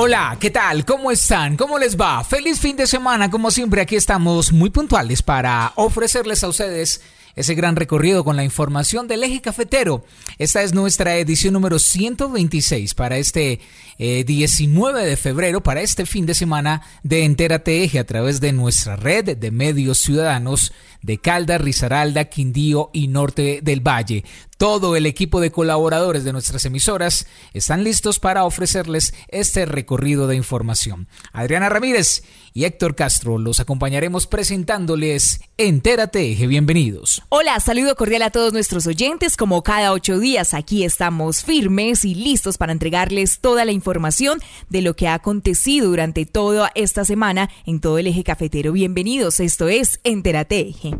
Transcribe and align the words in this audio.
Hola, 0.00 0.36
¿qué 0.38 0.50
tal? 0.50 0.84
¿Cómo 0.84 1.10
están? 1.10 1.56
¿Cómo 1.56 1.76
les 1.76 1.96
va? 1.96 2.22
Feliz 2.22 2.60
fin 2.60 2.76
de 2.76 2.86
semana. 2.86 3.32
Como 3.32 3.50
siempre, 3.50 3.80
aquí 3.80 3.96
estamos 3.96 4.52
muy 4.52 4.70
puntuales 4.70 5.22
para 5.22 5.72
ofrecerles 5.74 6.44
a 6.44 6.48
ustedes 6.48 7.00
ese 7.34 7.56
gran 7.56 7.74
recorrido 7.74 8.22
con 8.22 8.36
la 8.36 8.44
información 8.44 9.08
del 9.08 9.24
eje 9.24 9.40
cafetero. 9.40 10.04
Esta 10.38 10.62
es 10.62 10.72
nuestra 10.72 11.16
edición 11.16 11.54
número 11.54 11.80
126 11.80 12.94
para 12.94 13.18
este 13.18 13.58
19 13.98 15.02
eh, 15.02 15.04
de 15.04 15.16
febrero, 15.16 15.64
para 15.64 15.82
este 15.82 16.06
fin 16.06 16.26
de 16.26 16.34
semana 16.34 16.82
de 17.02 17.24
Entérate 17.24 17.82
Eje 17.82 17.98
a 17.98 18.06
través 18.06 18.40
de 18.40 18.52
nuestra 18.52 18.94
red 18.94 19.36
de 19.36 19.50
medios 19.50 19.98
ciudadanos 19.98 20.72
de 21.02 21.18
Calda, 21.18 21.58
Risaralda, 21.58 22.26
Quindío 22.26 22.90
y 22.92 23.08
Norte 23.08 23.60
del 23.62 23.80
Valle. 23.80 24.24
Todo 24.58 24.96
el 24.96 25.06
equipo 25.06 25.40
de 25.40 25.52
colaboradores 25.52 26.24
de 26.24 26.32
nuestras 26.32 26.64
emisoras 26.64 27.28
están 27.54 27.84
listos 27.84 28.18
para 28.18 28.44
ofrecerles 28.44 29.14
este 29.28 29.66
recorrido 29.66 30.26
de 30.26 30.34
información. 30.34 31.06
Adriana 31.32 31.68
Ramírez 31.68 32.24
y 32.54 32.64
Héctor 32.64 32.96
Castro 32.96 33.38
los 33.38 33.60
acompañaremos 33.60 34.26
presentándoles 34.26 35.40
Entérate 35.58 36.32
Eje. 36.32 36.48
Bienvenidos. 36.48 37.22
Hola, 37.28 37.60
saludo 37.60 37.94
cordial 37.94 38.22
a 38.22 38.30
todos 38.30 38.52
nuestros 38.52 38.88
oyentes. 38.88 39.36
Como 39.36 39.62
cada 39.62 39.92
ocho 39.92 40.18
días, 40.18 40.54
aquí 40.54 40.82
estamos 40.82 41.44
firmes 41.44 42.04
y 42.04 42.16
listos 42.16 42.58
para 42.58 42.72
entregarles 42.72 43.38
toda 43.38 43.64
la 43.64 43.70
información 43.70 44.40
de 44.70 44.82
lo 44.82 44.96
que 44.96 45.06
ha 45.06 45.14
acontecido 45.14 45.88
durante 45.88 46.26
toda 46.26 46.72
esta 46.74 47.04
semana 47.04 47.48
en 47.64 47.78
todo 47.78 47.98
el 47.98 48.08
eje 48.08 48.24
cafetero. 48.24 48.72
Bienvenidos, 48.72 49.38
esto 49.38 49.68
es 49.68 50.00
Entérate 50.02 50.58
Eje. 50.68 50.97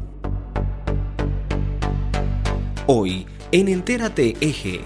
Hoy 2.90 3.26
en 3.52 3.68
Entérate 3.68 4.34
Eje. 4.40 4.80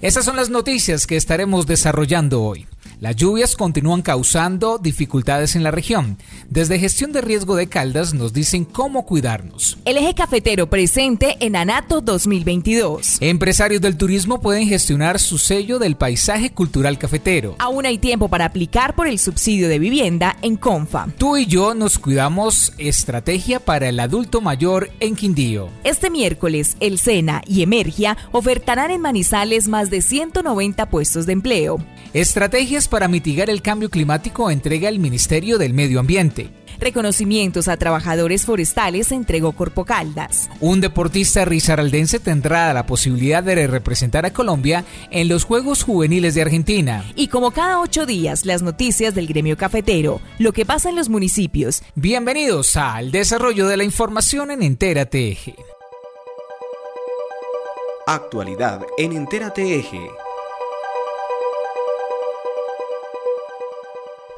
Esas 0.00 0.24
son 0.24 0.34
las 0.34 0.50
noticias 0.50 1.06
que 1.06 1.14
estaremos 1.14 1.68
desarrollando 1.68 2.42
hoy. 2.42 2.66
Las 3.00 3.16
lluvias 3.16 3.56
continúan 3.56 4.02
causando 4.02 4.78
dificultades 4.78 5.56
en 5.56 5.62
la 5.62 5.70
región. 5.70 6.18
Desde 6.48 6.78
Gestión 6.78 7.12
de 7.12 7.20
Riesgo 7.20 7.56
de 7.56 7.66
Caldas 7.66 8.14
nos 8.14 8.32
dicen 8.32 8.64
cómo 8.64 9.04
cuidarnos. 9.04 9.78
El 9.84 9.96
eje 9.96 10.14
cafetero 10.14 10.70
presente 10.70 11.36
en 11.40 11.56
Anato 11.56 12.00
2022. 12.00 13.18
Empresarios 13.20 13.80
del 13.80 13.96
turismo 13.96 14.40
pueden 14.40 14.68
gestionar 14.68 15.18
su 15.18 15.38
sello 15.38 15.78
del 15.78 15.96
paisaje 15.96 16.50
cultural 16.50 16.98
cafetero. 16.98 17.56
Aún 17.58 17.86
hay 17.86 17.98
tiempo 17.98 18.28
para 18.28 18.44
aplicar 18.44 18.94
por 18.94 19.08
el 19.08 19.18
subsidio 19.18 19.68
de 19.68 19.78
vivienda 19.78 20.36
en 20.42 20.56
Confa. 20.56 21.08
Tú 21.18 21.36
y 21.36 21.46
yo 21.46 21.74
nos 21.74 21.98
cuidamos 21.98 22.72
estrategia 22.78 23.60
para 23.60 23.88
el 23.88 23.98
adulto 24.00 24.40
mayor 24.40 24.90
en 25.00 25.16
Quindío. 25.16 25.68
Este 25.82 26.10
miércoles, 26.10 26.76
el 26.80 26.98
SENA 26.98 27.42
y 27.46 27.62
Emergia 27.62 28.16
ofertarán 28.32 28.90
en 28.90 29.00
Manizales 29.00 29.68
más 29.68 29.90
de 29.90 30.00
190 30.00 30.88
puestos 30.88 31.26
de 31.26 31.32
empleo. 31.32 31.78
Estrategias 32.12 32.86
para 32.94 33.08
mitigar 33.08 33.50
el 33.50 33.60
cambio 33.60 33.90
climático 33.90 34.52
entrega 34.52 34.88
el 34.88 35.00
Ministerio 35.00 35.58
del 35.58 35.74
Medio 35.74 35.98
Ambiente. 35.98 36.50
Reconocimientos 36.78 37.66
a 37.66 37.76
trabajadores 37.76 38.44
forestales 38.44 39.10
entregó 39.10 39.50
Corpo 39.50 39.84
Caldas. 39.84 40.48
Un 40.60 40.80
deportista 40.80 41.44
risaraldense 41.44 42.20
tendrá 42.20 42.72
la 42.72 42.86
posibilidad 42.86 43.42
de 43.42 43.66
representar 43.66 44.26
a 44.26 44.32
Colombia 44.32 44.84
en 45.10 45.26
los 45.26 45.42
Juegos 45.42 45.82
Juveniles 45.82 46.36
de 46.36 46.42
Argentina. 46.42 47.04
Y 47.16 47.26
como 47.26 47.50
cada 47.50 47.80
ocho 47.80 48.06
días, 48.06 48.46
las 48.46 48.62
noticias 48.62 49.12
del 49.12 49.26
gremio 49.26 49.56
cafetero, 49.56 50.20
lo 50.38 50.52
que 50.52 50.64
pasa 50.64 50.88
en 50.88 50.94
los 50.94 51.08
municipios. 51.08 51.82
Bienvenidos 51.96 52.76
al 52.76 53.10
desarrollo 53.10 53.66
de 53.66 53.76
la 53.76 53.82
información 53.82 54.52
en 54.52 54.62
Entérate 54.62 55.32
Eje. 55.32 55.56
Actualidad 58.06 58.82
en 58.98 59.14
Entérate 59.14 59.80
Eje. 59.80 60.23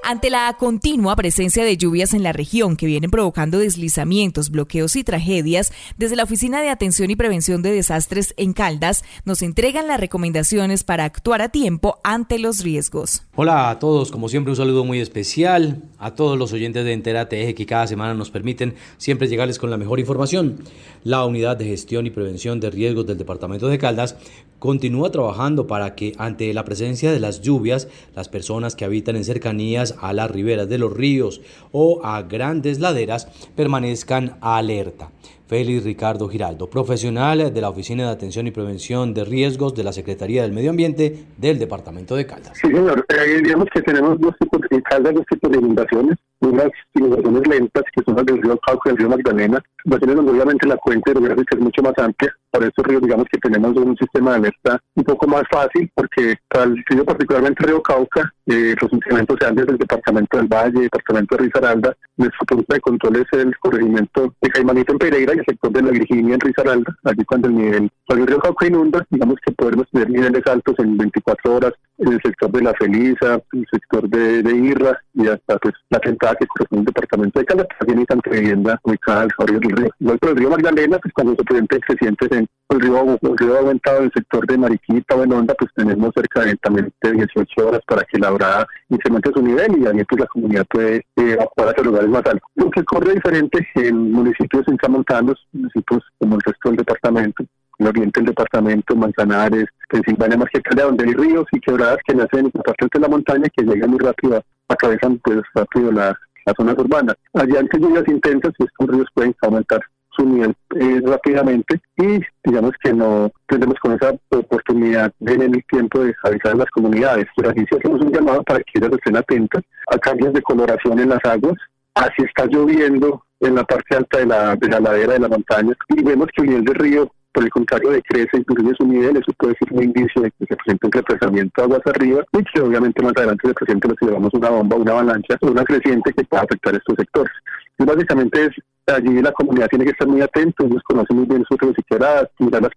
Ante 0.09 0.31
la 0.31 0.57
continua 0.57 1.17
presencia 1.17 1.65
de 1.65 1.77
lluvias 1.77 2.15
en 2.15 2.23
la 2.23 2.33
región 2.33 2.77
que 2.77 2.87
vienen 2.87 3.11
provocando 3.11 3.59
deslizamientos, 3.59 4.51
bloqueos 4.51 4.95
y 4.95 5.03
tragedias, 5.03 5.73
desde 5.97 6.15
la 6.15 6.23
Oficina 6.23 6.63
de 6.63 6.69
Atención 6.69 7.11
y 7.11 7.17
Prevención 7.17 7.61
de 7.61 7.73
Desastres 7.73 8.33
en 8.37 8.53
Caldas 8.53 9.03
nos 9.25 9.43
entregan 9.43 9.89
las 9.89 9.99
recomendaciones 9.99 10.85
para 10.85 11.03
actuar 11.03 11.43
a 11.43 11.49
tiempo 11.49 11.99
ante 12.05 12.39
los 12.39 12.63
riesgos. 12.63 13.25
Hola 13.35 13.69
a 13.69 13.81
todos, 13.81 14.13
como 14.13 14.29
siempre 14.29 14.53
un 14.53 14.57
saludo 14.57 14.85
muy 14.85 15.01
especial 15.01 15.83
a 15.99 16.15
todos 16.15 16.39
los 16.39 16.53
oyentes 16.53 16.85
de 16.85 16.93
Entérate 16.93 17.43
Eje 17.43 17.57
que 17.57 17.67
cada 17.67 17.89
semana 17.89 18.15
nos 18.15 18.31
permiten 18.31 18.77
siempre 18.99 19.27
llegarles 19.27 19.59
con 19.59 19.71
la 19.71 19.77
mejor 19.77 19.99
información. 19.99 20.63
La 21.03 21.25
Unidad 21.25 21.57
de 21.57 21.65
Gestión 21.65 22.07
y 22.07 22.11
Prevención 22.11 22.61
de 22.61 22.71
Riesgos 22.71 23.09
del 23.09 23.19
Departamento 23.19 23.67
de 23.67 23.79
Caldas 23.79 24.15
continúa 24.59 25.11
trabajando 25.11 25.67
para 25.67 25.95
que 25.95 26.13
ante 26.19 26.53
la 26.55 26.65
presencia 26.65 27.13
de 27.13 27.21
las 27.21 27.41
lluvias, 27.41 27.89
las 28.15 28.29
personas 28.29 28.77
que 28.77 28.85
habitan 28.85 29.17
en 29.17 29.25
cercanías 29.25 29.97
a 30.01 30.13
las 30.13 30.31
riberas 30.31 30.69
de 30.69 30.79
los 30.79 30.93
ríos 30.93 31.41
o 31.73 32.01
a 32.05 32.23
grandes 32.23 32.81
laderas 32.81 33.29
permanezcan 33.55 34.37
alerta. 34.41 35.11
Félix 35.47 35.85
Ricardo 35.85 36.29
Giraldo, 36.29 36.69
profesional 36.69 37.55
de 37.55 37.61
la 37.61 37.69
Oficina 37.69 38.05
de 38.05 38.11
Atención 38.11 38.49
y 38.49 38.51
Prevención 38.51 39.15
de 39.15 39.25
Riesgos 39.25 39.75
de 39.77 39.85
la 39.85 39.93
Secretaría 39.93 40.43
del 40.43 40.53
Medio 40.53 40.71
Ambiente 40.71 41.25
del 41.37 41.61
Departamento 41.61 42.17
de 42.17 42.27
Caldas. 42.27 42.59
Sí, 42.61 42.67
señor. 42.67 43.07
Eh, 43.09 43.43
digamos 43.43 43.69
que 43.73 43.81
tenemos 43.83 44.19
dos 44.19 44.35
tipos 44.39 44.61
de 44.69 44.83
Caldas, 44.83 45.15
dos 45.15 45.25
tipos 45.27 45.53
de 45.53 45.59
inundaciones. 45.59 46.19
Unas 46.41 46.71
inundaciones 46.95 47.47
lentas, 47.47 47.85
que 47.95 48.03
son 48.05 48.17
las 48.17 48.27
del 48.27 48.43
río 48.43 48.59
Cauca 48.59 48.91
y 48.91 48.93
el 48.93 48.99
río 48.99 49.09
Magdalena. 49.09 49.63
Inundaciones 49.85 50.17
donde 50.17 50.33
obviamente 50.33 50.67
la 50.67 50.77
cuenta 50.79 51.11
hidrográfica 51.13 51.57
es 51.57 51.63
mucho 51.63 51.83
más 51.83 51.95
amplia. 51.99 52.35
Para 52.57 52.69
estos 52.69 52.87
ríos, 52.87 53.03
digamos 53.03 53.27
que 53.31 53.37
tenemos 53.37 53.77
un 53.77 53.95
sistema 53.99 54.31
de 54.31 54.37
alerta 54.39 54.81
un 54.95 55.05
poco 55.05 55.27
más 55.27 55.43
fácil, 55.51 55.91
porque 55.95 56.37
para 56.49 56.65
el 56.65 56.83
río, 56.87 57.05
particularmente 57.05 57.67
río 57.67 57.83
Cauca, 57.83 58.33
eh, 58.47 58.75
los 58.81 58.91
incrementos 58.95 59.37
se 59.39 59.45
dan 59.45 59.57
desde 59.57 59.73
el 59.73 59.77
Departamento 59.79 60.39
del 60.39 60.47
Valle, 60.47 60.81
Departamento 60.81 61.37
de 61.37 61.45
Risaralda. 61.45 61.95
Nuestro 62.17 62.47
punto 62.47 62.73
de 62.73 62.81
control 62.81 63.17
es 63.17 63.39
el 63.39 63.59
corregimiento 63.59 64.35
de 64.41 64.49
Caimanito 64.49 64.93
en 64.93 64.99
Pereira 64.99 65.35
el 65.35 65.45
sector 65.45 65.71
de 65.71 65.83
la 65.83 65.91
Virginia 65.91 66.35
en 66.35 66.41
Risaralda, 66.41 66.97
allí 67.05 67.25
cuando 67.27 67.49
el 67.49 67.57
nivel, 67.57 67.91
cuando 68.07 68.25
el 68.25 68.29
río 68.31 68.39
Cauca 68.39 68.67
inunda, 68.67 69.07
digamos 69.11 69.37
que 69.45 69.53
podemos 69.53 69.87
tener 69.91 70.09
niveles 70.09 70.47
altos 70.47 70.77
en 70.79 70.97
24 70.97 71.57
horas 71.57 71.75
en 71.99 72.13
el 72.13 72.21
sector 72.23 72.51
de 72.51 72.63
la 72.63 72.75
Felisa, 72.75 73.41
el 73.53 73.67
sector 73.71 74.09
de, 74.09 74.43
de 74.43 74.57
Irra 74.57 75.01
y 75.15 75.27
hasta 75.29 75.59
pues 75.59 75.75
la 75.91 75.99
tentada 75.99 76.35
que 76.35 76.47
corresponde 76.47 76.81
al 76.81 76.87
departamento 76.87 77.39
de 77.39 77.47
Caldas, 77.47 77.69
también 77.79 77.99
hay 78.01 78.05
tanta 78.05 78.31
vivienda 78.31 78.81
ubicada 78.83 79.23
al 79.23 79.61
del 79.61 79.77
río. 79.77 79.91
Igual 80.01 80.19
por 80.19 80.31
el 80.31 80.37
río 80.37 80.51
Magdalena, 80.51 80.99
pues 80.99 81.15
cuando 81.15 81.35
se 81.35 81.79
crecientes 81.79 82.33
en 82.33 82.47
el 82.69 82.81
río, 82.81 83.19
el 83.21 83.39
río 83.39 83.59
aumentado 83.59 83.99
en 83.99 84.05
el 84.05 84.13
sector 84.13 84.47
de 84.47 84.59
Mariquita 84.59 85.15
o 85.15 85.25
en 85.25 85.33
Onda, 85.33 85.55
pues 85.59 85.71
tenemos 85.75 86.13
cerca 86.15 86.43
de 86.43 86.57
también 86.57 86.93
de 87.03 87.13
18 87.13 87.69
horas 87.69 87.81
para 87.87 88.05
que 88.05 88.19
la 88.19 88.31
brada 88.31 88.67
incremente 88.89 89.31
su 89.33 89.43
nivel 89.43 89.79
y 89.79 89.87
ahí 89.87 90.05
pues 90.05 90.21
la 90.21 90.27
comunidad 90.27 90.67
puede 90.67 90.97
eh, 90.97 91.03
evacuar 91.17 91.69
hacia 91.69 91.85
lugares 91.85 92.09
más 92.09 92.27
altos. 92.27 92.49
Lo 92.55 92.71
que 92.71 92.81
ocurre 92.81 93.15
diferente 93.15 93.67
en 93.75 94.13
municipios 94.13 94.67
encamontanos, 94.69 95.47
municipios 95.53 96.03
como 96.19 96.37
el 96.37 96.43
resto 96.43 96.69
del 96.69 96.77
departamento, 96.77 97.45
el 97.79 97.87
oriente 97.87 98.21
del 98.21 98.29
departamento, 98.29 98.97
Manzanares, 98.97 99.67
Pensilvania, 99.89 100.37
más 100.37 100.49
que 100.51 100.61
donde 100.75 101.05
hay 101.05 101.13
ríos 101.15 101.47
y 101.53 101.61
quebradas 101.61 101.99
que 102.07 102.15
nacen 102.15 102.51
en 102.53 103.03
la 103.03 103.09
montaña 103.09 103.49
que 103.57 103.65
llegan 103.65 103.91
muy 103.91 103.99
rápido, 103.99 104.43
atraviesan 104.69 105.19
pues 105.19 105.41
rápido 105.55 105.93
las, 105.93 106.15
zonas 106.57 106.79
urbanas. 106.79 107.17
Allá 107.35 107.61
ante 107.61 107.79
lluvias 107.79 108.07
intensas, 108.07 108.53
estos 108.59 108.87
ríos 108.89 109.09
pueden 109.15 109.35
aumentar 109.43 109.81
su 110.17 110.25
nivel 110.25 110.55
eh, 110.77 111.01
rápidamente 111.05 111.81
y 111.97 112.21
digamos 112.45 112.73
que 112.83 112.93
no 112.93 113.31
tenemos 113.49 113.75
con 113.81 113.93
esa 113.93 114.15
oportunidad 114.31 115.13
en 115.21 115.43
el 115.43 115.65
tiempo 115.67 116.01
de 116.01 116.15
avisar 116.23 116.53
a 116.53 116.57
las 116.57 116.71
comunidades. 116.71 117.27
Pero 117.37 117.51
así 117.51 117.65
hacemos 117.71 118.01
un 118.01 118.13
llamado 118.13 118.43
para 118.45 118.61
que 118.61 118.79
ellas 118.79 118.93
estén 118.93 119.17
atentas 119.17 119.63
a 119.89 119.99
cambios 119.99 120.33
de 120.33 120.43
coloración 120.43 120.99
en 121.01 121.11
las 121.11 121.25
aguas, 121.25 121.57
así 121.95 122.23
está 122.23 122.47
lloviendo 122.47 123.23
en 123.41 123.55
la 123.57 123.65
parte 123.65 123.97
alta 123.97 124.19
de 124.19 124.27
la, 124.27 124.57
de 124.57 124.69
la 124.69 124.81
ladera 124.81 125.13
de 125.15 125.19
la 125.21 125.29
montaña 125.29 125.75
y 125.89 126.03
vemos 126.03 126.29
que 126.35 126.43
el 126.43 126.49
nivel 126.49 126.65
del 126.65 126.75
río 126.77 127.13
por 127.37 127.45
el 127.45 127.51
contrario 127.51 127.91
decrece 127.91 128.39
inclusive 128.39 128.75
su 128.79 128.87
nivel, 128.87 129.19
eso 129.19 129.31
puede 129.37 129.55
ser 129.59 129.71
un 129.71 129.83
indicio 129.83 130.23
de 130.23 130.31
que 130.31 130.47
se 130.47 130.57
presenta 130.57 130.87
un 130.87 130.93
represamiento 130.93 131.63
aguas 131.63 131.83
arriba 131.85 132.25
y 132.33 132.43
que 132.45 132.61
obviamente 132.63 133.03
más 133.03 133.13
adelante 133.15 133.49
se 133.49 133.53
presente 133.53 133.89
si 134.01 134.07
llevamos 134.07 134.33
una 134.33 134.49
bomba, 134.49 134.77
una 134.77 134.93
avalancha 134.93 135.37
una 135.43 135.63
creciente 135.63 136.15
que 136.15 136.25
pueda 136.25 136.45
afectar 136.45 136.75
estos 136.75 136.95
sectores. 136.97 137.33
Y 137.79 137.85
básicamente 137.85 138.47
es 138.47 138.53
allí 138.87 139.21
la 139.21 139.33
comunidad 139.33 139.69
tiene 139.69 139.85
que 139.85 139.91
estar 139.91 140.09
muy 140.09 140.23
atenta, 140.23 140.65
ellos 140.65 140.83
conocen 140.85 141.15
muy 141.15 141.27
bien 141.27 141.45
sus 141.47 141.59
y 141.61 142.45
mirar 142.45 142.63
las, 142.63 142.73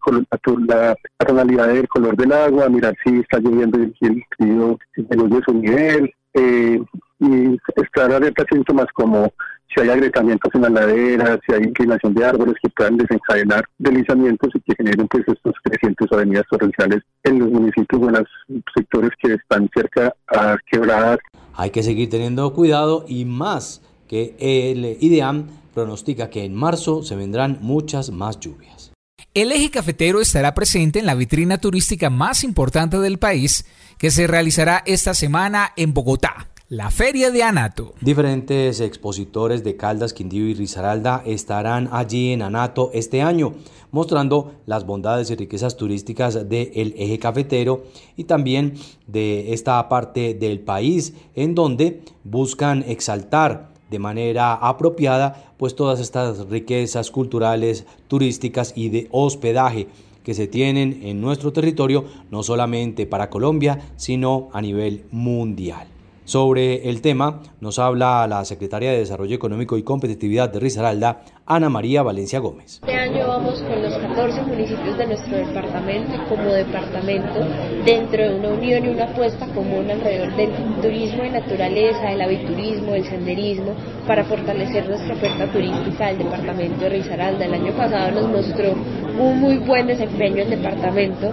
la, 0.68 0.98
la, 1.20 1.26
tonalidad 1.26 1.68
del 1.70 1.88
color 1.88 2.18
del 2.18 2.34
agua, 2.34 2.68
mirar 2.68 2.94
si 3.06 3.20
está 3.20 3.40
lloviendo 3.40 3.80
y 3.80 4.06
el 4.06 4.24
río 4.40 4.78
disminuye 4.94 5.42
su 5.46 5.54
nivel, 5.54 6.14
eh, 6.34 6.84
y 7.20 7.58
estar 7.78 8.12
alerta 8.12 8.44
a 8.44 8.54
síntomas 8.54 8.88
como 8.94 9.32
si 9.74 9.81
hay 9.81 9.89
agrietamientos 9.89 10.54
en 10.54 10.62
las 10.62 10.71
laderas, 10.71 11.39
si 11.45 11.54
hay 11.54 11.63
inclinación 11.63 12.13
de 12.13 12.25
árboles 12.25 12.56
que 12.62 12.69
puedan 12.69 12.98
desencadenar 12.98 13.63
deslizamientos 13.77 14.50
y 14.56 14.60
que 14.62 14.75
generen 14.75 15.07
pues 15.07 15.24
estos 15.27 15.54
crecientes 15.63 16.07
avenidas 16.12 16.45
torrenciales 16.50 17.01
en 17.24 17.39
los 17.39 17.50
municipios 17.50 18.01
o 18.01 18.07
en 18.07 18.13
los 18.13 18.63
sectores 18.75 19.12
que 19.21 19.33
están 19.33 19.69
cerca 19.74 20.13
a 20.27 20.57
quebradas. 20.71 21.19
Hay 21.54 21.69
que 21.69 21.83
seguir 21.83 22.10
teniendo 22.10 22.51
cuidado 22.54 23.06
y 23.07 23.25
más 23.25 23.81
que 24.07 24.36
el 24.39 24.98
IDEAM 25.00 25.48
pronostica 25.74 26.30
que 26.30 26.45
en 26.45 26.56
marzo 26.56 27.04
se 27.04 27.16
vendrán 27.16 27.60
muchas 27.62 28.10
más 28.10 28.39
lluvias. 28.39 28.92
El 29.36 29.51
eje 29.51 29.69
cafetero 29.69 30.19
estará 30.19 30.56
presente 30.56 30.98
en 30.98 31.06
la 31.06 31.13
vitrina 31.13 31.60
turística 31.60 32.10
más 32.10 32.44
importante 32.44 32.98
del 32.98 33.19
país 33.19 33.66
que 34.00 34.10
se 34.10 34.25
realizará 34.25 34.81
esta 34.88 35.13
semana 35.13 35.71
en 35.75 35.94
Bogotá 35.94 36.48
la 36.69 36.92
Feria 36.92 37.31
de 37.31 37.42
Anato. 37.42 37.95
Diferentes 38.00 38.80
expositores 38.80 39.63
de 39.63 39.75
Caldas, 39.75 40.13
Quindío 40.13 40.45
y 40.45 40.54
Risaralda 40.54 41.24
estarán 41.25 41.89
allí 41.92 42.31
en 42.31 42.44
Anato 42.44 42.92
este 42.94 43.24
año, 43.24 43.54
mostrando 43.89 44.51
las 44.68 44.86
bondades 44.86 45.31
y 45.31 45.36
riquezas 45.36 45.77
turísticas 45.77 46.48
del 46.48 46.94
eje 46.95 47.18
cafetero 47.18 47.86
y 48.16 48.25
también 48.25 48.75
de 49.07 49.51
esta 49.51 49.89
parte 49.89 50.36
del 50.36 50.60
país, 50.60 51.16
en 51.33 51.56
donde 51.56 52.04
buscan 52.24 52.86
exaltar 52.88 53.69
de 53.89 53.98
manera 53.98 54.54
apropiada 54.54 55.56
pues 55.57 55.75
todas 55.75 56.00
estas 56.00 56.50
riquezas 56.50 57.10
culturales, 57.10 57.88
turísticas 58.07 58.74
y 58.75 58.89
de 58.89 59.07
hospedaje 59.10 59.88
que 60.24 60.36
se 60.36 60.45
tienen 60.45 61.00
en 61.01 61.19
nuestro 61.19 61.51
territorio, 61.51 62.06
no 62.30 62.44
solamente 62.44 63.07
para 63.07 63.31
Colombia, 63.31 63.92
sino 63.95 64.50
a 64.54 64.62
nivel 64.62 65.06
mundial. 65.10 65.88
Sobre 66.30 66.88
el 66.88 67.02
tema 67.02 67.42
nos 67.60 67.80
habla 67.80 68.28
la 68.28 68.46
secretaria 68.46 68.92
de 68.92 69.00
Desarrollo 69.00 69.36
Económico 69.36 69.80
y 69.80 69.81
Competitividad 69.81 70.54
de 70.54 70.60
Risaralda, 70.60 71.24
Ana 71.48 71.70
María 71.70 72.04
Valencia 72.04 72.38
Gómez. 72.38 72.81
Este 72.86 72.94
año 72.94 73.28
vamos 73.28 73.60
con 73.64 73.81
los 73.81 73.98
14 73.98 74.44
municipios 74.44 74.96
de 75.00 75.08
nuestro 75.08 75.38
departamento 75.38 76.14
como 76.30 76.52
departamento 76.52 77.40
dentro 77.84 78.22
de 78.22 78.36
una 78.36 78.50
unión 78.50 78.86
y 78.86 78.90
una 78.90 79.06
apuesta 79.06 79.48
común 79.56 79.90
alrededor 79.90 80.36
del 80.36 80.52
turismo 80.84 81.24
de 81.24 81.31
naturaleza, 81.31 82.12
el 82.12 82.22
aviturismo, 82.22 82.94
el 82.94 83.06
senderismo, 83.06 83.74
para 84.06 84.24
fortalecer 84.24 84.88
nuestra 84.88 85.16
oferta 85.16 85.52
turística 85.52 86.10
del 86.10 86.20
departamento 86.20 86.81
de 86.81 86.90
Risaralda. 86.90 87.46
El 87.46 87.56
año 87.56 87.74
pasado 87.76 88.12
nos 88.22 88.30
mostró 88.30 88.76
un 89.19 89.42
muy 89.42 89.57
buen 89.57 89.86
desempeño 89.88 90.44
el 90.44 90.50
departamento 90.50 91.31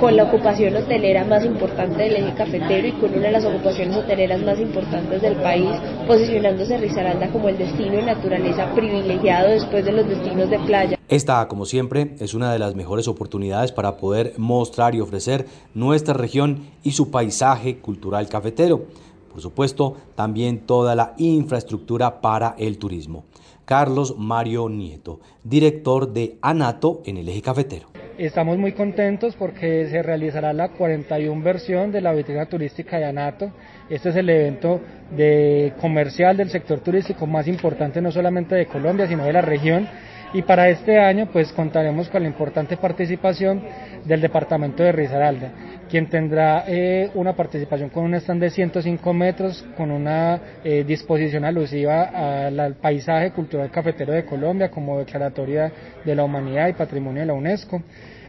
con 0.00 0.16
la 0.16 0.24
ocupación 0.24 0.74
hotelera 0.76 1.24
más 1.24 1.44
importante 1.44 2.02
del 2.02 2.16
eje 2.16 2.34
cafetero 2.34 2.88
y 2.88 2.92
con 2.92 3.14
una 3.14 3.26
de 3.26 3.32
las 3.32 3.44
ocupaciones 3.44 3.96
hoteleras 3.96 4.42
más 4.42 4.58
importantes 4.58 5.22
del 5.22 5.36
país, 5.36 5.70
posicionándose 6.06 6.78
Risaralda 6.78 7.30
como 7.30 7.48
el 7.48 7.56
destino 7.56 7.92
de 7.92 8.02
naturaleza 8.02 8.74
privilegiado 8.74 9.50
después 9.50 9.84
de 9.84 9.92
los 9.92 10.08
destinos 10.08 10.50
de 10.50 10.58
playa. 10.58 10.98
Esta, 11.08 11.46
como 11.48 11.64
siempre, 11.64 12.14
es 12.18 12.34
una 12.34 12.52
de 12.52 12.58
las 12.58 12.74
mejores 12.74 13.08
oportunidades 13.08 13.72
para 13.72 13.96
poder 13.96 14.34
mostrar 14.36 14.94
y 14.94 15.00
ofrecer 15.00 15.46
nuestra 15.74 16.14
región 16.14 16.66
y 16.82 16.92
su 16.92 17.10
paisaje 17.10 17.78
cultural 17.78 18.28
cafetero. 18.28 18.82
Por 19.30 19.40
supuesto, 19.40 19.94
también 20.16 20.66
toda 20.66 20.96
la 20.96 21.14
infraestructura 21.16 22.20
para 22.20 22.56
el 22.58 22.78
turismo. 22.78 23.24
Carlos 23.68 24.16
Mario 24.16 24.70
Nieto, 24.70 25.20
director 25.44 26.10
de 26.14 26.38
ANATO 26.40 27.02
en 27.04 27.18
el 27.18 27.28
eje 27.28 27.42
cafetero. 27.42 27.88
Estamos 28.16 28.56
muy 28.56 28.72
contentos 28.72 29.36
porque 29.36 29.86
se 29.90 30.02
realizará 30.02 30.54
la 30.54 30.70
41 30.70 31.42
versión 31.42 31.92
de 31.92 32.00
la 32.00 32.14
vitrina 32.14 32.46
turística 32.46 32.96
de 32.96 33.04
ANATO. 33.04 33.52
Este 33.90 34.08
es 34.08 34.16
el 34.16 34.30
evento 34.30 34.80
de 35.14 35.74
comercial 35.82 36.38
del 36.38 36.48
sector 36.48 36.80
turístico 36.80 37.26
más 37.26 37.46
importante 37.46 38.00
no 38.00 38.10
solamente 38.10 38.54
de 38.54 38.64
Colombia, 38.64 39.06
sino 39.06 39.24
de 39.24 39.34
la 39.34 39.42
región. 39.42 39.86
Y 40.32 40.42
para 40.42 40.68
este 40.68 40.98
año 40.98 41.28
pues 41.32 41.52
contaremos 41.52 42.08
con 42.08 42.22
la 42.22 42.28
importante 42.28 42.76
participación 42.76 43.62
del 44.04 44.20
departamento 44.20 44.82
de 44.82 44.92
Risaralda 44.92 45.52
quien 45.88 46.08
tendrá 46.08 46.64
eh, 46.68 47.10
una 47.14 47.34
participación 47.34 47.88
con 47.88 48.04
un 48.04 48.14
stand 48.14 48.42
de 48.42 48.50
105 48.50 49.12
metros, 49.12 49.64
con 49.76 49.90
una 49.90 50.40
eh, 50.62 50.84
disposición 50.86 51.44
alusiva 51.44 52.46
al 52.46 52.76
paisaje 52.76 53.32
cultural 53.32 53.70
cafetero 53.70 54.12
de 54.12 54.24
Colombia 54.24 54.70
como 54.70 54.98
declaratoria 54.98 55.72
de 56.04 56.14
la 56.14 56.24
humanidad 56.24 56.68
y 56.68 56.74
patrimonio 56.74 57.20
de 57.20 57.26
la 57.26 57.34
UNESCO. 57.34 57.82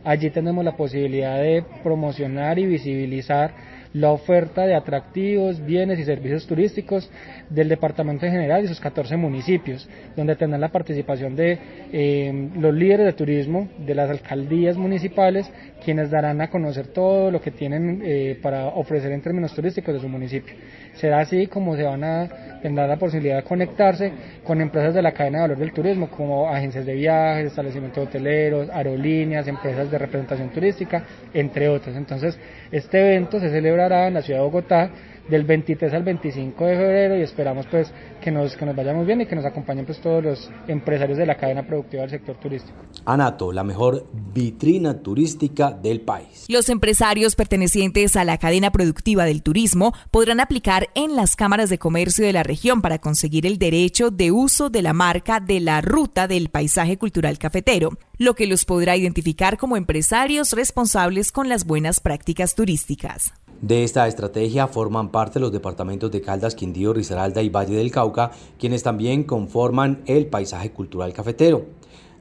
Allí 0.04 0.30
tenemos 0.30 0.64
la 0.64 0.76
posibilidad 0.76 1.38
de 1.38 1.64
promocionar 1.84 2.58
y 2.58 2.66
visibilizar 2.66 3.52
la 3.94 4.12
oferta 4.12 4.66
de 4.66 4.76
atractivos, 4.76 5.64
bienes 5.66 6.00
y 6.00 6.04
servicios 6.04 6.46
turísticos 6.46 7.10
del 7.50 7.70
Departamento 7.70 8.26
en 8.26 8.32
general 8.32 8.64
y 8.64 8.68
sus 8.68 8.80
14 8.80 9.18
municipios, 9.18 9.88
donde 10.16 10.36
tendrán 10.36 10.62
la 10.62 10.72
participación 10.72 11.36
de 11.36 11.58
eh, 11.92 12.50
los 12.56 12.74
líderes 12.74 13.08
de 13.08 13.14
turismo 13.14 13.68
de 13.80 13.96
las 13.96 14.10
alcaldías 14.10 14.78
municipales, 14.78 15.50
quienes 15.84 16.12
darán 16.12 16.42
a 16.42 16.50
conocer 16.50 16.88
todo 16.88 17.32
lo 17.32 17.42
que 17.42 17.52
tienen 17.52 18.02
eh, 18.04 18.38
para 18.42 18.68
ofrecer 18.68 19.12
en 19.12 19.22
términos 19.22 19.54
turísticos 19.54 19.94
de 19.94 20.00
su 20.00 20.08
municipio. 20.08 20.54
Será 20.94 21.22
así 21.22 21.48
como 21.48 21.76
se 21.76 21.84
van 21.84 22.04
a 22.04 22.30
tener 22.62 22.88
la 22.88 22.98
posibilidad 22.98 23.38
de 23.38 23.44
conectarse 23.44 24.12
con 24.44 24.62
empresas 24.62 24.94
de 24.94 25.02
la 25.02 25.12
cadena 25.12 25.40
de 25.40 25.42
valor 25.44 25.58
del 25.58 25.74
turismo, 25.74 26.10
como 26.10 26.50
agencias 26.50 26.86
de 26.86 26.94
viajes, 26.94 27.48
establecimientos 27.48 28.08
hoteleros, 28.08 28.70
aerolíneas, 28.70 29.48
empresas 29.48 29.90
de 29.90 29.98
representación 29.98 30.50
turística, 30.50 31.04
entre 31.34 31.70
otras. 31.70 31.96
Entonces, 31.96 32.38
este 32.72 33.00
evento 33.00 33.40
se 33.40 33.50
celebrará 33.50 34.08
en 34.08 34.14
la 34.14 34.22
ciudad 34.22 34.40
de 34.40 34.46
Bogotá 34.46 34.90
del 35.30 35.44
23 35.44 35.94
al 35.94 36.04
25 36.04 36.66
de 36.66 36.76
febrero 36.76 37.18
y 37.18 37.22
esperamos 37.22 37.66
pues 37.68 37.92
que 38.22 38.32
nos, 38.32 38.56
que 38.56 38.66
nos 38.66 38.76
vayamos 38.76 39.06
bien 39.06 39.22
y 39.22 39.26
que 39.26 39.36
nos 39.36 39.46
acompañen 39.46 39.86
pues 39.86 40.00
todos 40.02 40.24
los 40.24 40.52
empresarios 40.68 41.18
de 41.18 41.26
la 41.26 41.38
cadena 41.38 41.66
productiva 41.66 42.02
del 42.02 42.12
sector 42.12 42.36
turístico. 42.38 42.78
Anato, 43.06 43.52
la 43.52 43.64
mejor 43.64 44.08
vitrina 44.34 45.02
turística 45.02 45.72
del 45.72 46.02
país. 46.02 46.46
Los 46.48 46.70
empresarios 46.70 47.36
pertenecientes 47.36 48.16
a 48.16 48.24
la 48.24 48.38
cadena 48.38 48.72
productiva 48.72 49.26
del 49.26 49.44
turismo 49.44 49.94
podrán 50.12 50.40
aplicar 50.40 50.90
en 50.96 51.16
las 51.16 51.36
cámaras 51.36 51.70
de 51.70 51.78
comercio 51.78 52.26
de 52.26 52.34
la 52.34 52.44
región 52.44 52.82
para 52.82 53.00
conseguir 53.00 53.46
el 53.46 53.58
derecho 53.58 54.12
de 54.12 54.32
uso 54.32 54.70
de 54.70 54.82
la 54.82 54.94
marca 54.94 55.40
de 55.40 55.60
la 55.60 55.82
ruta 55.82 56.28
del 56.28 56.50
paisaje 56.50 56.98
cultural 56.98 57.38
cafetero, 57.38 57.92
lo 58.18 58.36
que 58.36 58.48
los 58.48 58.66
podrá 58.66 58.96
identificar 58.98 59.58
como 59.58 59.78
empresarios 59.78 60.54
responsables 60.54 61.32
con 61.32 61.50
las 61.50 61.66
buenas 61.66 62.00
prácticas 62.00 62.56
turísticas. 62.56 63.34
De 63.62 63.84
esta 63.84 64.08
estrategia 64.08 64.68
forman 64.68 65.12
parte 65.12 65.38
los 65.38 65.52
departamentos 65.52 66.10
de 66.12 66.22
Caldas, 66.22 66.56
Quindío, 66.56 66.94
Risaralda 66.94 67.42
y 67.42 67.50
Valle 67.50 67.76
del 67.76 67.92
Cauca, 67.92 68.32
quienes 68.58 68.84
también 68.84 69.26
conforman 69.26 70.02
el 70.06 70.28
paisaje 70.28 70.72
cultural 70.72 71.12
cafetero. 71.12 71.66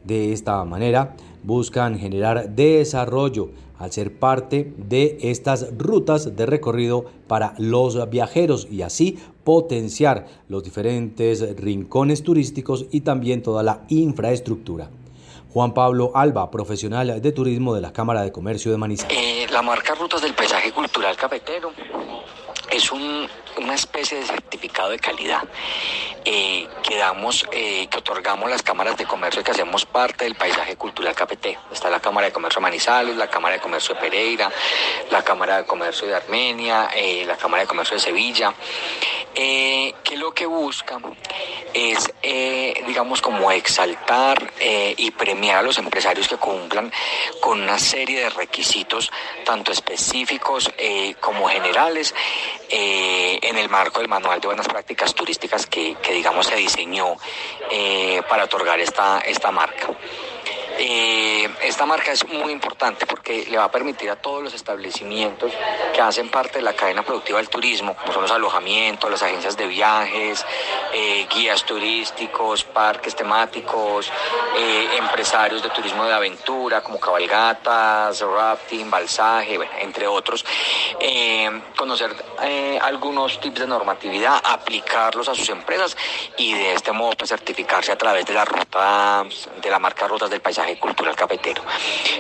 De 0.03 0.33
esta 0.33 0.65
manera 0.65 1.15
buscan 1.45 1.97
generar 1.97 2.57
desarrollo 2.57 3.51
al 3.79 3.93
ser 3.93 4.19
parte 4.19 4.75
de 4.77 5.19
estas 5.21 5.69
rutas 5.79 6.35
de 6.35 6.45
recorrido 6.45 7.05
para 7.29 7.55
los 7.59 8.11
viajeros 8.11 8.67
y 8.69 8.83
así 8.83 9.19
potenciar 9.45 10.27
los 10.49 10.65
diferentes 10.65 11.57
rincones 11.57 12.25
turísticos 12.25 12.87
y 12.91 13.03
también 13.03 13.45
toda 13.45 13.63
la 13.63 13.85
infraestructura. 13.89 14.91
Juan 15.53 15.73
Pablo 15.73 16.13
Alba, 16.15 16.51
profesional 16.51 17.21
de 17.21 17.33
turismo 17.33 17.75
de 17.75 17.81
la 17.81 17.93
Cámara 17.93 18.23
de 18.23 18.33
Comercio 18.33 18.71
de 18.71 18.77
Manizales. 18.77 19.17
Eh, 19.17 19.47
la 19.51 19.63
marca 19.63 19.95
Rutas 19.95 20.21
del 20.21 20.35
Paisaje 20.35 20.73
Cultural 20.73 21.17
Cafetero 21.17 21.73
es 22.71 22.93
una 23.59 23.75
especie 23.75 24.19
de 24.19 24.25
certificado 24.25 24.91
de 24.91 24.99
calidad. 24.99 25.43
Eh, 26.25 26.69
que 26.83 26.97
damos, 26.97 27.47
eh, 27.53 27.87
que 27.91 27.99
otorgamos 27.99 28.51
las 28.51 28.63
cámaras 28.63 28.99
de 28.99 29.07
comercio 29.07 29.43
que 29.43 29.51
hacemos 29.51 29.87
parte 29.87 30.25
del 30.25 30.35
paisaje 30.35 30.77
cultural 30.77 31.15
cafetero. 31.15 31.59
Está 31.73 31.89
la 31.89 32.01
Cámara 32.01 32.27
de 32.27 32.33
Comercio 32.33 32.61
de 32.61 32.65
Manizales, 32.65 33.17
la 33.17 33.31
Cámara 33.31 33.55
de 33.55 33.61
Comercio 33.63 33.95
de 33.95 34.01
Pereira, 34.01 34.51
la 35.11 35.23
Cámara 35.23 35.59
de 35.59 35.65
Comercio 35.65 36.07
de 36.07 36.17
Armenia, 36.17 36.91
la 37.25 37.37
Cámara 37.37 37.63
de 37.63 37.69
Comercio 37.69 37.95
de 37.95 38.01
Sevilla, 38.01 38.53
que 39.35 40.17
lo 40.17 40.35
que 40.35 40.45
busca 40.45 40.99
es, 41.73 42.13
digamos, 42.87 43.23
como 43.23 43.51
exaltar 43.51 44.53
y 44.61 45.11
premiar 45.13 45.59
a 45.59 45.63
los 45.63 45.79
empresarios 45.79 46.29
que 46.29 46.37
cumplan 46.37 46.93
con 47.41 47.63
una 47.63 47.79
serie 47.79 48.21
de 48.21 48.31
requisitos, 48.31 49.11
tanto 49.45 49.73
específicos 49.73 50.71
eh, 50.77 51.15
como 51.21 51.49
generales, 51.49 52.15
eh, 52.69 53.39
en 53.49 53.57
el 53.57 53.71
marco 53.71 54.01
del 54.01 54.09
Manual 54.09 54.41
de 54.41 54.47
Buenas 54.47 54.69
Prácticas 54.69 55.15
Turísticas 55.15 55.67
que, 55.67 55.97
digamos, 56.11 56.47
se 56.47 56.57
diseñó 56.57 57.17
eh, 57.71 58.21
para 58.29 58.45
otorgar 58.45 58.79
esta, 58.79 59.21
esta 59.21 59.51
marca. 59.51 59.89
Eh, 60.81 61.49
esta 61.63 61.87
marca 61.87 62.13
es 62.13 62.25
muy 62.29 62.53
importante 62.53 63.05
porque 63.05 63.47
le 63.51 63.59
va 63.59 63.65
a 63.65 63.71
permitir 63.71 64.09
a 64.11 64.17
todos 64.17 64.45
los 64.45 64.55
establecimientos 64.55 65.53
que 65.93 66.01
hacen 66.01 66.31
parte 66.31 66.59
de 66.59 66.63
la 66.63 66.73
cadena 66.73 67.03
productiva 67.03 67.39
del 67.39 67.49
turismo, 67.49 67.97
como 67.97 68.13
son 68.13 68.23
los 68.23 68.31
alojamientos, 68.31 69.11
las 69.11 69.23
agencias 69.25 69.57
de 69.57 69.67
viajes, 69.67 70.47
eh, 70.95 71.27
guías 71.35 71.65
turísticos, 71.65 72.63
parques 72.63 73.17
temáticos, 73.17 74.09
eh, 74.57 74.89
empresarios 74.99 75.65
de 75.65 75.71
turismo 75.71 76.05
de 76.05 76.15
aventura 76.15 76.81
como 76.81 77.01
cabalgatas, 77.01 78.21
rafting, 78.21 78.89
balsaje, 78.89 79.59
entre 79.81 80.07
otros, 80.07 80.45
conocer 81.77 82.15
algunos 82.83 83.41
tips 83.41 83.61
de 83.61 83.67
normatividad, 83.67 84.41
aplicarlos 84.45 85.29
a 85.29 85.35
sus 85.35 85.49
empresas 85.49 85.97
y 86.37 86.55
de 86.55 86.75
este 86.75 86.93
modo 86.93 87.13
pues, 87.19 87.31
certificarse 87.31 87.91
a 87.91 87.99
través 87.99 88.25
de 88.27 88.35
la 88.35 88.45
ruta, 88.45 89.25
de 89.61 89.71
la 89.71 89.79
marca 89.81 90.07
Rutas 90.07 90.31
del 90.31 90.41
Paisaje 90.41 90.68
Cultural 90.77 91.17
Cafetero. 91.17 91.63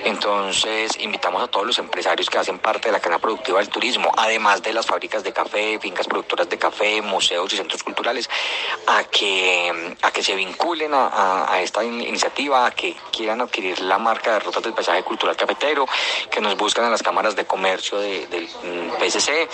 Entonces, 0.04 0.98
invitamos 1.00 1.42
a 1.42 1.48
todos 1.48 1.66
los 1.66 1.78
empresarios 1.78 2.30
que 2.30 2.38
hacen 2.38 2.58
parte 2.58 2.88
de 2.88 2.92
la 2.92 3.00
cadena 3.00 3.18
productiva 3.18 3.58
del 3.58 3.68
turismo, 3.68 4.10
además 4.16 4.62
de 4.62 4.72
las 4.72 4.86
fábricas 4.86 5.22
de 5.22 5.32
café, 5.32 5.78
fincas 5.78 6.06
productoras 6.06 6.48
de 6.48 6.58
café, 6.58 7.02
museos 7.02 7.52
y 7.52 7.56
centros 7.56 7.82
culturales, 7.82 8.28
a 8.86 9.04
que, 9.04 9.96
a 10.02 10.10
que 10.10 10.22
se 10.22 10.34
vinculen 10.34 10.92
a, 10.94 11.60
esta 11.62 11.84
iniciativa, 11.84 12.66
a 12.66 12.70
que 12.70 12.96
quieran 13.12 13.40
adquirir 13.40 13.80
la 13.80 13.98
marca 13.98 14.32
de 14.34 14.40
Rutas 14.40 14.62
del 14.62 14.72
Paisaje 14.72 15.02
Cultural 15.02 15.36
Cafetero, 15.36 15.86
que 16.30 16.40
nos 16.40 16.56
buscan 16.56 16.84
en 16.84 16.90
las 16.90 17.02
cámaras 17.02 17.36
de 17.36 17.44
comercio 17.44 17.98
del 17.98 18.44
mm, 18.44 19.02
PSC 19.02 19.48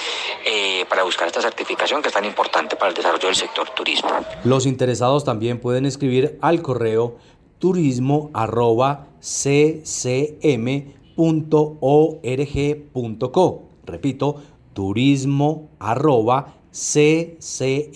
eh, 0.44 0.84
para 0.88 1.02
buscar 1.02 1.26
esta 1.26 1.40
certificación 1.40 2.02
que 2.02 2.08
es 2.08 2.14
tan 2.14 2.24
importante 2.24 2.76
para 2.76 2.90
el 2.90 2.94
desarrollo 2.94 3.26
del 3.26 3.36
sector 3.36 3.70
turismo. 3.70 4.10
Los 4.44 4.66
interesados 4.66 5.24
también 5.24 5.60
pueden 5.60 5.86
escribir 5.86 6.38
al 6.40 6.62
correo 6.62 7.16
turismo 7.58 8.30
arroba 8.32 9.08
ccm.org.co. 9.20 10.78
Repito, 13.86 14.42
turismo 14.72 15.70
arroba 15.78 16.54
ccm.org.co. 16.70 17.86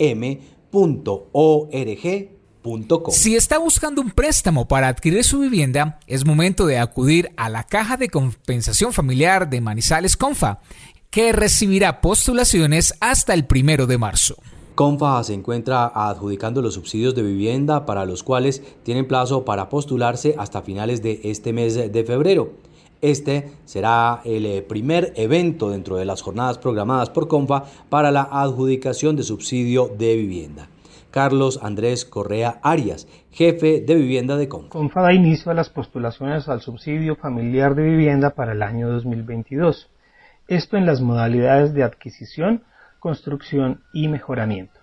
Si 3.11 3.35
está 3.37 3.59
buscando 3.59 4.03
un 4.03 4.11
préstamo 4.11 4.69
para 4.69 4.89
adquirir 4.89 5.25
su 5.25 5.41
vivienda, 5.41 6.01
es 6.07 6.27
momento 6.27 6.67
de 6.67 6.79
acudir 6.79 7.31
a 7.37 7.49
la 7.49 7.65
Caja 7.65 7.97
de 7.97 8.09
Compensación 8.09 8.93
Familiar 8.93 9.49
de 9.49 9.61
Manizales 9.61 10.17
Confa, 10.17 10.61
que 11.11 11.33
recibirá 11.33 12.01
postulaciones 12.01 12.95
hasta 13.01 13.35
el 13.35 13.47
primero 13.47 13.87
de 13.87 13.99
marzo. 13.99 14.37
Confa 14.79 15.21
se 15.25 15.35
encuentra 15.35 15.91
adjudicando 15.93 16.63
los 16.63 16.75
subsidios 16.75 17.17
de 17.17 17.25
vivienda 17.25 17.85
para 17.85 18.05
los 18.05 18.23
cuales 18.23 18.63
tienen 18.85 19.09
plazo 19.09 19.45
para 19.45 19.69
postularse 19.69 20.37
hasta 20.39 20.63
finales 20.63 21.03
de 21.03 21.21
este 21.25 21.53
mes 21.53 21.75
de 21.75 22.05
febrero. 22.05 22.53
Este 23.01 23.51
será 23.65 24.21
el 24.25 24.47
eh, 24.47 24.63
primer 24.63 25.13
evento 25.17 25.71
dentro 25.71 25.97
de 25.97 26.05
las 26.05 26.23
jornadas 26.23 26.59
programadas 26.59 27.11
por 27.11 27.27
Confa 27.27 27.65
para 27.89 28.13
la 28.13 28.29
adjudicación 28.31 29.17
de 29.17 29.25
subsidio 29.25 29.89
de 29.99 30.15
vivienda. 30.15 30.69
Carlos 31.11 31.59
Andrés 31.61 32.05
Correa 32.05 32.61
Arias, 32.63 33.09
jefe 33.33 33.81
de 33.81 33.97
vivienda 33.97 34.37
de 34.37 34.49
Confa. 34.49 34.69
Confa 34.69 35.03
da 35.03 35.13
inicio 35.13 35.51
a 35.51 35.57
las 35.57 35.71
postulaciones 35.71 36.49
al 36.49 36.61
subsidio 36.61 37.17
familiar 37.17 37.75
de 37.75 37.83
vivienda 37.83 38.31
para 38.31 38.53
el 38.53 38.63
año 38.63 38.89
2022. 38.91 39.91
Esto 40.47 40.77
en 40.77 40.87
las 40.87 41.01
modalidades 41.01 41.75
de 41.75 41.83
adquisición, 41.83 42.63
construcción 42.99 43.81
y 43.93 44.09
mejoramiento. 44.09 44.81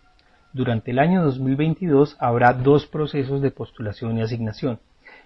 Durante 0.53 0.91
el 0.91 0.99
año 0.99 1.23
2022 1.23 2.15
habrá 2.19 2.53
dos 2.53 2.87
procesos 2.87 3.41
de 3.41 3.51
postulación 3.51 4.17
y 4.17 4.21
asignación. 4.21 4.79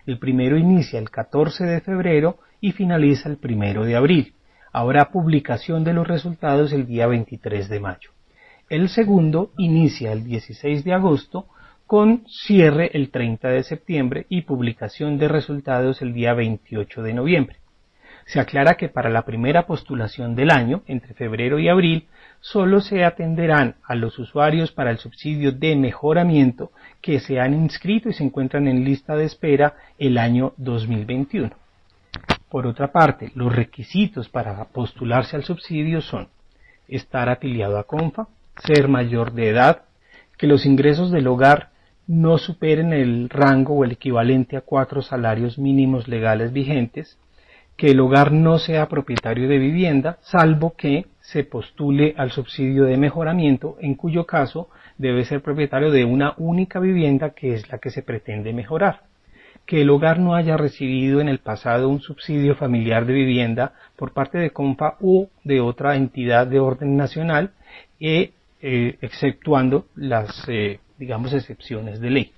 El 0.06 0.18
primero 0.18 0.58
inicia 0.58 1.00
el 1.00 1.10
14 1.10 1.66
de 1.66 1.82
febrero 1.82 2.40
y 2.62 2.72
finaliza 2.72 3.30
el 3.30 3.38
1 3.42 3.86
de 3.86 3.96
abril. 3.96 4.34
Habrá 4.72 5.12
publicación 5.12 5.84
de 5.84 5.94
los 5.94 6.08
resultados 6.08 6.74
el 6.74 6.88
día 6.88 7.08
23 7.08 7.70
de 7.70 7.80
mayo. 7.80 8.12
El 8.70 8.90
segundo 8.90 9.52
inicia 9.58 10.12
el 10.12 10.24
16 10.24 10.84
de 10.84 10.94
agosto 10.94 11.48
con 11.88 12.24
cierre 12.28 12.92
el 12.94 13.10
30 13.10 13.50
de 13.50 13.64
septiembre 13.64 14.26
y 14.30 14.44
publicación 14.44 15.18
de 15.18 15.28
resultados 15.28 16.04
el 16.04 16.14
día 16.14 16.34
28 16.34 17.02
de 17.02 17.14
noviembre. 17.14 17.58
Se 18.28 18.40
aclara 18.40 18.76
que 18.76 18.90
para 18.90 19.10
la 19.10 19.26
primera 19.26 19.66
postulación 19.66 20.36
del 20.36 20.52
año, 20.52 20.84
entre 20.86 21.16
febrero 21.16 21.58
y 21.58 21.68
abril, 21.68 22.08
solo 22.42 22.82
se 22.82 23.04
atenderán 23.04 23.76
a 23.84 23.96
los 23.96 24.18
usuarios 24.20 24.72
para 24.72 24.92
el 24.92 24.98
subsidio 24.98 25.52
de 25.52 25.76
mejoramiento 25.76 26.72
que 27.02 27.20
se 27.20 27.40
han 27.40 27.54
inscrito 27.54 28.10
y 28.10 28.14
se 28.14 28.24
encuentran 28.24 28.68
en 28.68 28.84
lista 28.84 29.16
de 29.16 29.26
espera 29.26 29.76
el 29.98 30.18
año 30.18 30.54
2021. 30.58 31.52
Por 32.50 32.66
otra 32.66 32.92
parte, 32.92 33.32
los 33.36 33.56
requisitos 33.56 34.30
para 34.30 34.66
postularse 34.66 35.36
al 35.36 35.44
subsidio 35.44 36.02
son 36.02 36.30
estar 36.88 37.30
afiliado 37.30 37.78
a 37.78 37.84
CONFA, 37.84 38.28
ser 38.58 38.88
mayor 38.88 39.34
de 39.34 39.50
edad, 39.50 39.84
que 40.38 40.48
los 40.48 40.66
ingresos 40.66 41.12
del 41.12 41.28
hogar 41.28 41.70
no 42.08 42.40
superen 42.40 42.92
el 42.92 43.30
rango 43.30 43.76
o 43.76 43.84
el 43.84 43.92
equivalente 43.92 44.58
a 44.58 44.62
cuatro 44.62 45.04
salarios 45.04 45.60
mínimos 45.60 46.08
legales 46.08 46.52
vigentes, 46.52 47.20
que 47.78 47.92
el 47.92 48.00
hogar 48.00 48.32
no 48.32 48.58
sea 48.58 48.88
propietario 48.88 49.48
de 49.48 49.60
vivienda, 49.60 50.18
salvo 50.22 50.74
que 50.76 51.06
se 51.32 51.44
postule 51.44 52.16
al 52.18 52.32
subsidio 52.32 52.86
de 52.86 52.98
mejoramiento, 52.98 53.78
en 53.82 53.94
cuyo 53.94 54.26
caso 54.26 54.70
debe 54.98 55.26
ser 55.26 55.44
propietario 55.44 55.92
de 55.92 56.04
una 56.04 56.34
única 56.38 56.80
vivienda 56.80 57.36
que 57.36 57.54
es 57.54 57.70
la 57.70 57.78
que 57.78 57.92
se 57.92 58.02
pretende 58.02 58.52
mejorar. 58.52 59.04
Que 59.68 59.84
el 59.84 59.92
hogar 59.92 60.18
no 60.18 60.34
haya 60.34 60.58
recibido 60.58 61.22
en 61.22 61.30
el 61.30 61.38
pasado 61.38 61.88
un 61.88 62.02
subsidio 62.02 62.56
familiar 62.56 63.06
de 63.06 63.14
vivienda 63.14 63.74
por 63.96 64.12
parte 64.12 64.40
de 64.40 64.50
CONFA 64.50 64.98
u 65.02 65.28
de 65.44 65.62
otra 65.62 65.96
entidad 65.98 66.48
de 66.48 66.60
orden 66.60 66.98
nacional, 66.98 67.52
e, 68.00 68.32
eh, 68.64 68.98
exceptuando 69.02 69.86
las, 69.96 70.50
eh, 70.50 70.80
digamos, 70.98 71.32
excepciones 71.34 72.00
de 72.00 72.10
ley. 72.10 72.32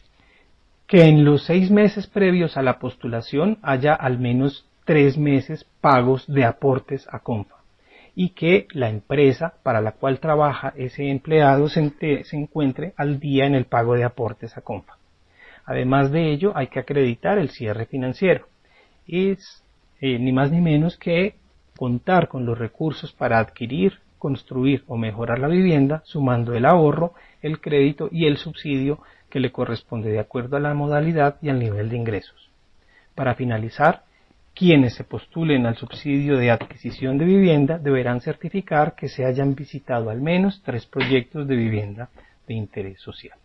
Que 0.86 1.06
en 1.06 1.24
los 1.24 1.46
seis 1.46 1.72
meses 1.72 2.08
previos 2.08 2.58
a 2.58 2.62
la 2.62 2.78
postulación 2.78 3.58
haya 3.62 3.94
al 3.94 4.20
menos 4.20 4.66
tres 4.84 5.18
meses 5.18 5.66
pagos 5.80 6.28
de 6.28 6.44
aportes 6.44 7.08
a 7.10 7.20
CONFA 7.20 7.61
y 8.16 8.30
que 8.30 8.68
la 8.72 8.90
empresa 8.90 9.54
para 9.64 9.82
la 9.82 9.94
cual 9.94 10.20
trabaja 10.20 10.74
ese 10.76 11.10
empleado 11.10 11.70
se, 11.70 11.92
encuentre 12.32 12.94
al 12.98 13.20
día 13.20 13.46
en 13.46 13.56
el 13.56 13.66
pago 13.66 13.96
de 13.96 14.04
aportes 14.04 14.58
a 14.58 14.62
CONFA. 14.62 14.98
Además 15.66 16.12
de 16.12 16.32
ello, 16.32 16.52
hay 16.56 16.68
que 16.68 16.80
acreditar 16.80 17.38
el 17.38 17.50
cierre 17.50 17.86
financiero. 17.86 18.48
Es 19.08 19.64
eh, 20.02 20.20
ni 20.20 20.32
más 20.32 20.52
ni 20.52 20.60
menos 20.60 20.98
que 20.98 21.36
contar 21.78 22.28
con 22.28 22.46
los 22.46 22.58
recursos 22.58 23.14
para 23.14 23.40
adquirir, 23.40 24.00
construir 24.18 24.84
o 24.88 24.98
mejorar 24.98 25.40
la 25.40 25.48
vivienda, 25.48 26.02
sumando 26.06 26.54
el 26.54 26.66
ahorro, 26.66 27.14
el 27.42 27.60
crédito 27.60 28.10
y 28.12 28.26
el 28.26 28.38
subsidio 28.38 29.00
que 29.30 29.40
le 29.40 29.52
corresponde 29.52 30.12
de 30.12 30.20
acuerdo 30.20 30.58
a 30.58 30.60
la 30.60 30.74
modalidad 30.74 31.38
y 31.42 31.50
al 31.50 31.60
nivel 31.60 31.90
de 31.90 31.98
ingresos. 31.98 32.52
Para 33.16 33.36
finalizar, 33.36 34.04
quienes 34.62 34.94
se 34.94 35.04
postulen 35.04 35.66
al 35.66 35.76
subsidio 35.76 36.38
de 36.38 36.52
adquisición 36.52 37.18
de 37.18 37.26
vivienda 37.26 37.80
deberán 37.80 38.22
certificar 38.22 38.94
que 38.94 39.10
se 39.10 39.26
hayan 39.26 39.56
visitado 39.56 40.12
al 40.12 40.22
menos 40.22 40.62
tres 40.64 40.86
proyectos 40.86 41.48
de 41.48 41.56
vivienda 41.56 42.10
de 42.48 42.54
interés 42.54 43.02
social. 43.02 43.40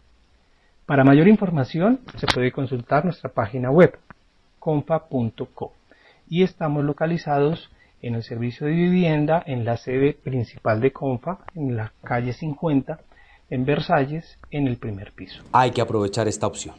Para 0.84 1.04
mayor 1.04 1.26
información 1.26 2.00
se 2.18 2.26
puede 2.26 2.52
consultar 2.52 3.06
nuestra 3.06 3.30
página 3.30 3.70
web 3.70 3.98
confa.co 4.58 5.72
y 6.28 6.42
estamos 6.42 6.84
localizados 6.84 7.70
en 8.02 8.14
el 8.14 8.22
servicio 8.22 8.66
de 8.66 8.74
vivienda 8.74 9.42
en 9.46 9.64
la 9.64 9.78
sede 9.78 10.12
principal 10.12 10.82
de 10.82 10.92
Confa 10.92 11.38
en 11.54 11.76
la 11.78 11.94
calle 12.04 12.34
50 12.34 13.00
en 13.48 13.64
Versalles 13.64 14.36
en 14.50 14.66
el 14.66 14.76
primer 14.76 15.12
piso. 15.12 15.42
Hay 15.52 15.70
que 15.70 15.80
aprovechar 15.80 16.28
esta 16.28 16.46
opción. 16.46 16.74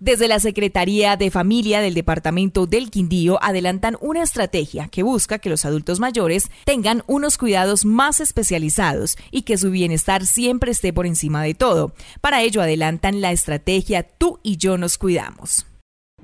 Desde 0.00 0.28
la 0.28 0.38
Secretaría 0.38 1.16
de 1.16 1.28
Familia 1.28 1.80
del 1.80 1.94
Departamento 1.94 2.68
del 2.68 2.88
Quindío 2.88 3.42
adelantan 3.42 3.96
una 4.00 4.22
estrategia 4.22 4.86
que 4.86 5.02
busca 5.02 5.40
que 5.40 5.50
los 5.50 5.64
adultos 5.64 5.98
mayores 5.98 6.52
tengan 6.64 7.02
unos 7.08 7.36
cuidados 7.36 7.84
más 7.84 8.20
especializados 8.20 9.16
y 9.32 9.42
que 9.42 9.58
su 9.58 9.72
bienestar 9.72 10.24
siempre 10.24 10.70
esté 10.70 10.92
por 10.92 11.04
encima 11.04 11.42
de 11.42 11.54
todo. 11.54 11.94
Para 12.20 12.42
ello 12.42 12.62
adelantan 12.62 13.20
la 13.20 13.32
estrategia 13.32 14.04
Tú 14.04 14.38
y 14.44 14.56
yo 14.56 14.78
nos 14.78 14.98
cuidamos. 14.98 15.66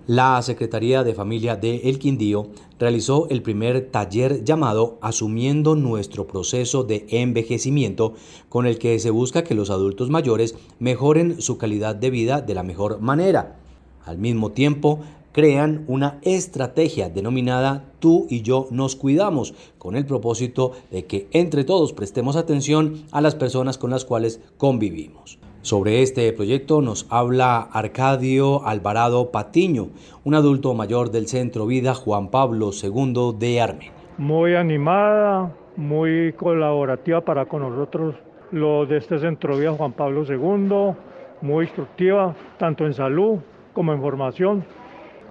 La 0.06 0.40
Secretaría 0.42 1.02
de 1.02 1.14
Familia 1.14 1.56
de 1.56 1.88
El 1.88 1.98
Quindío 1.98 2.50
realizó 2.78 3.26
el 3.28 3.42
primer 3.42 3.90
taller 3.90 4.44
llamado 4.44 4.98
Asumiendo 5.02 5.74
nuestro 5.74 6.28
proceso 6.28 6.84
de 6.84 7.06
envejecimiento, 7.08 8.14
con 8.48 8.66
el 8.66 8.78
que 8.78 9.00
se 9.00 9.10
busca 9.10 9.42
que 9.42 9.54
los 9.56 9.70
adultos 9.70 10.10
mayores 10.10 10.54
mejoren 10.78 11.40
su 11.40 11.58
calidad 11.58 11.96
de 11.96 12.10
vida 12.10 12.40
de 12.40 12.54
la 12.54 12.62
mejor 12.62 13.00
manera. 13.00 13.63
Al 14.04 14.18
mismo 14.18 14.52
tiempo, 14.52 15.00
crean 15.34 15.84
una 15.88 16.18
estrategia 16.22 17.10
denominada 17.10 17.84
Tú 17.98 18.26
y 18.30 18.42
yo 18.42 18.68
nos 18.70 18.96
cuidamos, 18.96 19.54
con 19.78 19.96
el 19.96 20.06
propósito 20.06 20.72
de 20.90 21.06
que 21.06 21.26
entre 21.32 21.64
todos 21.64 21.92
prestemos 21.92 22.36
atención 22.36 23.02
a 23.12 23.20
las 23.20 23.34
personas 23.34 23.78
con 23.78 23.90
las 23.90 24.04
cuales 24.04 24.40
convivimos. 24.58 25.38
Sobre 25.62 26.02
este 26.02 26.30
proyecto 26.34 26.82
nos 26.82 27.06
habla 27.08 27.58
Arcadio 27.60 28.64
Alvarado 28.66 29.32
Patiño, 29.32 29.88
un 30.22 30.34
adulto 30.34 30.74
mayor 30.74 31.10
del 31.10 31.26
Centro 31.26 31.66
Vida 31.66 31.94
Juan 31.94 32.28
Pablo 32.28 32.70
II 32.70 33.34
de 33.38 33.60
Armenia. 33.62 33.92
Muy 34.18 34.54
animada, 34.54 35.50
muy 35.76 36.34
colaborativa 36.34 37.22
para 37.22 37.46
con 37.46 37.62
nosotros 37.62 38.14
los 38.52 38.88
de 38.88 38.98
este 38.98 39.18
Centro 39.18 39.56
Vida 39.56 39.72
Juan 39.72 39.92
Pablo 39.92 40.24
II, 40.28 40.94
muy 41.40 41.64
instructiva, 41.64 42.36
tanto 42.58 42.84
en 42.84 42.92
salud 42.92 43.38
como 43.74 43.92
en 43.92 44.00
formación, 44.00 44.64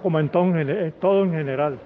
como 0.02 0.20
en 0.20 0.28
todo 0.28 0.44
en, 1.24 1.32
general. 1.32 1.78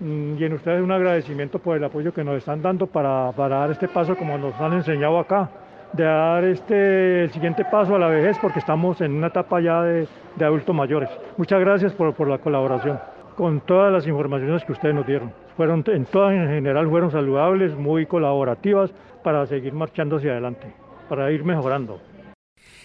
Mm, 0.00 0.36
y 0.38 0.44
en 0.44 0.52
ustedes 0.54 0.82
un 0.82 0.92
agradecimiento 0.92 1.58
por 1.58 1.76
el 1.76 1.84
apoyo 1.84 2.14
que 2.14 2.24
nos 2.24 2.38
están 2.38 2.62
dando 2.62 2.86
para, 2.86 3.32
para 3.32 3.58
dar 3.58 3.70
este 3.72 3.88
paso 3.88 4.16
como 4.16 4.38
nos 4.38 4.54
han 4.60 4.72
enseñado 4.74 5.18
acá 5.18 5.50
de 5.92 6.04
dar 6.04 6.44
este, 6.44 7.24
el 7.24 7.30
siguiente 7.30 7.64
paso 7.64 7.96
a 7.96 7.98
la 7.98 8.08
vejez 8.08 8.38
porque 8.40 8.58
estamos 8.58 9.00
en 9.00 9.12
una 9.12 9.28
etapa 9.28 9.60
ya 9.60 9.82
de, 9.82 10.06
adultos 10.40 10.74
mayores. 10.74 11.10
Muchas 11.36 11.60
gracias 11.60 11.92
por, 11.92 12.14
por, 12.14 12.28
la 12.28 12.38
colaboración 12.38 12.98
con 13.36 13.60
todas 13.60 13.92
las 13.92 14.06
informaciones 14.06 14.64
que 14.64 14.72
ustedes 14.72 14.94
nos 14.94 15.06
dieron. 15.06 15.32
Fueron, 15.56 15.84
en 15.86 16.04
todas 16.06 16.34
en 16.34 16.48
general 16.48 16.88
fueron 16.88 17.10
saludables, 17.10 17.76
muy 17.76 18.06
colaborativas 18.06 18.92
para 19.22 19.46
seguir 19.46 19.72
marchando 19.72 20.16
hacia 20.16 20.32
adelante, 20.32 20.72
para 21.08 21.30
ir 21.30 21.44
mejorando. 21.44 22.00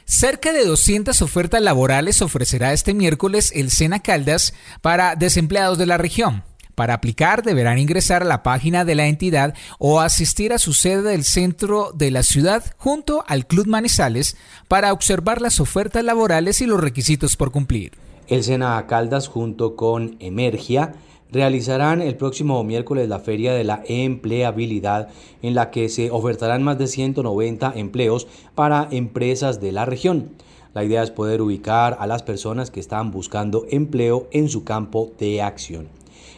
Cerca 0.05 0.51
de 0.51 0.65
200 0.65 1.21
ofertas 1.21 1.61
laborales 1.61 2.21
ofrecerá 2.21 2.73
este 2.73 2.93
miércoles 2.93 3.51
el 3.55 3.71
Sena 3.71 4.01
Caldas 4.01 4.53
para 4.81 5.15
desempleados 5.15 5.77
de 5.77 5.85
la 5.85 5.97
región. 5.97 6.43
Para 6.75 6.95
aplicar 6.95 7.43
deberán 7.43 7.77
ingresar 7.77 8.23
a 8.23 8.25
la 8.25 8.41
página 8.41 8.83
de 8.83 8.95
la 8.95 9.07
entidad 9.07 9.53
o 9.77 10.01
asistir 10.01 10.53
a 10.53 10.57
su 10.57 10.73
sede 10.73 11.03
del 11.03 11.23
centro 11.23 11.91
de 11.93 12.09
la 12.09 12.23
ciudad 12.23 12.63
junto 12.77 13.23
al 13.27 13.45
Club 13.45 13.67
Manizales 13.67 14.37
para 14.67 14.91
observar 14.91 15.41
las 15.41 15.59
ofertas 15.59 16.03
laborales 16.03 16.61
y 16.61 16.65
los 16.65 16.81
requisitos 16.81 17.37
por 17.37 17.51
cumplir. 17.51 17.93
El 18.27 18.43
Sena 18.43 18.85
Caldas 18.87 19.27
junto 19.27 19.75
con 19.75 20.15
Emergia 20.19 20.93
realizarán 21.33 22.01
el 22.01 22.15
próximo 22.15 22.63
miércoles 22.63 23.09
la 23.09 23.19
Feria 23.19 23.53
de 23.53 23.63
la 23.63 23.83
Empleabilidad 23.87 25.09
en 25.41 25.55
la 25.55 25.71
que 25.71 25.89
se 25.89 26.11
ofertarán 26.11 26.61
más 26.61 26.77
de 26.77 26.87
190 26.87 27.73
empleos 27.75 28.27
para 28.53 28.87
empresas 28.91 29.59
de 29.59 29.71
la 29.71 29.85
región. 29.85 30.29
La 30.75 30.83
idea 30.83 31.01
es 31.01 31.11
poder 31.11 31.41
ubicar 31.41 31.97
a 31.99 32.07
las 32.07 32.21
personas 32.21 32.69
que 32.69 32.79
están 32.79 33.11
buscando 33.11 33.65
empleo 33.69 34.27
en 34.31 34.47
su 34.47 34.63
campo 34.63 35.11
de 35.19 35.41
acción. 35.41 35.87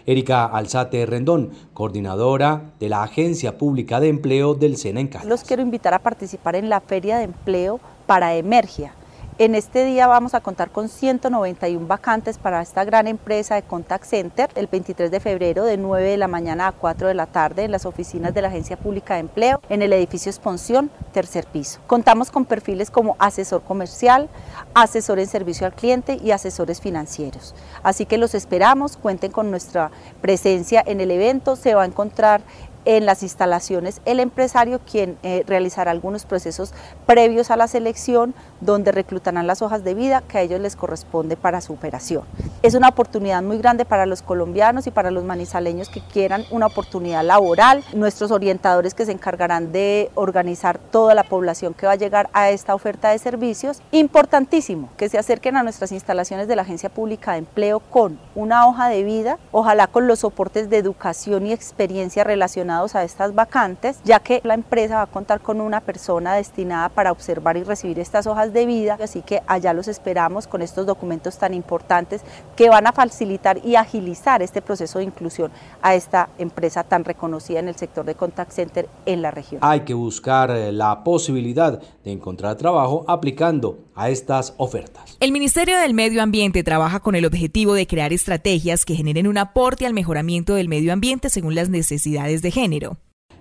Erika 0.05 0.45
Alzate 0.45 1.05
Rendón, 1.05 1.51
coordinadora 1.73 2.71
de 2.79 2.89
la 2.89 3.03
Agencia 3.03 3.57
Pública 3.57 3.99
de 3.99 4.09
Empleo 4.09 4.53
del 4.53 4.77
SENA 4.77 5.01
en 5.01 5.09
Los 5.25 5.43
quiero 5.43 5.61
invitar 5.61 5.93
a 5.93 5.99
participar 5.99 6.55
en 6.55 6.69
la 6.69 6.79
Feria 6.79 7.17
de 7.17 7.25
Empleo 7.25 7.81
para 8.05 8.35
Emergia 8.35 8.93
en 9.37 9.53
este 9.53 9.83
día 9.83 10.07
vamos 10.07 10.33
a 10.33 10.39
contar 10.39 10.71
con 10.71 10.87
191 10.87 11.85
vacantes 11.87 12.37
para 12.37 12.61
esta 12.61 12.85
gran 12.85 13.05
empresa 13.05 13.55
de 13.55 13.63
Contact 13.63 14.05
Center 14.05 14.49
el 14.55 14.67
23 14.67 15.11
de 15.11 15.19
febrero 15.19 15.65
de 15.65 15.75
9 15.75 16.11
de 16.11 16.17
la 16.17 16.29
mañana 16.29 16.67
a 16.67 16.71
4 16.71 17.09
de 17.09 17.15
la 17.15 17.25
tarde 17.25 17.65
en 17.65 17.71
las 17.71 17.85
oficinas 17.85 18.33
de 18.33 18.41
la 18.41 18.47
Agencia 18.47 18.77
Pública 18.77 19.15
de 19.15 19.21
Empleo 19.21 19.59
en 19.67 19.81
el 19.81 19.91
edificio 19.91 20.29
Expansión, 20.29 20.89
tercer 21.11 21.45
piso. 21.47 21.81
Contamos 21.85 22.31
con 22.31 22.45
perfiles 22.45 22.89
como 22.89 23.17
asesor 23.19 23.61
comercial, 23.63 24.29
asesor 24.73 25.19
en 25.19 25.27
servicio 25.27 25.67
al 25.67 25.73
cliente 25.73 26.17
y 26.23 26.31
asesores 26.31 26.79
financieros. 26.79 27.55
Así 27.83 28.05
que 28.05 28.17
los 28.17 28.35
esperamos, 28.35 28.95
cuenten 28.95 29.31
con 29.31 29.51
nuestra 29.51 29.91
presencia 30.21 30.81
en 30.85 31.01
el 31.01 31.11
evento, 31.11 31.57
se 31.57 31.75
va 31.75 31.83
a 31.83 31.87
encontrar 31.87 32.41
en 32.85 33.05
las 33.05 33.23
instalaciones 33.23 34.01
el 34.05 34.19
empresario 34.19 34.79
quien 34.79 35.17
eh, 35.23 35.43
realizará 35.47 35.91
algunos 35.91 36.25
procesos 36.25 36.73
previos 37.05 37.51
a 37.51 37.57
la 37.57 37.67
selección 37.67 38.33
donde 38.61 38.91
reclutarán 38.91 39.47
las 39.47 39.61
hojas 39.61 39.83
de 39.83 39.93
vida 39.93 40.21
que 40.21 40.37
a 40.37 40.41
ellos 40.41 40.59
les 40.59 40.75
corresponde 40.75 41.35
para 41.35 41.61
su 41.61 41.73
operación. 41.73 42.23
Es 42.61 42.73
una 42.73 42.89
oportunidad 42.89 43.41
muy 43.43 43.57
grande 43.57 43.85
para 43.85 44.05
los 44.05 44.21
colombianos 44.21 44.87
y 44.87 44.91
para 44.91 45.11
los 45.11 45.23
manizaleños 45.23 45.89
que 45.89 46.01
quieran 46.01 46.45
una 46.51 46.67
oportunidad 46.67 47.23
laboral. 47.23 47.83
Nuestros 47.93 48.31
orientadores 48.31 48.93
que 48.93 49.05
se 49.05 49.11
encargarán 49.11 49.71
de 49.71 50.11
organizar 50.15 50.77
toda 50.77 51.13
la 51.13 51.23
población 51.23 51.73
que 51.73 51.85
va 51.85 51.93
a 51.93 51.97
llegar 51.97 52.29
a 52.33 52.49
esta 52.49 52.75
oferta 52.75 53.09
de 53.09 53.19
servicios. 53.19 53.81
Importantísimo 53.91 54.89
que 54.97 55.09
se 55.09 55.17
acerquen 55.17 55.57
a 55.57 55.63
nuestras 55.63 55.91
instalaciones 55.91 56.47
de 56.47 56.55
la 56.55 56.63
Agencia 56.63 56.89
Pública 56.89 57.33
de 57.33 57.39
Empleo 57.39 57.79
con 57.79 58.19
una 58.35 58.67
hoja 58.67 58.89
de 58.89 59.03
vida, 59.03 59.37
ojalá 59.51 59.87
con 59.87 60.07
los 60.07 60.19
soportes 60.19 60.69
de 60.69 60.77
educación 60.77 61.45
y 61.45 61.53
experiencia 61.53 62.23
relacionados 62.23 62.74
a 62.75 63.03
estas 63.03 63.33
vacantes, 63.33 63.99
ya 64.03 64.19
que 64.19 64.41
la 64.43 64.53
empresa 64.53 64.97
va 64.97 65.01
a 65.03 65.07
contar 65.07 65.39
con 65.39 65.61
una 65.61 65.79
persona 65.79 66.33
destinada 66.33 66.89
para 66.89 67.11
observar 67.11 67.55
y 67.55 67.63
recibir 67.63 67.99
estas 67.99 68.27
hojas 68.27 68.51
de 68.51 68.65
vida, 68.65 68.97
así 69.01 69.21
que 69.21 69.41
allá 69.47 69.73
los 69.73 69.87
esperamos 69.87 70.45
con 70.45 70.61
estos 70.61 70.85
documentos 70.85 71.37
tan 71.37 71.53
importantes 71.53 72.21
que 72.55 72.69
van 72.69 72.85
a 72.85 72.91
facilitar 72.91 73.65
y 73.65 73.75
agilizar 73.75 74.41
este 74.41 74.61
proceso 74.61 74.99
de 74.99 75.05
inclusión 75.05 75.51
a 75.81 75.95
esta 75.95 76.29
empresa 76.37 76.83
tan 76.83 77.05
reconocida 77.05 77.59
en 77.59 77.69
el 77.69 77.75
sector 77.75 78.05
de 78.05 78.15
contact 78.15 78.51
center 78.51 78.89
en 79.05 79.21
la 79.21 79.31
región. 79.31 79.61
Hay 79.63 79.81
que 79.81 79.93
buscar 79.93 80.51
eh, 80.51 80.73
la 80.73 81.03
posibilidad 81.03 81.81
de 82.03 82.11
encontrar 82.11 82.57
trabajo 82.57 83.05
aplicando 83.07 83.77
a 83.95 84.09
estas 84.09 84.53
ofertas. 84.57 85.17
El 85.19 85.31
Ministerio 85.31 85.77
del 85.79 85.93
Medio 85.93 86.21
Ambiente 86.21 86.63
trabaja 86.63 86.99
con 86.99 87.15
el 87.15 87.25
objetivo 87.25 87.73
de 87.73 87.87
crear 87.87 88.13
estrategias 88.13 88.85
que 88.85 88.95
generen 88.95 89.27
un 89.27 89.37
aporte 89.37 89.85
al 89.85 89.93
mejoramiento 89.93 90.55
del 90.55 90.67
medio 90.67 90.93
ambiente 90.93 91.29
según 91.29 91.55
las 91.55 91.69
necesidades 91.69 92.41
de 92.41 92.51
género 92.51 92.97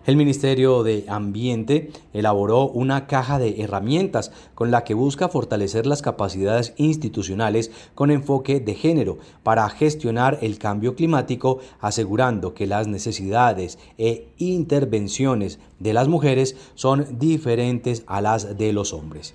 el 0.06 0.16
Ministerio 0.16 0.82
de 0.82 1.04
Ambiente 1.08 1.90
elaboró 2.12 2.68
una 2.68 3.06
caja 3.06 3.38
de 3.38 3.62
herramientas 3.62 4.32
con 4.54 4.70
la 4.70 4.84
que 4.84 4.94
busca 4.94 5.28
fortalecer 5.28 5.86
las 5.86 6.02
capacidades 6.02 6.74
institucionales 6.76 7.70
con 7.94 8.10
enfoque 8.10 8.60
de 8.60 8.74
género 8.74 9.18
para 9.42 9.68
gestionar 9.70 10.38
el 10.42 10.58
cambio 10.58 10.94
climático, 10.94 11.60
asegurando 11.80 12.54
que 12.54 12.66
las 12.66 12.86
necesidades 12.86 13.78
e 13.96 14.28
intervenciones 14.38 15.58
de 15.78 15.94
las 15.94 16.08
mujeres 16.08 16.56
son 16.74 17.18
diferentes 17.18 18.04
a 18.06 18.20
las 18.20 18.58
de 18.58 18.72
los 18.72 18.92
hombres. 18.92 19.34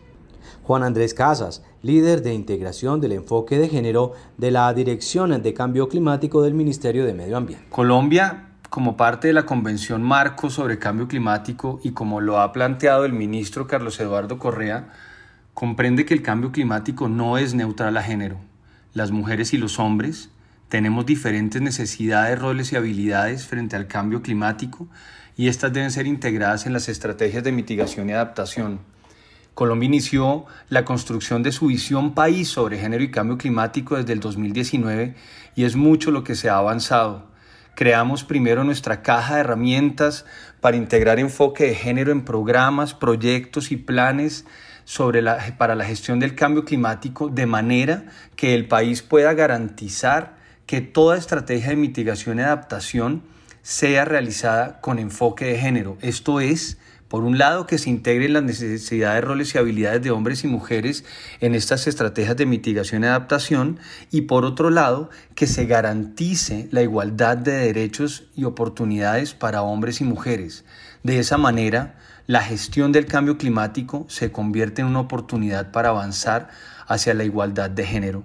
Juan 0.70 0.84
Andrés 0.84 1.16
Casas, 1.16 1.64
líder 1.82 2.22
de 2.22 2.36
integración 2.36 3.02
del 3.02 3.14
enfoque 3.14 3.58
de 3.58 3.70
género 3.70 4.14
de 4.38 4.52
la 4.52 4.72
Dirección 4.72 5.42
de 5.42 5.54
Cambio 5.56 5.90
Climático 5.90 6.44
del 6.44 6.54
Ministerio 6.54 7.08
de 7.08 7.16
Medio 7.16 7.38
Ambiente. 7.38 7.66
Colombia 7.72 8.50
como 8.70 8.96
parte 8.96 9.30
de 9.30 9.34
la 9.34 9.48
Convención 9.48 10.04
Marco 10.04 10.52
sobre 10.52 10.78
Cambio 10.78 11.08
Climático 11.08 11.80
y 11.84 11.94
como 11.94 12.22
lo 12.22 12.40
ha 12.40 12.54
planteado 12.54 13.04
el 13.04 13.14
ministro 13.14 13.66
Carlos 13.66 14.00
Eduardo 14.00 14.38
Correa, 14.38 14.90
comprende 15.56 16.06
que 16.06 16.14
el 16.14 16.22
cambio 16.22 16.52
climático 16.52 17.10
no 17.10 17.40
es 17.40 17.56
neutral 17.56 17.98
a 17.98 18.04
género. 18.04 18.38
Las 18.94 19.10
mujeres 19.10 19.56
y 19.56 19.58
los 19.58 19.80
hombres 19.80 20.30
tenemos 20.68 21.04
diferentes 21.08 21.64
necesidades, 21.64 22.38
roles 22.38 22.72
y 22.74 22.76
habilidades 22.76 23.48
frente 23.48 23.76
al 23.76 23.88
cambio 23.88 24.22
climático 24.22 24.88
y 25.36 25.48
estas 25.48 25.74
deben 25.74 25.90
ser 25.90 26.06
integradas 26.06 26.68
en 26.68 26.74
las 26.74 26.90
estrategias 26.90 27.44
de 27.44 27.54
mitigación 27.54 28.08
y 28.08 28.14
adaptación. 28.14 28.99
Colombia 29.60 29.88
inició 29.88 30.46
la 30.70 30.86
construcción 30.86 31.44
de 31.44 31.52
su 31.52 31.68
visión 31.68 32.14
país 32.14 32.48
sobre 32.48 32.78
género 32.78 33.04
y 33.04 33.12
cambio 33.12 33.38
climático 33.38 33.98
desde 33.98 34.14
el 34.14 34.22
2019 34.22 35.16
y 35.54 35.66
es 35.66 35.76
mucho 35.76 36.12
lo 36.12 36.24
que 36.24 36.36
se 36.36 36.48
ha 36.48 36.56
avanzado. 36.56 37.28
Creamos 37.76 38.24
primero 38.24 38.64
nuestra 38.64 39.02
caja 39.02 39.36
de 39.36 39.42
herramientas 39.42 40.26
para 40.62 40.78
integrar 40.78 41.20
enfoque 41.20 41.66
de 41.66 41.76
género 41.76 42.14
en 42.14 42.24
programas, 42.24 42.94
proyectos 42.94 43.74
y 43.74 43.76
planes 43.76 44.46
sobre 44.86 45.22
la, 45.22 45.58
para 45.58 45.76
la 45.76 45.84
gestión 45.84 46.22
del 46.22 46.36
cambio 46.36 46.64
climático 46.64 47.28
de 47.28 47.46
manera 47.46 48.06
que 48.38 48.56
el 48.56 48.66
país 48.66 49.02
pueda 49.02 49.34
garantizar 49.34 50.38
que 50.68 50.80
toda 50.80 51.18
estrategia 51.18 51.72
de 51.72 51.76
mitigación 51.76 52.40
y 52.40 52.44
adaptación 52.44 53.24
sea 53.62 54.06
realizada 54.06 54.80
con 54.80 55.00
enfoque 55.00 55.44
de 55.44 55.58
género. 55.58 55.98
Esto 56.00 56.40
es, 56.40 56.78
por 57.10 57.24
un 57.24 57.40
lado, 57.40 57.66
que 57.66 57.80
se 57.80 57.90
integren 57.90 58.34
las 58.34 58.44
necesidades, 58.44 59.24
roles 59.24 59.54
y 59.54 59.58
habilidades 59.58 60.04
de 60.04 60.12
hombres 60.12 60.44
y 60.44 60.48
mujeres 60.48 61.04
en 61.42 61.56
estas 61.56 61.88
estrategias 61.88 62.38
de 62.38 62.46
mitigación 62.46 63.04
y 63.04 63.08
adaptación 63.08 63.80
y 64.12 64.22
por 64.22 64.46
otro 64.46 64.70
lado, 64.70 65.10
que 65.34 65.48
se 65.48 65.66
garantice 65.66 66.70
la 66.72 66.84
igualdad 66.84 67.36
de 67.36 67.54
derechos 67.54 68.26
y 68.36 68.44
oportunidades 68.44 69.34
para 69.34 69.64
hombres 69.64 70.02
y 70.02 70.04
mujeres. 70.04 70.66
De 71.04 71.18
esa 71.18 71.38
manera, 71.38 71.98
la 72.28 72.44
gestión 72.44 72.92
del 72.92 73.08
cambio 73.08 73.40
climático 73.40 74.06
se 74.08 74.32
convierte 74.32 74.82
en 74.82 74.88
una 74.88 75.00
oportunidad 75.00 75.72
para 75.72 75.90
avanzar 75.90 76.50
hacia 76.88 77.16
la 77.16 77.24
igualdad 77.24 77.72
de 77.72 77.88
género. 77.88 78.24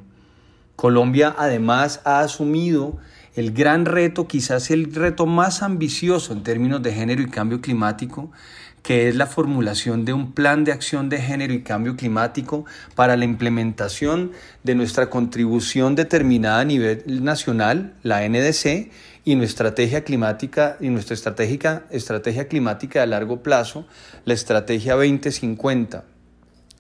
Colombia 0.77 1.35
además 1.38 2.03
ha 2.05 2.20
asumido 2.20 2.99
el 3.35 3.53
gran 3.53 3.85
reto, 3.85 4.29
quizás 4.29 4.70
el 4.70 4.94
reto 4.94 5.27
más 5.27 5.62
ambicioso 5.62 6.33
en 6.33 6.42
términos 6.42 6.83
de 6.83 6.92
género 6.92 7.23
y 7.23 7.29
cambio 7.29 7.61
climático, 7.61 8.31
que 8.85 9.09
es 9.09 9.16
la 9.16 9.27
formulación 9.27 10.05
de 10.05 10.12
un 10.12 10.33
plan 10.33 10.62
de 10.62 10.70
acción 10.70 11.09
de 11.09 11.20
género 11.20 11.55
y 11.55 11.62
cambio 11.62 11.97
climático 11.97 12.66
para 12.94 13.16
la 13.16 13.25
implementación 13.25 14.33
de 14.62 14.75
nuestra 14.75 15.09
contribución 15.09 15.97
determinada 15.97 16.61
a 16.61 16.64
nivel 16.64 17.25
nacional, 17.25 17.94
la 18.03 18.29
NDC, 18.29 18.90
y 19.25 19.37
nuestra 19.37 19.68
estrategia 19.68 20.05
climática 20.05 20.77
y 20.81 20.90
nuestra 20.90 21.14
estratégica, 21.14 21.85
estrategia 21.90 22.47
climática 22.47 23.03
a 23.03 23.07
largo 23.07 23.42
plazo, 23.42 23.87
la 24.27 24.35
estrategia 24.35 24.97
2050. 24.97 26.13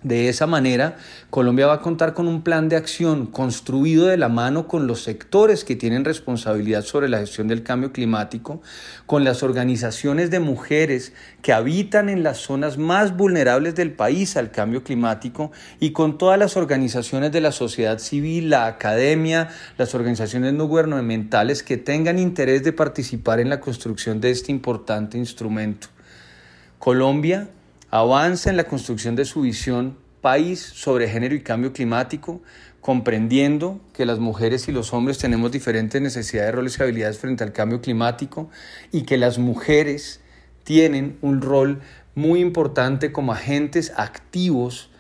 De 0.04 0.28
esa 0.28 0.46
manera, 0.46 0.98
Colombia 1.30 1.66
va 1.66 1.72
a 1.72 1.80
contar 1.80 2.12
con 2.12 2.28
un 2.28 2.42
plan 2.42 2.68
de 2.68 2.76
acción 2.76 3.24
construido 3.24 4.04
de 4.04 4.18
la 4.18 4.28
mano 4.28 4.68
con 4.68 4.86
los 4.86 5.02
sectores 5.02 5.64
que 5.64 5.76
tienen 5.76 6.04
responsabilidad 6.04 6.82
sobre 6.82 7.08
la 7.08 7.20
gestión 7.20 7.48
del 7.48 7.62
cambio 7.62 7.90
climático, 7.90 8.60
con 9.06 9.24
las 9.24 9.42
organizaciones 9.42 10.30
de 10.30 10.40
mujeres 10.40 11.14
que 11.40 11.54
habitan 11.54 12.10
en 12.10 12.22
las 12.22 12.36
zonas 12.36 12.76
más 12.76 13.16
vulnerables 13.16 13.76
del 13.76 13.92
país 13.92 14.36
al 14.36 14.50
cambio 14.50 14.84
climático 14.84 15.52
y 15.80 15.92
con 15.92 16.18
todas 16.18 16.38
las 16.38 16.58
organizaciones 16.58 17.32
de 17.32 17.40
la 17.40 17.50
sociedad 17.50 17.98
civil, 17.98 18.50
la 18.50 18.66
academia, 18.66 19.48
las 19.78 19.94
organizaciones 19.94 20.52
no 20.52 20.66
gubernamentales 20.66 21.62
que 21.62 21.78
tengan 21.78 22.18
interés 22.18 22.62
de 22.62 22.74
participar 22.74 23.40
en 23.40 23.48
la 23.48 23.58
construcción 23.58 24.20
de 24.20 24.32
este 24.32 24.52
importante 24.52 25.16
instrumento. 25.16 25.88
Colombia 26.78 27.48
avanza 27.94 28.50
en 28.50 28.56
la 28.56 28.64
construcción 28.64 29.14
de 29.14 29.24
su 29.24 29.42
visión 29.42 29.96
país 30.20 30.58
sobre 30.58 31.08
género 31.08 31.36
y 31.36 31.44
cambio 31.44 31.72
climático, 31.72 32.42
comprendiendo 32.80 33.80
que 33.92 34.04
las 34.04 34.18
mujeres 34.18 34.66
y 34.66 34.72
los 34.72 34.92
hombres 34.92 35.18
tenemos 35.18 35.52
diferentes 35.52 36.02
necesidades, 36.02 36.52
roles 36.52 36.76
y 36.76 36.82
habilidades 36.82 37.18
frente 37.18 37.44
al 37.44 37.52
cambio 37.52 37.80
climático 37.80 38.50
y 38.90 39.02
que 39.02 39.16
las 39.16 39.38
mujeres 39.38 40.20
tienen 40.64 41.18
un 41.22 41.40
rol 41.40 41.82
muy 42.16 42.40
importante 42.40 43.12
como 43.12 43.32
agentes 43.32 43.92
activos 43.96 44.90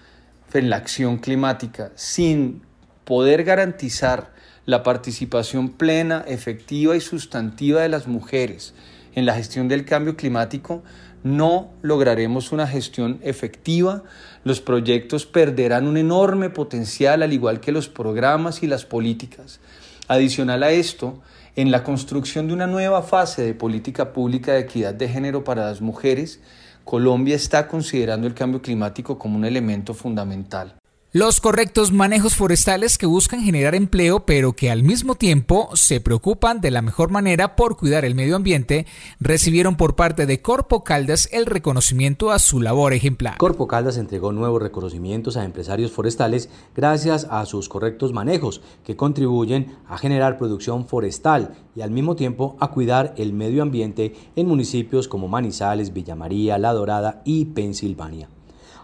en 0.52 0.70
la 0.70 0.76
acción 0.76 1.18
climática, 1.18 1.90
sin 1.96 2.62
poder 3.04 3.42
garantizar 3.42 4.32
la 4.66 4.84
participación 4.84 5.70
plena, 5.70 6.24
efectiva 6.28 6.94
y 6.94 7.00
sustantiva 7.00 7.82
de 7.82 7.88
las 7.88 8.06
mujeres 8.06 8.72
en 9.16 9.26
la 9.26 9.34
gestión 9.34 9.66
del 9.66 9.84
cambio 9.84 10.16
climático, 10.16 10.84
no 11.24 11.70
lograremos 11.82 12.52
una 12.52 12.68
gestión 12.68 13.18
efectiva, 13.22 14.04
los 14.44 14.60
proyectos 14.60 15.24
perderán 15.24 15.88
un 15.88 15.96
enorme 15.96 16.50
potencial 16.50 17.22
al 17.22 17.32
igual 17.32 17.60
que 17.60 17.72
los 17.72 17.88
programas 17.88 18.62
y 18.62 18.66
las 18.66 18.84
políticas. 18.84 19.58
Adicional 20.06 20.62
a 20.62 20.70
esto, 20.70 21.22
en 21.56 21.70
la 21.70 21.82
construcción 21.82 22.46
de 22.46 22.52
una 22.52 22.66
nueva 22.66 23.02
fase 23.02 23.42
de 23.42 23.54
política 23.54 24.12
pública 24.12 24.52
de 24.52 24.60
equidad 24.60 24.92
de 24.92 25.08
género 25.08 25.44
para 25.44 25.64
las 25.64 25.80
mujeres, 25.80 26.40
Colombia 26.84 27.34
está 27.34 27.68
considerando 27.68 28.26
el 28.26 28.34
cambio 28.34 28.60
climático 28.60 29.18
como 29.18 29.38
un 29.38 29.46
elemento 29.46 29.94
fundamental. 29.94 30.74
Los 31.16 31.40
correctos 31.40 31.92
manejos 31.92 32.34
forestales 32.34 32.98
que 32.98 33.06
buscan 33.06 33.40
generar 33.40 33.76
empleo 33.76 34.26
pero 34.26 34.54
que 34.54 34.72
al 34.72 34.82
mismo 34.82 35.14
tiempo 35.14 35.68
se 35.74 36.00
preocupan 36.00 36.60
de 36.60 36.72
la 36.72 36.82
mejor 36.82 37.12
manera 37.12 37.54
por 37.54 37.76
cuidar 37.76 38.04
el 38.04 38.16
medio 38.16 38.34
ambiente 38.34 38.84
recibieron 39.20 39.76
por 39.76 39.94
parte 39.94 40.26
de 40.26 40.42
Corpo 40.42 40.82
Caldas 40.82 41.28
el 41.30 41.46
reconocimiento 41.46 42.32
a 42.32 42.40
su 42.40 42.60
labor 42.60 42.94
ejemplar. 42.94 43.38
Corpo 43.38 43.68
Caldas 43.68 43.96
entregó 43.96 44.32
nuevos 44.32 44.60
reconocimientos 44.60 45.36
a 45.36 45.44
empresarios 45.44 45.92
forestales 45.92 46.48
gracias 46.74 47.28
a 47.30 47.46
sus 47.46 47.68
correctos 47.68 48.12
manejos 48.12 48.60
que 48.82 48.96
contribuyen 48.96 49.76
a 49.86 49.98
generar 49.98 50.36
producción 50.36 50.84
forestal 50.84 51.54
y 51.76 51.82
al 51.82 51.92
mismo 51.92 52.16
tiempo 52.16 52.56
a 52.58 52.72
cuidar 52.72 53.14
el 53.16 53.32
medio 53.34 53.62
ambiente 53.62 54.16
en 54.34 54.48
municipios 54.48 55.06
como 55.06 55.28
Manizales, 55.28 55.92
Villa 55.92 56.16
María, 56.16 56.58
La 56.58 56.72
Dorada 56.72 57.22
y 57.24 57.44
Pensilvania. 57.44 58.28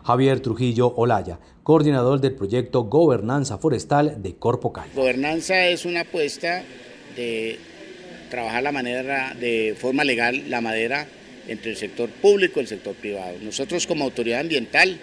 Javier 0.02 0.40
Trujillo 0.40 0.94
Olaya, 0.96 1.40
coordinador 1.70 2.20
del 2.20 2.32
proyecto 2.32 2.82
Gobernanza 2.82 3.56
Forestal 3.56 4.20
de 4.20 4.34
Corpocal. 4.34 4.88
Gobernanza 4.92 5.68
es 5.68 5.84
una 5.84 6.00
apuesta 6.00 6.64
de 7.14 7.60
trabajar 8.28 8.64
la 8.64 8.72
manera 8.72 9.36
de 9.38 9.76
forma 9.78 10.02
legal 10.02 10.50
la 10.50 10.60
madera 10.60 11.06
entre 11.46 11.70
el 11.70 11.76
sector 11.76 12.08
público 12.10 12.58
y 12.58 12.62
el 12.62 12.66
sector 12.66 12.96
privado. 12.96 13.36
Nosotros 13.40 13.86
como 13.86 14.02
autoridad 14.02 14.40
ambiental 14.40 14.98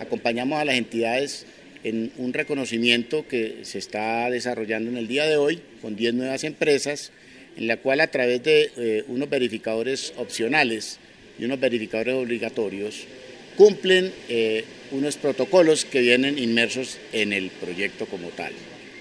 acompañamos 0.00 0.58
a 0.58 0.66
las 0.66 0.74
entidades 0.74 1.46
en 1.82 2.12
un 2.18 2.34
reconocimiento 2.34 3.26
que 3.26 3.60
se 3.62 3.78
está 3.78 4.28
desarrollando 4.28 4.90
en 4.90 4.98
el 4.98 5.08
día 5.08 5.24
de 5.24 5.38
hoy 5.38 5.62
con 5.80 5.96
10 5.96 6.12
nuevas 6.12 6.44
empresas, 6.44 7.10
en 7.56 7.68
la 7.68 7.78
cual 7.78 8.00
a 8.00 8.08
través 8.08 8.42
de 8.42 8.70
eh, 8.76 9.04
unos 9.08 9.30
verificadores 9.30 10.12
opcionales 10.18 10.98
y 11.38 11.46
unos 11.46 11.58
verificadores 11.58 12.16
obligatorios 12.16 13.06
cumplen 13.62 14.12
eh, 14.28 14.64
unos 14.90 15.16
protocolos 15.16 15.84
que 15.84 16.00
vienen 16.00 16.36
inmersos 16.36 16.98
en 17.12 17.32
el 17.32 17.50
proyecto 17.50 18.06
como 18.06 18.30
tal. 18.30 18.52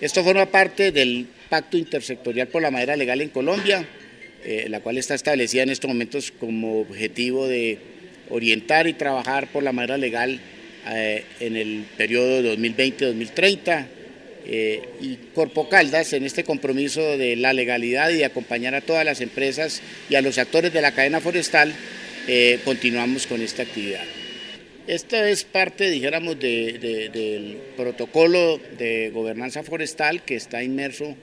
Esto 0.01 0.23
forma 0.23 0.45
parte 0.45 0.91
del 0.91 1.25
Pacto 1.49 1.77
Intersectorial 1.77 2.47
por 2.47 2.61
la 2.61 2.69
Madera 2.69 2.95
Legal 2.95 3.21
en 3.21 3.29
Colombia, 3.29 3.83
eh, 4.45 4.67
la 4.69 4.81
cual 4.81 4.99
está 4.99 5.15
establecida 5.15 5.63
en 5.63 5.71
estos 5.71 5.87
momentos 5.87 6.31
como 6.39 6.79
objetivo 6.79 7.47
de 7.47 7.79
orientar 8.29 8.85
y 8.85 8.93
trabajar 8.93 9.47
por 9.47 9.63
la 9.63 9.71
madera 9.71 9.97
legal 9.97 10.39
eh, 10.87 11.23
en 11.39 11.55
el 11.55 11.83
periodo 11.97 12.43
2020-2030. 12.55 13.87
y 15.01 15.15
Corpo 15.33 15.69
Caldas 15.69 16.13
en 16.13 16.23
este 16.23 16.43
compromiso 16.43 17.17
de 17.17 17.35
la 17.35 17.53
legalidad 17.53 18.11
y 18.11 18.17
de 18.17 18.25
acompañar 18.25 18.75
a 18.75 18.81
todas 18.81 19.05
las 19.05 19.21
empresas 19.21 19.81
y 20.07 20.13
a 20.13 20.21
los 20.21 20.37
actores 20.37 20.71
de 20.71 20.81
la 20.81 20.91
cadena 20.91 21.19
forestal, 21.19 21.73
continuamos 22.63 23.25
con 23.25 23.41
esta 23.41 23.63
actividad. 23.63 24.20
Esta 24.91 25.29
es 25.29 25.45
parte, 25.45 25.89
dijéramos, 25.89 26.37
del 26.37 27.57
protocolo 27.77 28.59
de 28.77 29.09
gobernanza 29.11 29.63
forestal 29.63 30.21
que 30.25 30.35
está 30.35 30.63
inmerso 30.63 31.15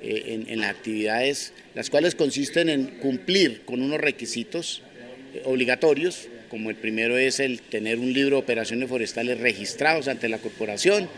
eh, 0.00 0.44
en, 0.46 0.60
las 0.60 0.70
actividades, 0.70 1.52
las 1.74 1.90
cuales 1.90 2.14
consisten 2.14 2.68
en 2.68 2.84
cumplir 2.84 3.62
con 3.62 3.82
unos 3.82 4.00
requisitos 4.00 4.80
eh, 5.34 5.42
obligatorios, 5.44 6.28
como 6.48 6.70
el 6.70 6.76
primero 6.76 7.18
es 7.18 7.40
el 7.40 7.62
tener 7.62 7.98
un 7.98 8.12
libro 8.12 8.36
de 8.36 8.42
operaciones 8.42 8.88
forestales 8.88 9.40
registrados 9.40 10.06
ante 10.06 10.28
la 10.28 10.38
corporación, 10.38 11.08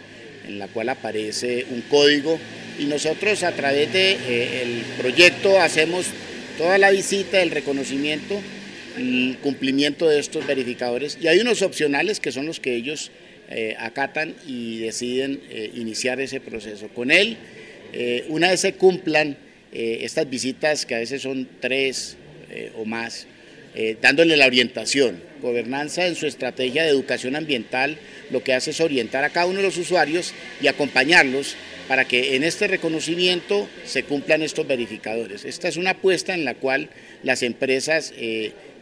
en 0.46 0.58
la 0.58 0.68
cual 0.68 0.88
aparece 0.88 1.66
un 1.70 1.82
código, 1.82 2.40
y 2.78 2.86
nosotros 2.86 3.42
a 3.42 3.52
través 3.52 3.92
del 3.92 4.16
de, 4.16 4.62
eh, 4.62 4.82
proyecto 4.96 5.60
hacemos 5.60 6.06
toda 6.56 6.78
la 6.78 6.90
visita, 6.90 7.42
el 7.42 7.50
reconocimiento, 7.50 8.40
el 8.98 9.38
cumplimiento 9.42 10.08
de 10.08 10.18
estos 10.18 10.46
verificadores 10.46 11.18
y 11.20 11.28
hay 11.28 11.38
unos 11.38 11.62
opcionales 11.62 12.20
que 12.20 12.32
son 12.32 12.46
los 12.46 12.60
que 12.60 12.74
ellos 12.74 13.10
eh, 13.50 13.76
acatan 13.78 14.34
y 14.46 14.78
deciden 14.78 15.40
eh, 15.50 15.70
iniciar 15.74 16.20
ese 16.20 16.40
proceso. 16.40 16.88
Con 16.88 17.10
él, 17.10 17.38
eh, 17.92 18.26
una 18.28 18.50
vez 18.50 18.60
se 18.60 18.74
cumplan 18.74 19.36
estas 19.70 20.28
visitas, 20.30 20.86
que 20.86 20.94
a 20.94 20.98
veces 20.98 21.20
son 21.20 21.46
tres 21.60 22.16
o 22.78 22.86
más, 22.86 23.26
dándole 24.00 24.34
la 24.38 24.46
orientación. 24.46 25.20
Gobernanza 25.42 26.06
en 26.06 26.14
su 26.14 26.26
estrategia 26.26 26.84
de 26.84 26.88
educación 26.88 27.36
ambiental 27.36 27.98
lo 28.30 28.42
que 28.42 28.54
hace 28.54 28.70
es 28.70 28.80
orientar 28.80 29.24
a 29.24 29.30
cada 29.30 29.44
uno 29.44 29.58
de 29.58 29.64
los 29.64 29.76
usuarios 29.76 30.32
y 30.62 30.68
acompañarlos 30.68 31.54
para 31.86 32.06
que 32.06 32.34
en 32.34 32.44
este 32.44 32.66
reconocimiento 32.66 33.68
se 33.84 34.04
cumplan 34.04 34.40
estos 34.40 34.66
verificadores. 34.66 35.44
Esta 35.44 35.68
es 35.68 35.76
una 35.76 35.90
apuesta 35.90 36.32
en 36.32 36.46
la 36.46 36.54
cual 36.54 36.88
las 37.22 37.42
empresas 37.42 38.14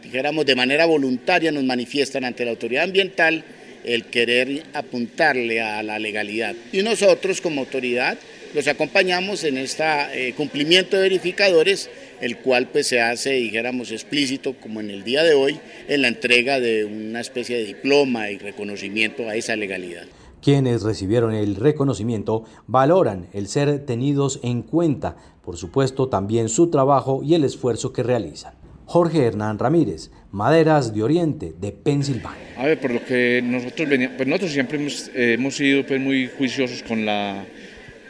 dijéramos, 0.07 0.45
de 0.45 0.55
manera 0.55 0.85
voluntaria 0.85 1.51
nos 1.51 1.63
manifiestan 1.65 2.23
ante 2.23 2.45
la 2.45 2.51
autoridad 2.51 2.85
ambiental 2.85 3.43
el 3.83 4.05
querer 4.05 4.63
apuntarle 4.73 5.61
a 5.61 5.83
la 5.83 5.99
legalidad. 5.99 6.55
Y 6.71 6.81
nosotros 6.81 7.41
como 7.41 7.61
autoridad 7.61 8.17
los 8.53 8.67
acompañamos 8.67 9.43
en 9.43 9.57
este 9.57 10.33
cumplimiento 10.35 10.95
de 10.95 11.03
verificadores, 11.03 11.89
el 12.21 12.37
cual 12.37 12.69
pues 12.69 12.87
se 12.87 13.01
hace, 13.01 13.31
dijéramos, 13.31 13.91
explícito, 13.91 14.55
como 14.59 14.79
en 14.79 14.89
el 14.89 15.03
día 15.03 15.23
de 15.23 15.33
hoy, 15.33 15.59
en 15.87 16.01
la 16.01 16.07
entrega 16.07 16.59
de 16.59 16.85
una 16.85 17.19
especie 17.19 17.57
de 17.57 17.65
diploma 17.65 18.31
y 18.31 18.37
reconocimiento 18.37 19.27
a 19.27 19.35
esa 19.35 19.55
legalidad. 19.55 20.05
Quienes 20.41 20.83
recibieron 20.83 21.33
el 21.33 21.55
reconocimiento 21.55 22.45
valoran 22.65 23.27
el 23.33 23.47
ser 23.47 23.85
tenidos 23.85 24.39
en 24.43 24.61
cuenta, 24.61 25.17
por 25.43 25.57
supuesto 25.57 26.07
también 26.07 26.47
su 26.47 26.69
trabajo 26.69 27.21
y 27.23 27.33
el 27.35 27.43
esfuerzo 27.43 27.91
que 27.91 28.03
realizan. 28.03 28.53
Jorge 28.87 29.25
Hernán 29.25 29.59
Ramírez, 29.59 30.09
Maderas 30.31 30.95
de 30.95 31.03
Oriente, 31.03 31.53
de 31.59 31.73
Pensilvania. 31.73 32.55
A 32.57 32.65
ver, 32.65 32.79
por 32.79 32.91
lo 32.91 33.03
que 33.03 33.41
nosotros 33.43 33.89
veníamos, 33.89 34.15
pues 34.15 34.29
nosotros 34.29 34.51
siempre 34.53 34.79
hemos, 35.13 35.55
sido 35.55 35.85
pues, 35.85 35.99
muy 35.99 36.29
juiciosos 36.37 36.83
con, 36.83 37.05
la, 37.05 37.43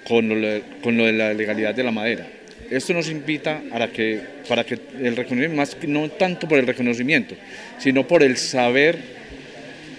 con, 0.07 0.29
lo, 0.29 1.05
de 1.05 1.13
la 1.13 1.33
legalidad 1.33 1.73
de 1.73 1.83
la 1.83 1.91
madera. 1.91 2.27
Esto 2.69 2.93
nos 2.93 3.09
invita 3.09 3.63
a 3.71 3.87
que, 3.87 4.21
para 4.47 4.63
que 4.63 4.79
el 4.99 5.15
reconocimiento, 5.15 5.55
más 5.57 5.75
no 5.87 6.09
tanto 6.09 6.47
por 6.47 6.59
el 6.59 6.67
reconocimiento, 6.67 7.33
sino 7.79 8.07
por 8.07 8.21
el 8.21 8.37
saber 8.37 8.99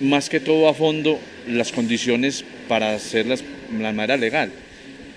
más 0.00 0.28
que 0.28 0.38
todo 0.38 0.68
a 0.68 0.74
fondo 0.74 1.18
las 1.48 1.72
condiciones 1.72 2.44
para 2.68 2.94
hacer 2.94 3.26
la 3.26 3.92
madera 3.92 4.16
legal 4.16 4.52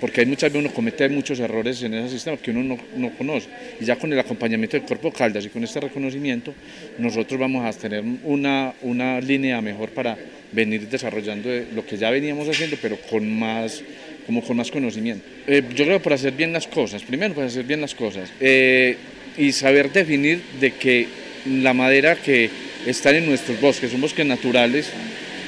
porque 0.02 0.22
hay 0.22 0.26
muchas 0.26 0.52
veces 0.52 0.66
uno 0.66 0.74
comete 0.74 1.08
muchos 1.10 1.40
errores 1.40 1.82
en 1.84 1.94
ese 1.94 2.10
sistema 2.10 2.36
que 2.36 2.50
uno 2.50 2.78
no, 2.98 3.12
conoce. 3.12 3.48
Y 3.80 3.86
ya 3.86 3.98
con 3.98 4.12
el 4.12 4.20
acompañamiento 4.20 4.76
del 4.76 4.86
Cuerpo 4.86 5.12
Caldas 5.12 5.46
y 5.46 5.50
con 5.50 5.64
este 5.64 5.80
reconocimiento, 5.80 6.56
nosotros 6.98 7.40
vamos 7.40 7.64
a 7.64 7.80
tener 7.80 8.04
una, 8.24 8.74
una 8.82 9.22
línea 9.22 9.62
mejor 9.62 9.92
para 9.92 10.18
venir 10.52 10.90
desarrollando 10.90 11.50
lo 11.76 11.86
que 11.86 11.98
ya 11.98 12.10
veníamos 12.10 12.50
haciendo, 12.50 12.78
pero 12.82 12.98
con 13.12 13.32
más, 13.38 13.84
como 14.26 14.42
con 14.42 14.58
más 14.58 14.72
conocimiento. 14.72 15.24
Eh, 15.46 15.62
yo 15.76 15.86
creo 15.86 16.00
que 16.00 16.04
por 16.04 16.14
hacer 16.14 16.34
bien 16.34 16.52
las 16.52 16.68
cosas, 16.68 17.04
primero 17.04 17.36
por 17.36 17.44
hacer 17.44 17.64
bien 17.64 17.80
las 17.80 17.94
cosas, 17.94 18.34
eh, 18.40 18.98
y 19.38 19.52
saber 19.52 19.92
definir 19.92 20.42
de 20.60 20.72
que 20.72 21.08
la 21.46 21.76
madera 21.76 22.16
que 22.16 22.50
está 22.88 23.16
en 23.16 23.28
nuestros 23.28 23.62
bosques, 23.62 23.92
son 23.92 24.02
bosques 24.02 24.26
naturales, 24.26 24.90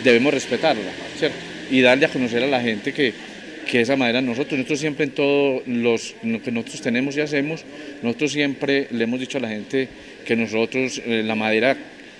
debemos 0.03 0.31
respetarla, 0.31 0.91
¿cierto? 1.17 1.37
Y 1.71 1.81
darle 1.81 2.05
a 2.05 2.09
conocer 2.09 2.43
a 2.43 2.47
la 2.47 2.61
gente 2.61 2.93
que, 2.93 3.32
que 3.69 3.81
esa 3.81 3.95
madera 3.95 4.21
nosotros, 4.21 4.57
nosotros 4.57 4.79
siempre 4.79 5.05
en 5.05 5.11
todo 5.11 5.61
los, 5.65 6.15
lo 6.23 6.41
que 6.41 6.51
nosotros 6.51 6.81
tenemos 6.81 7.17
y 7.17 7.21
hacemos, 7.21 7.63
nosotros 8.01 8.31
siempre 8.31 8.87
le 8.91 9.03
hemos 9.03 9.19
dicho 9.19 9.37
a 9.37 9.41
la 9.41 9.49
gente 9.49 9.87
que 10.25 10.35
nosotros 10.35 11.01
eh, 11.05 11.23
la 11.23 11.35
madera, 11.35 11.75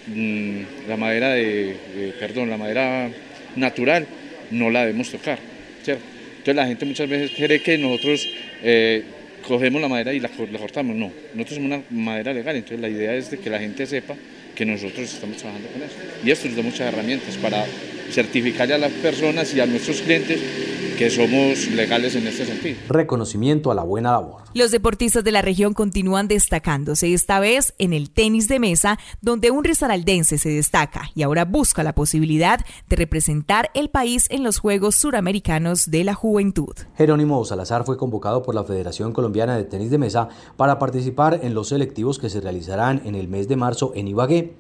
mm, 0.08 0.60
la 0.88 0.98
madera 0.98 1.34
de, 1.34 1.76
perdón, 2.20 2.50
la 2.50 2.58
madera 2.58 3.10
natural 3.56 4.08
no 4.52 4.70
la 4.70 4.82
debemos 4.82 5.10
tocar. 5.10 5.40
Entonces 5.80 6.56
la 6.56 6.68
gente 6.68 6.86
muchas 6.86 7.08
veces 7.08 7.32
cree 7.38 7.62
que 7.62 7.78
nosotros 7.78 8.28
eh, 8.62 9.04
cogemos 9.48 9.82
la 9.82 9.88
madera 9.88 10.14
y 10.14 10.20
la, 10.20 10.30
la, 10.52 10.60
cortamos, 10.60 10.96
no, 10.96 11.12
nosotros 11.34 11.56
somos 11.56 11.72
una 11.72 11.84
madera 11.90 12.34
legal, 12.34 12.56
entonces 12.56 12.80
la 12.82 12.90
idea 12.90 13.16
es 13.16 13.32
de 13.32 13.38
que 13.38 13.50
la 13.50 13.60
gente 13.60 13.86
sepa 13.86 14.16
que 14.54 14.66
nosotros 14.66 15.14
estamos 15.14 15.38
trabajando 15.38 15.70
con 15.70 15.82
eso. 15.84 15.96
Y 16.24 16.32
esto 16.32 16.48
nos 16.48 16.58
da 16.58 16.64
muchas 16.64 16.94
herramientas 16.94 17.38
para 17.38 17.66
certificarle 18.12 18.76
a 18.76 18.78
las 18.78 18.92
personas 18.92 19.54
y 19.54 19.60
a 19.60 19.66
nuestros 19.66 20.02
clientes 20.02 20.42
que 20.98 21.10
somos 21.10 21.68
legales 21.72 22.16
en 22.16 22.28
este 22.28 22.46
sentido. 22.46 22.78
Reconocimiento 22.88 23.72
a 23.72 23.76
la 23.76 23.84
buena 23.84 24.12
labor. 24.12 24.44
Los 24.54 24.72
deportistas 24.72 25.24
de 25.24 25.32
la 25.32 25.42
región 25.42 25.74
continúan 25.74 26.28
destacándose, 26.28 27.14
esta 27.14 27.40
vez 27.40 27.74
en 27.80 27.94
el 27.94 28.12
tenis 28.12 28.48
de 28.48 28.60
mesa, 28.60 29.00
donde 29.22 29.50
un 29.50 29.64
risaraldense 29.64 30.38
se 30.38 30.50
destaca 30.50 31.10
y 31.16 31.24
ahora 31.24 31.46
busca 31.46 31.82
la 31.84 31.96
posibilidad 31.96 32.60
de 32.88 32.96
representar 32.96 33.72
el 33.74 33.90
país 33.90 34.28
en 34.30 34.44
los 34.44 34.60
Juegos 34.60 34.96
Suramericanos 34.96 35.90
de 35.90 36.04
la 36.04 36.14
Juventud. 36.14 36.76
Jerónimo 36.96 37.44
Salazar 37.46 37.84
fue 37.84 37.98
convocado 37.98 38.44
por 38.44 38.54
la 38.54 38.64
Federación 38.64 39.14
Colombiana 39.14 39.58
de 39.58 39.64
Tenis 39.64 39.90
de 39.90 39.98
Mesa 39.98 40.30
para 40.58 40.78
participar 40.78 41.40
en 41.42 41.56
los 41.56 41.70
selectivos 41.70 42.20
que 42.20 42.30
se 42.30 42.42
realizarán 42.42 43.02
en 43.06 43.16
el 43.16 43.28
mes 43.28 43.48
de 43.48 43.56
marzo 43.56 43.92
en 43.96 44.08
Ibagué. 44.08 44.54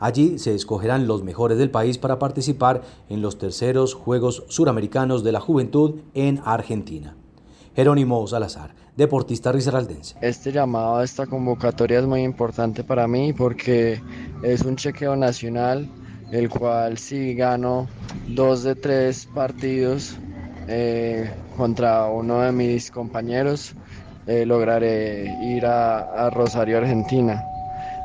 Allí 0.00 0.38
se 0.38 0.54
escogerán 0.54 1.08
los 1.08 1.24
mejores 1.24 1.58
del 1.58 1.70
país 1.70 1.98
para 1.98 2.20
participar 2.20 2.82
en 3.08 3.20
los 3.20 3.36
terceros 3.36 3.94
Juegos 3.94 4.44
Suramericanos 4.48 5.24
de 5.24 5.32
la 5.32 5.40
Juventud 5.40 5.96
en 6.14 6.40
Argentina. 6.44 7.16
Jerónimo 7.74 8.24
Salazar, 8.28 8.74
deportista 8.96 9.50
risaraldense. 9.50 10.14
Este 10.20 10.52
llamado 10.52 11.02
esta 11.02 11.26
convocatoria 11.26 11.98
es 11.98 12.06
muy 12.06 12.22
importante 12.22 12.84
para 12.84 13.08
mí 13.08 13.32
porque 13.32 14.00
es 14.44 14.62
un 14.62 14.76
chequeo 14.76 15.16
nacional, 15.16 15.88
el 16.30 16.48
cual 16.48 16.96
si 16.98 17.34
gano 17.34 17.88
dos 18.28 18.62
de 18.62 18.76
tres 18.76 19.28
partidos 19.34 20.16
eh, 20.68 21.28
contra 21.56 22.06
uno 22.06 22.42
de 22.42 22.52
mis 22.52 22.90
compañeros, 22.92 23.74
eh, 24.28 24.46
lograré 24.46 25.34
ir 25.42 25.66
a 25.66 26.30
Rosario, 26.30 26.78
Argentina. 26.78 27.42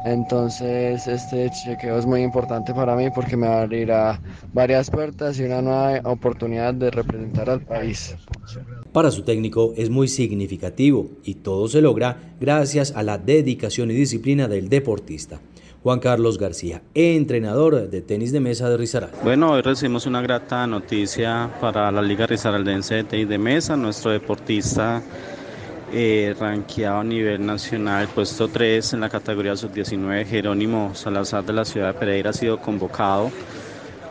Entonces 0.05 1.07
este 1.07 1.49
chequeo 1.49 1.97
es 1.97 2.05
muy 2.05 2.21
importante 2.21 2.73
para 2.73 2.95
mí 2.95 3.09
porque 3.13 3.37
me 3.37 3.47
va 3.47 3.59
a 3.59 3.61
abrir 3.61 3.91
a 3.91 4.19
varias 4.51 4.89
puertas 4.89 5.39
y 5.39 5.43
una 5.43 5.61
nueva 5.61 6.01
oportunidad 6.03 6.73
de 6.73 6.91
representar 6.91 7.49
al 7.49 7.61
país. 7.61 8.15
Para 8.91 9.11
su 9.11 9.23
técnico 9.23 9.73
es 9.77 9.89
muy 9.89 10.07
significativo 10.07 11.07
y 11.23 11.35
todo 11.35 11.67
se 11.67 11.81
logra 11.81 12.33
gracias 12.39 12.93
a 12.95 13.03
la 13.03 13.17
dedicación 13.17 13.91
y 13.91 13.93
disciplina 13.93 14.47
del 14.47 14.69
deportista. 14.69 15.39
Juan 15.83 15.99
Carlos 15.99 16.37
García, 16.37 16.81
entrenador 16.93 17.89
de 17.89 18.01
tenis 18.01 18.31
de 18.31 18.39
mesa 18.39 18.69
de 18.69 18.77
Rizaral. 18.77 19.11
Bueno, 19.21 19.51
hoy 19.51 19.61
recibimos 19.61 20.05
una 20.05 20.21
grata 20.21 20.65
noticia 20.65 21.51
para 21.59 21.91
la 21.91 22.01
Liga 22.01 22.25
Risaraldense 22.25 22.95
de 22.95 23.03
tenis 23.03 23.27
de 23.27 23.37
mesa. 23.37 23.75
Nuestro 23.75 24.11
deportista 24.11 25.03
eh, 25.95 26.35
ranqueado 26.39 27.01
a 27.01 27.03
nivel 27.03 27.45
nacional, 27.45 28.07
puesto 28.07 28.47
3 28.47 28.93
en 28.93 29.01
la 29.01 29.09
categoría 29.09 29.55
sub-19, 29.55 30.25
Jerónimo 30.25 30.95
Salazar 30.95 31.43
de 31.43 31.53
la 31.53 31.63
ciudad 31.65 31.93
de 31.93 31.99
Pereira 31.99 32.31
ha 32.31 32.33
sido 32.33 32.59
convocado 32.59 33.31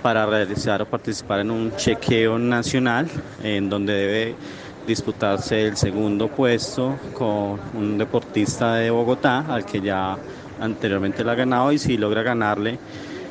para 0.00 0.24
realizar 0.24 0.80
o 0.80 0.86
participar 0.86 1.40
en 1.40 1.50
un 1.50 1.74
chequeo 1.74 2.38
nacional 2.38 3.08
en 3.42 3.68
donde 3.68 3.94
debe 3.94 4.34
disputarse 4.86 5.66
el 5.66 5.76
segundo 5.76 6.28
puesto 6.28 6.98
con 7.14 7.58
un 7.74 7.98
deportista 7.98 8.76
de 8.76 8.90
Bogotá 8.90 9.44
al 9.48 9.64
que 9.64 9.80
ya 9.80 10.16
anteriormente 10.60 11.24
lo 11.24 11.32
ha 11.32 11.34
ganado 11.34 11.72
y 11.72 11.78
si 11.78 11.96
logra 11.96 12.22
ganarle 12.22 12.78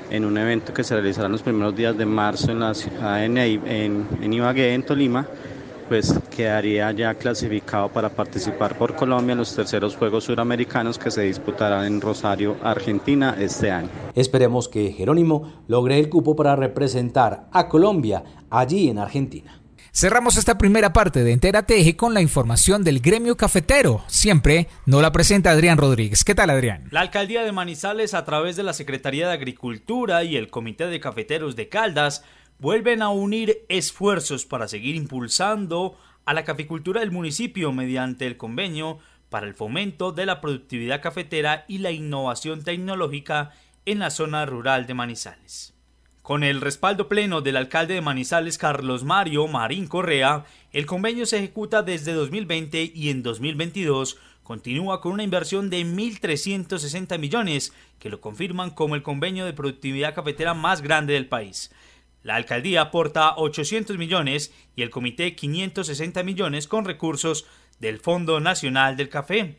en 0.10 0.26
un 0.26 0.38
evento 0.38 0.74
que 0.74 0.84
se 0.84 0.94
realizará 0.96 1.28
en 1.28 1.32
los 1.32 1.42
primeros 1.42 1.74
días 1.74 1.98
de 1.98 2.06
marzo 2.06 2.52
en 2.52 2.60
la 2.60 2.74
ciudad 2.74 3.24
en, 3.24 3.38
en 3.38 4.34
Ibagué, 4.34 4.74
en 4.74 4.84
Tolima, 4.84 5.26
pues 5.92 6.14
quedaría 6.34 6.90
ya 6.94 7.16
clasificado 7.16 7.90
para 7.90 8.08
participar 8.08 8.78
por 8.78 8.96
Colombia 8.96 9.34
en 9.34 9.40
los 9.40 9.54
terceros 9.54 9.98
Juegos 9.98 10.24
Suramericanos 10.24 10.98
que 10.98 11.12
se 11.12 11.24
disputarán 11.24 11.84
en 11.84 12.00
Rosario, 12.00 12.56
Argentina, 12.64 13.36
este 13.38 13.72
año. 13.72 13.90
Esperemos 14.16 14.70
que 14.70 14.94
Jerónimo 14.94 15.66
logre 15.68 16.00
el 16.00 16.08
cupo 16.08 16.34
para 16.34 16.56
representar 16.56 17.50
a 17.52 17.68
Colombia 17.68 18.24
allí 18.50 18.88
en 18.88 19.00
Argentina. 19.00 19.62
Cerramos 19.94 20.38
esta 20.38 20.58
primera 20.58 20.94
parte 20.94 21.26
de 21.26 21.34
Entérate 21.34 21.78
Eje 21.78 21.98
con 21.98 22.14
la 22.14 22.22
información 22.22 22.86
del 22.86 23.02
gremio 23.02 23.36
cafetero. 23.36 24.02
Siempre 24.08 24.70
nos 24.86 25.02
la 25.02 25.12
presenta 25.12 25.52
Adrián 25.52 25.78
Rodríguez. 25.78 26.24
¿Qué 26.24 26.34
tal, 26.34 26.52
Adrián? 26.52 26.88
La 26.92 27.02
alcaldía 27.02 27.44
de 27.44 27.52
Manizales, 27.52 28.14
a 28.14 28.24
través 28.24 28.56
de 28.56 28.64
la 28.64 28.72
Secretaría 28.72 29.28
de 29.28 29.34
Agricultura 29.34 30.24
y 30.24 30.38
el 30.38 30.50
Comité 30.50 30.88
de 30.88 31.02
Cafeteros 31.02 31.58
de 31.58 31.68
Caldas, 31.68 32.24
vuelven 32.62 33.02
a 33.02 33.10
unir 33.10 33.66
esfuerzos 33.70 34.46
para 34.46 34.68
seguir 34.68 34.96
impulsando 34.96 35.98
a 36.26 36.34
la 36.36 36.44
caficultura 36.44 37.02
del 37.02 37.10
municipio 37.10 37.72
mediante 37.74 38.28
el 38.28 38.38
convenio 38.38 39.00
para 39.30 39.48
el 39.48 39.56
fomento 39.56 40.12
de 40.12 40.28
la 40.28 40.42
productividad 40.42 41.02
cafetera 41.02 41.66
y 41.68 41.80
la 41.80 41.90
innovación 41.90 42.64
tecnológica 42.64 43.52
en 43.88 43.98
la 43.98 44.12
zona 44.12 44.46
rural 44.46 44.86
de 44.86 44.94
Manizales. 44.94 45.74
Con 46.22 46.44
el 46.44 46.62
respaldo 46.62 47.10
pleno 47.10 47.42
del 47.42 47.58
alcalde 47.58 47.96
de 47.96 48.02
Manizales 48.02 48.60
Carlos 48.60 49.04
Mario 49.04 49.48
Marín 49.48 49.88
Correa, 49.88 50.46
el 50.72 50.86
convenio 50.86 51.26
se 51.26 51.40
ejecuta 51.40 51.82
desde 51.82 52.14
2020 52.14 52.92
y 52.94 53.10
en 53.10 53.24
2022 53.24 54.20
continúa 54.44 55.02
con 55.02 55.14
una 55.14 55.24
inversión 55.24 55.72
de 55.72 55.82
1.360 55.84 57.18
millones 57.18 57.74
que 57.98 58.10
lo 58.10 58.22
confirman 58.22 58.70
como 58.70 58.94
el 58.94 59.02
convenio 59.02 59.46
de 59.46 59.54
productividad 59.54 60.14
cafetera 60.14 60.54
más 60.54 60.84
grande 60.84 61.14
del 61.14 61.28
país. 61.28 61.72
La 62.24 62.36
alcaldía 62.36 62.82
aporta 62.82 63.36
800 63.38 63.98
millones 63.98 64.54
y 64.76 64.84
el 64.84 64.92
comité 64.92 65.36
560 65.36 66.22
millones 66.24 66.68
con 66.68 66.86
recursos 66.86 67.48
del 67.80 68.00
Fondo 68.00 68.40
Nacional 68.40 68.96
del 68.96 69.10
Café. 69.10 69.58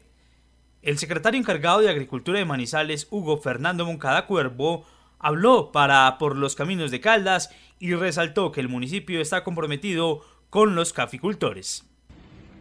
El 0.80 0.98
secretario 0.98 1.40
encargado 1.40 1.80
de 1.80 1.90
Agricultura 1.90 2.38
de 2.38 2.44
Manizales, 2.44 3.08
Hugo 3.10 3.38
Fernando 3.38 3.84
Moncada 3.84 4.26
Cuervo, 4.26 4.84
habló 5.18 5.72
para 5.72 6.18
Por 6.18 6.36
los 6.36 6.54
Caminos 6.54 6.92
de 6.92 7.00
Caldas 7.00 7.50
y 7.80 7.94
resaltó 7.94 8.52
que 8.52 8.60
el 8.60 8.68
municipio 8.68 9.20
está 9.20 9.42
comprometido 9.42 10.24
con 10.48 10.76
los 10.76 10.92
caficultores. 10.92 11.84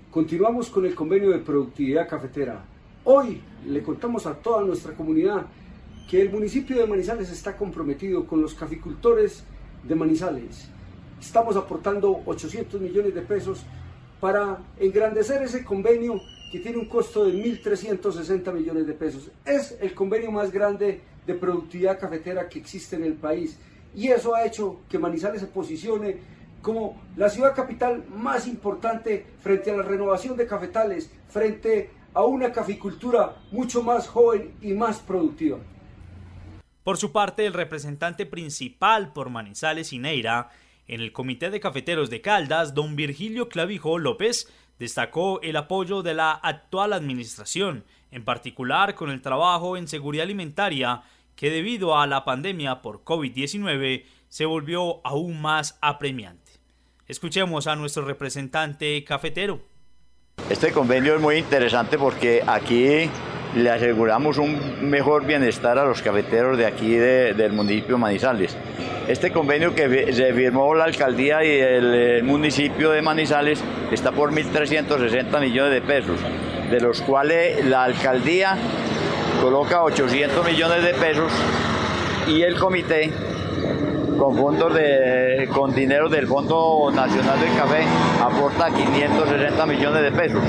Continuamos 0.10 0.70
con 0.70 0.86
el 0.86 0.96
convenio 0.96 1.30
de 1.30 1.40
productividad 1.40 2.10
cafetera. 2.10 2.66
Hoy 3.04 3.42
le 3.68 3.84
contamos 3.84 4.26
a 4.26 4.34
toda 4.34 4.64
nuestra 4.64 4.94
comunidad 4.94 5.46
que 6.10 6.22
el 6.22 6.32
municipio 6.32 6.78
de 6.78 6.88
Manizales 6.88 7.30
está 7.30 7.56
comprometido 7.56 8.26
con 8.26 8.42
los 8.42 8.56
caficultores 8.56 9.44
de 9.84 9.96
Manizales. 9.96 10.68
Estamos 11.20 11.56
aportando 11.56 12.22
800 12.26 12.82
millones 12.82 13.14
de 13.14 13.22
pesos 13.22 13.64
para 14.20 14.60
engrandecer 14.80 15.42
ese 15.42 15.64
convenio 15.64 16.20
que 16.52 16.60
tiene 16.60 16.78
un 16.78 16.86
costo 16.86 17.26
de 17.26 17.34
1.360 17.34 18.54
millones 18.54 18.86
de 18.88 18.94
pesos. 18.94 19.32
Es 19.46 19.78
el 19.80 19.94
convenio 19.94 20.32
más 20.32 20.52
grande 20.52 21.02
de 21.26 21.34
productividad 21.34 22.00
cafetera 22.00 22.50
que 22.50 22.60
existe 22.60 22.96
en 22.96 23.04
el 23.04 23.14
país 23.14 23.58
y 23.96 24.08
eso 24.08 24.36
ha 24.36 24.46
hecho 24.46 24.82
que 24.90 25.00
Manizales 25.00 25.42
se 25.42 25.48
posicione 25.48 26.18
como 26.62 27.02
la 27.16 27.30
ciudad 27.30 27.56
capital 27.56 28.04
más 28.16 28.48
importante 28.48 29.26
frente 29.40 29.72
a 29.72 29.78
la 29.78 29.84
renovación 29.84 30.38
de 30.38 30.46
cafetales, 30.46 31.10
frente 31.28 31.90
a 32.14 32.24
una 32.24 32.52
caficultura 32.52 33.38
mucho 33.52 33.82
más 33.82 34.08
joven 34.08 34.54
y 34.62 34.74
más 34.74 35.00
productiva. 35.00 35.58
Por 36.84 36.98
su 36.98 37.12
parte, 37.12 37.46
el 37.46 37.54
representante 37.54 38.26
principal 38.26 39.14
por 39.14 39.30
Manizales 39.30 39.94
y 39.94 40.00
Neira 40.00 40.50
en 40.88 41.02
el 41.02 41.14
Comité 41.14 41.52
de 41.52 41.60
Cafeteros 41.60 42.10
de 42.10 42.22
Caldas, 42.22 42.74
don 42.74 42.96
Virgilio 42.96 43.50
Clavijo 43.50 44.00
López, 44.00 44.52
destacó 44.80 45.40
el 45.42 45.56
apoyo 45.56 46.02
de 46.02 46.16
la 46.16 46.32
actual 46.32 46.94
administración, 46.94 47.86
en 48.10 48.26
particular 48.26 48.96
con 48.96 49.12
el 49.12 49.22
trabajo 49.22 49.78
en 49.78 49.88
seguridad 49.88 50.24
alimentaria, 50.24 51.04
que 51.36 51.52
debido 51.52 51.98
a 51.98 52.08
la 52.08 52.26
pandemia 52.26 52.82
por 52.82 53.04
COVID-19 53.04 54.04
se 54.28 54.46
volvió 54.46 55.06
aún 55.06 55.40
más 55.40 55.78
apremiante. 55.82 56.54
Escuchemos 57.08 57.68
a 57.68 57.76
nuestro 57.76 58.06
representante 58.06 59.04
cafetero. 59.04 59.62
Este 60.50 60.72
convenio 60.72 61.16
es 61.16 61.22
muy 61.22 61.36
interesante 61.38 61.98
porque 61.98 62.42
aquí 62.46 63.10
le 63.56 63.70
aseguramos 63.70 64.38
un 64.38 64.90
mejor 64.90 65.26
bienestar 65.26 65.78
a 65.78 65.86
los 65.86 66.02
cafeteros 66.02 66.58
de 66.58 66.66
aquí 66.66 66.96
del 66.96 67.52
municipio 67.54 67.96
de 67.96 68.02
Manizales. 68.02 68.56
Este 69.08 69.32
convenio 69.32 69.76
que 69.76 70.14
se 70.14 70.34
firmó 70.34 70.74
la 70.74 70.86
alcaldía 70.86 71.44
y 71.44 71.60
el, 71.60 72.24
municipio 72.24 72.92
de 72.92 73.02
Manizales 73.02 73.62
está 73.92 74.12
por 74.12 74.32
1.360 74.32 75.40
millones 75.40 75.74
de 75.74 75.82
pesos, 75.82 76.20
de 76.70 76.80
los 76.80 77.02
cuales 77.02 77.66
la 77.66 77.84
alcaldía 77.84 78.56
coloca 79.42 79.84
800 79.84 80.46
millones 80.46 80.84
de 80.84 80.94
pesos 80.94 81.32
y 82.28 82.44
el 82.44 82.58
comité 82.58 83.12
con 84.18 84.38
fondos 84.38 84.74
de, 84.76 85.50
con 85.52 85.74
dinero 85.74 86.08
del 86.08 86.28
Fondo 86.28 86.92
Nacional 86.94 87.40
del 87.40 87.56
Café, 87.56 87.84
aporta 88.22 88.70
560 88.70 89.66
millones 89.66 90.04
de 90.04 90.12
pesos 90.12 90.44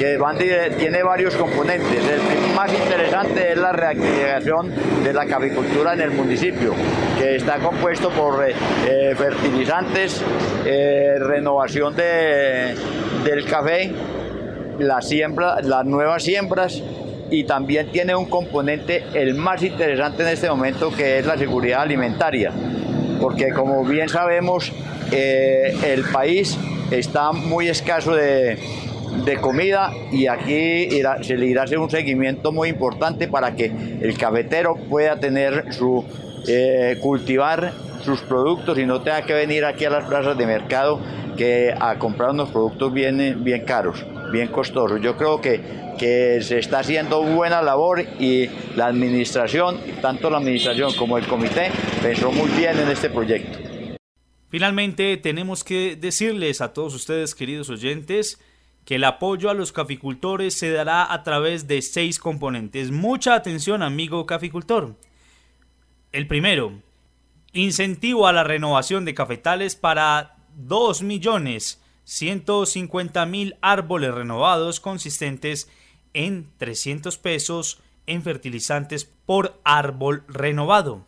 que 0.00 0.72
tiene 0.78 1.02
varios 1.02 1.36
componentes. 1.36 1.90
El 1.90 2.54
más 2.54 2.72
interesante 2.72 3.52
es 3.52 3.58
la 3.58 3.70
reactivación 3.70 4.72
de 5.04 5.12
la 5.12 5.26
caficultura 5.26 5.92
en 5.92 6.00
el 6.00 6.12
municipio, 6.12 6.72
que 7.18 7.36
está 7.36 7.58
compuesto 7.58 8.08
por 8.08 8.48
eh, 8.48 8.54
eh, 8.88 9.14
fertilizantes, 9.14 10.22
eh, 10.64 11.16
renovación 11.18 11.94
de, 11.94 12.74
del 13.24 13.44
café, 13.44 13.92
la 14.78 15.02
siembra, 15.02 15.60
las 15.60 15.84
nuevas 15.84 16.22
siembras 16.22 16.82
y 17.30 17.44
también 17.44 17.92
tiene 17.92 18.14
un 18.14 18.24
componente 18.24 19.04
el 19.12 19.34
más 19.34 19.62
interesante 19.62 20.22
en 20.22 20.30
este 20.30 20.48
momento 20.48 20.90
que 20.90 21.18
es 21.18 21.26
la 21.26 21.36
seguridad 21.36 21.82
alimentaria, 21.82 22.50
porque 23.20 23.50
como 23.50 23.84
bien 23.84 24.08
sabemos 24.08 24.72
el 25.12 26.04
país 26.10 26.56
está 26.90 27.32
muy 27.32 27.68
escaso 27.68 28.14
de, 28.14 28.58
de 29.24 29.36
comida 29.36 29.90
y 30.12 30.26
aquí 30.26 30.88
se 31.22 31.36
le 31.36 31.46
irá 31.46 31.62
a 31.62 31.64
hacer 31.64 31.78
un 31.78 31.90
seguimiento 31.90 32.52
muy 32.52 32.68
importante 32.68 33.28
para 33.28 33.54
que 33.54 33.66
el 34.00 34.16
cafetero 34.16 34.76
pueda 34.88 35.18
tener 35.18 35.72
su 35.72 36.04
eh, 36.46 36.98
cultivar 37.00 37.72
sus 38.04 38.20
productos 38.22 38.78
y 38.78 38.86
no 38.86 39.02
tenga 39.02 39.22
que 39.22 39.34
venir 39.34 39.64
aquí 39.64 39.84
a 39.84 39.90
las 39.90 40.06
plazas 40.06 40.36
de 40.38 40.46
mercado 40.46 41.00
que 41.36 41.74
a 41.78 41.98
comprar 41.98 42.30
unos 42.30 42.50
productos 42.50 42.92
bien, 42.92 43.44
bien 43.44 43.64
caros, 43.64 44.04
bien 44.32 44.48
costosos. 44.48 45.00
Yo 45.00 45.16
creo 45.16 45.40
que, 45.40 45.60
que 45.98 46.40
se 46.42 46.58
está 46.58 46.80
haciendo 46.80 47.22
buena 47.22 47.62
labor 47.62 48.00
y 48.18 48.48
la 48.76 48.86
administración, 48.86 49.78
tanto 50.00 50.30
la 50.30 50.38
administración 50.38 50.92
como 50.94 51.18
el 51.18 51.26
comité, 51.26 51.70
pensó 52.02 52.30
muy 52.32 52.50
bien 52.50 52.78
en 52.78 52.88
este 52.88 53.10
proyecto. 53.10 53.58
Finalmente, 54.48 55.16
tenemos 55.16 55.62
que 55.62 55.96
decirles 55.96 56.60
a 56.60 56.72
todos 56.72 56.94
ustedes, 56.94 57.34
queridos 57.34 57.70
oyentes, 57.70 58.40
que 58.90 58.96
el 58.96 59.04
apoyo 59.04 59.48
a 59.50 59.54
los 59.54 59.70
caficultores 59.70 60.54
se 60.54 60.72
dará 60.72 61.12
a 61.12 61.22
través 61.22 61.68
de 61.68 61.80
seis 61.80 62.18
componentes. 62.18 62.90
Mucha 62.90 63.36
atención, 63.36 63.84
amigo 63.84 64.26
caficultor. 64.26 64.96
El 66.10 66.26
primero, 66.26 66.72
incentivo 67.52 68.26
a 68.26 68.32
la 68.32 68.42
renovación 68.42 69.04
de 69.04 69.14
cafetales 69.14 69.76
para 69.76 70.38
2.150.000 70.58 73.58
árboles 73.60 74.12
renovados 74.12 74.80
consistentes 74.80 75.70
en 76.12 76.50
300 76.58 77.16
pesos 77.16 77.78
en 78.06 78.24
fertilizantes 78.24 79.04
por 79.04 79.60
árbol 79.62 80.24
renovado. 80.26 81.06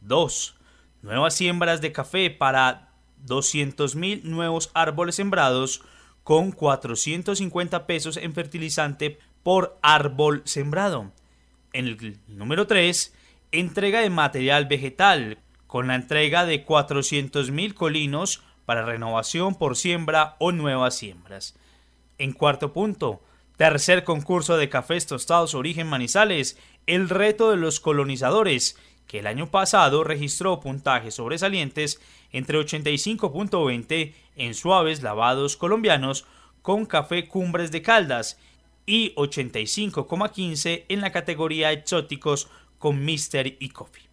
2. 0.00 0.56
Nuevas 1.02 1.36
siembras 1.36 1.80
de 1.80 1.92
café 1.92 2.30
para 2.30 2.90
200.000 3.24 4.24
nuevos 4.24 4.72
árboles 4.74 5.14
sembrados 5.14 5.82
con 6.24 6.52
450 6.52 7.86
pesos 7.86 8.16
en 8.16 8.32
fertilizante 8.32 9.18
por 9.42 9.78
árbol 9.82 10.42
sembrado. 10.44 11.12
En 11.72 11.86
el 11.86 12.18
número 12.28 12.66
3, 12.66 13.14
entrega 13.50 14.00
de 14.00 14.10
material 14.10 14.66
vegetal, 14.66 15.38
con 15.66 15.86
la 15.86 15.94
entrega 15.94 16.44
de 16.44 16.66
400.000 16.66 17.74
colinos 17.74 18.42
para 18.66 18.84
renovación 18.84 19.54
por 19.54 19.76
siembra 19.76 20.36
o 20.38 20.52
nuevas 20.52 20.96
siembras. 20.96 21.54
En 22.18 22.32
cuarto 22.32 22.72
punto, 22.72 23.22
tercer 23.56 24.04
concurso 24.04 24.56
de 24.56 24.68
cafés 24.68 25.06
tostados 25.06 25.54
origen 25.54 25.86
Manizales, 25.86 26.58
el 26.86 27.08
reto 27.08 27.50
de 27.50 27.56
los 27.56 27.80
colonizadores, 27.80 28.76
que 29.06 29.18
el 29.20 29.26
año 29.26 29.50
pasado 29.50 30.04
registró 30.04 30.60
puntajes 30.60 31.14
sobresalientes 31.14 32.00
entre 32.32 32.58
85.20 32.58 34.14
en 34.36 34.54
suaves 34.54 35.02
lavados 35.02 35.56
colombianos 35.56 36.26
con 36.62 36.86
café 36.86 37.28
Cumbres 37.28 37.70
de 37.70 37.82
Caldas 37.82 38.38
y 38.86 39.14
85,15 39.14 40.84
en 40.88 41.00
la 41.00 41.12
categoría 41.12 41.72
exóticos 41.72 42.48
con 42.78 43.04
Mister 43.04 43.56
y 43.60 43.68
Coffee. 43.70 44.08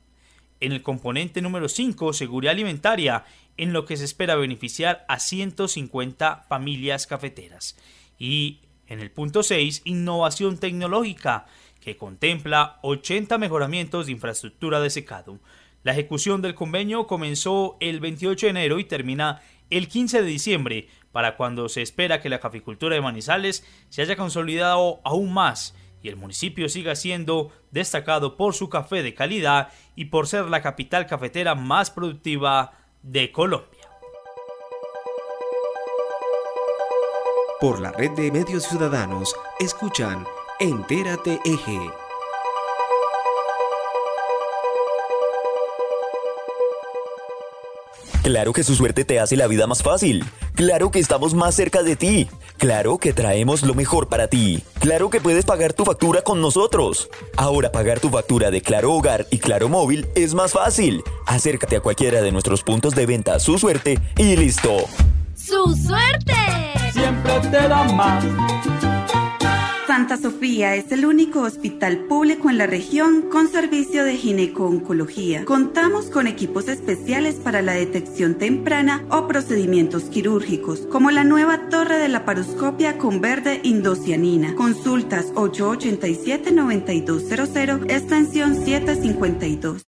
En 0.60 0.74
el 0.74 0.82
componente 0.82 1.42
número 1.42 1.70
5, 1.70 2.14
seguridad 2.14 2.52
alimentaria, 2.52 3.26
en 3.58 3.74
lo 3.74 3.86
que 3.86 3.98
se 3.98 4.06
espera 4.06 4.36
beneficiar 4.36 5.06
a 5.08 5.20
150 5.20 6.46
familias 6.50 7.08
cafeteras. 7.08 7.78
Y 8.18 8.60
en 8.88 9.00
el 9.00 9.12
punto 9.12 9.44
6, 9.44 9.84
innovación 9.86 10.58
tecnológica, 10.58 11.46
que 11.80 11.96
contempla 11.96 12.80
80 12.82 13.38
mejoramientos 13.38 14.06
de 14.06 14.12
infraestructura 14.12 14.80
de 14.82 14.90
secado. 14.90 15.40
La 15.84 15.94
ejecución 15.94 16.42
del 16.42 16.56
convenio 16.56 17.08
comenzó 17.08 17.78
el 17.80 18.00
28 18.00 18.48
de 18.48 18.50
enero 18.50 18.80
y 18.80 18.84
termina 18.84 19.42
el 19.70 19.88
15 19.88 20.22
de 20.22 20.28
diciembre, 20.28 20.90
para 21.12 21.38
cuando 21.38 21.70
se 21.70 21.82
espera 21.82 22.22
que 22.22 22.30
la 22.30 22.40
caficultura 22.40 22.96
de 22.96 23.02
Manizales 23.02 23.66
se 23.90 24.02
haya 24.02 24.16
consolidado 24.16 25.00
aún 25.04 25.34
más 25.34 25.76
y 26.02 26.10
el 26.10 26.16
municipio 26.16 26.70
siga 26.70 26.96
siendo 26.96 27.52
destacado 27.72 28.38
por 28.38 28.54
su 28.54 28.70
café 28.70 29.04
de 29.04 29.14
calidad 29.14 29.70
y 29.96 30.06
por 30.06 30.28
ser 30.28 30.46
la 30.46 30.62
capital 30.62 31.08
cafetera 31.08 31.56
más 31.56 31.92
productiva 31.92 32.74
de 33.04 33.32
Colombia. 33.32 33.80
Por 37.60 37.82
la 37.82 37.92
red 37.92 38.12
de 38.12 38.32
medios 38.32 38.64
ciudadanos, 38.64 39.36
escuchan 39.60 40.26
Entérate 40.60 41.40
Eje. 41.44 42.09
Claro 48.30 48.54
que 48.54 48.64
su 48.64 48.76
suerte 48.76 49.06
te 49.06 49.20
hace 49.20 49.36
la 49.36 49.48
vida 49.48 49.66
más 49.66 49.82
fácil. 49.82 50.24
Claro 50.54 50.92
que 50.92 51.00
estamos 51.00 51.34
más 51.34 51.56
cerca 51.56 51.82
de 51.82 51.96
ti. 51.96 52.28
Claro 52.60 53.00
que 53.00 53.12
traemos 53.12 53.64
lo 53.64 53.74
mejor 53.74 54.08
para 54.08 54.28
ti. 54.28 54.64
Claro 54.78 55.10
que 55.10 55.20
puedes 55.20 55.46
pagar 55.46 55.74
tu 55.74 55.84
factura 55.84 56.22
con 56.22 56.40
nosotros. 56.40 57.10
Ahora 57.38 57.72
pagar 57.72 58.00
tu 58.00 58.12
factura 58.12 58.52
de 58.52 58.62
Claro 58.62 58.94
Hogar 58.94 59.26
y 59.32 59.40
Claro 59.40 59.68
Móvil 59.68 60.08
es 60.14 60.36
más 60.36 60.52
fácil. 60.52 61.02
Acércate 61.26 61.78
a 61.78 61.82
cualquiera 61.82 62.22
de 62.22 62.32
nuestros 62.32 62.62
puntos 62.62 62.94
de 62.94 63.08
venta 63.08 63.40
Su 63.40 63.58
Suerte 63.58 64.00
y 64.16 64.36
listo. 64.36 64.78
¡Su 65.34 65.76
suerte! 65.76 66.36
Siempre 66.94 67.40
te 67.50 67.68
da 67.68 67.84
más. 67.86 68.24
Santa 69.90 70.18
Sofía 70.18 70.76
es 70.76 70.92
el 70.92 71.04
único 71.04 71.42
hospital 71.42 72.02
público 72.02 72.52
en 72.52 72.60
la 72.60 72.68
región 72.68 73.24
con 73.24 73.48
servicio 73.48 74.04
de 74.04 74.18
gineco-oncología. 74.18 75.46
Contamos 75.46 76.12
con 76.12 76.28
equipos 76.28 76.68
especiales 76.68 77.38
para 77.38 77.64
la 77.64 77.74
detección 77.74 78.36
temprana 78.36 79.04
o 79.10 79.28
procedimientos 79.28 80.04
quirúrgicos, 80.04 80.82
como 80.82 81.10
la 81.10 81.24
nueva 81.24 81.70
torre 81.70 81.98
de 81.98 82.08
la 82.08 82.24
paroscopia 82.24 83.00
con 83.00 83.20
verde 83.20 83.62
indocianina. 83.64 84.54
Consultas 84.54 85.34
887-9200, 85.34 87.92
extensión 87.92 88.64
752. 88.64 89.89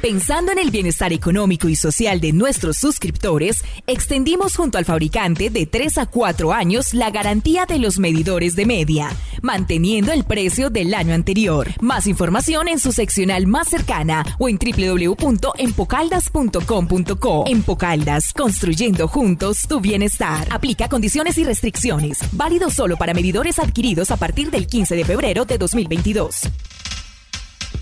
Pensando 0.00 0.52
en 0.52 0.58
el 0.58 0.70
bienestar 0.70 1.12
económico 1.12 1.68
y 1.68 1.76
social 1.76 2.20
de 2.20 2.32
nuestros 2.32 2.76
suscriptores, 2.76 3.64
extendimos 3.86 4.54
junto 4.54 4.76
al 4.78 4.84
fabricante 4.84 5.50
de 5.50 5.66
3 5.66 5.98
a 5.98 6.06
4 6.06 6.52
años 6.52 6.94
la 6.94 7.10
garantía 7.10 7.66
de 7.66 7.78
los 7.78 7.98
medidores 7.98 8.54
de 8.56 8.66
media, 8.66 9.10
manteniendo 9.42 10.12
el 10.12 10.24
precio 10.24 10.70
del 10.70 10.94
año 10.94 11.14
anterior. 11.14 11.68
Más 11.80 12.06
información 12.06 12.68
en 12.68 12.78
su 12.78 12.92
seccional 12.92 13.46
más 13.46 13.68
cercana 13.68 14.24
o 14.38 14.48
en 14.48 14.58
www.empocaldas.com.co. 14.58 17.44
Empocaldas, 17.46 18.32
construyendo 18.34 19.08
juntos 19.08 19.66
tu 19.66 19.80
bienestar. 19.80 20.46
Aplica 20.50 20.88
condiciones 20.88 21.38
y 21.38 21.44
restricciones. 21.44 22.18
Válido 22.32 22.70
solo 22.70 22.98
para 22.98 23.14
medidores 23.14 23.58
adquiridos 23.58 24.10
a 24.10 24.18
partir 24.18 24.50
del 24.50 24.66
15 24.66 24.94
de 24.94 25.04
febrero 25.04 25.46
de 25.46 25.58
2022. 25.58 26.40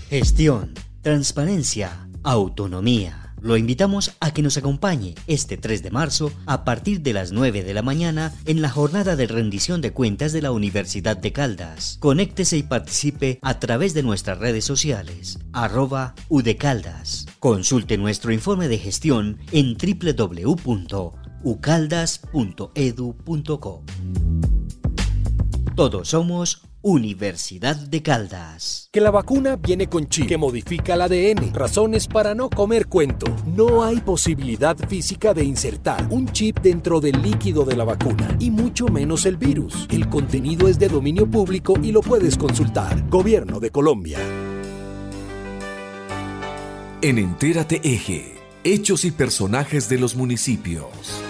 Gestión, 0.09 0.73
transparencia 1.05 2.09
autonomía. 2.23 3.31
Lo 3.39 3.55
invitamos 3.57 4.17
a 4.21 4.33
que 4.33 4.41
nos 4.41 4.57
acompañe 4.57 5.13
este 5.27 5.55
3 5.55 5.83
de 5.83 5.91
marzo 5.91 6.31
a 6.47 6.65
partir 6.65 7.01
de 7.01 7.13
las 7.13 7.31
9 7.31 7.61
de 7.61 7.75
la 7.75 7.83
mañana 7.83 8.33
en 8.45 8.63
la 8.63 8.71
jornada 8.71 9.15
de 9.15 9.27
rendición 9.27 9.81
de 9.81 9.93
cuentas 9.93 10.33
de 10.33 10.41
la 10.41 10.51
Universidad 10.51 11.15
de 11.15 11.31
Caldas. 11.31 11.97
Conéctese 11.99 12.57
y 12.57 12.63
participe 12.63 13.37
a 13.43 13.59
través 13.59 13.93
de 13.93 14.01
nuestras 14.01 14.39
redes 14.39 14.65
sociales, 14.65 15.37
arroba 15.53 16.15
udecaldas. 16.27 17.27
Consulte 17.37 17.99
nuestro 17.99 18.33
informe 18.33 18.67
de 18.67 18.79
gestión 18.79 19.37
en 19.51 19.77
www 19.77 20.55
ucaldas.edu.co. 21.43 23.83
Todos 25.75 26.07
somos 26.07 26.63
Universidad 26.87 27.75
de 27.75 28.03
Caldas. 28.03 28.89
Que 28.91 29.01
la 29.01 29.09
vacuna 29.09 29.55
viene 29.55 29.89
con 29.89 30.07
chip 30.07 30.27
que 30.27 30.37
modifica 30.37 30.93
el 30.93 31.01
ADN. 31.01 31.51
Razones 31.51 32.07
para 32.07 32.35
no 32.35 32.47
comer 32.47 32.85
cuento. 32.85 33.25
No 33.47 33.83
hay 33.83 34.01
posibilidad 34.01 34.77
física 34.87 35.33
de 35.33 35.43
insertar 35.43 36.05
un 36.11 36.27
chip 36.27 36.59
dentro 36.59 37.01
del 37.01 37.23
líquido 37.23 37.65
de 37.65 37.75
la 37.75 37.85
vacuna 37.85 38.37
y 38.39 38.51
mucho 38.51 38.87
menos 38.87 39.25
el 39.25 39.35
virus. 39.35 39.87
El 39.89 40.07
contenido 40.09 40.67
es 40.67 40.77
de 40.77 40.87
dominio 40.87 41.25
público 41.25 41.73
y 41.81 41.91
lo 41.91 42.01
puedes 42.01 42.37
consultar. 42.37 43.09
Gobierno 43.09 43.59
de 43.59 43.71
Colombia. 43.71 44.19
En 47.01 47.17
Entérate 47.17 47.81
Eje, 47.83 48.35
hechos 48.63 49.05
y 49.05 49.11
personajes 49.11 49.89
de 49.89 49.97
los 49.97 50.15
municipios. 50.15 51.24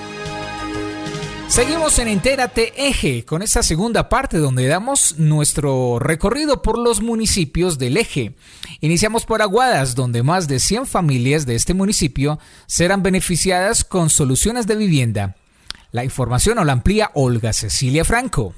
Seguimos 1.47 1.99
en 1.99 2.07
Entérate 2.07 2.73
Eje 2.87 3.23
con 3.23 3.41
esta 3.41 3.61
segunda 3.61 4.09
parte 4.09 4.39
donde 4.39 4.65
damos 4.67 5.19
nuestro 5.19 5.99
recorrido 5.99 6.61
por 6.61 6.77
los 6.77 7.01
municipios 7.01 7.77
del 7.77 7.97
Eje. 7.97 8.35
Iniciamos 8.81 9.25
por 9.25 9.41
Aguadas, 9.41 9.95
donde 9.95 10.23
más 10.23 10.47
de 10.47 10.59
100 10.59 10.87
familias 10.87 11.45
de 11.45 11.55
este 11.55 11.73
municipio 11.73 12.39
serán 12.65 13.03
beneficiadas 13.03 13.83
con 13.85 14.09
soluciones 14.09 14.65
de 14.65 14.75
vivienda. 14.75 15.35
La 15.91 16.03
información 16.03 16.55
nos 16.55 16.65
la 16.65 16.73
amplía 16.73 17.11
Olga 17.13 17.53
Cecilia 17.53 18.03
Franco. 18.03 18.53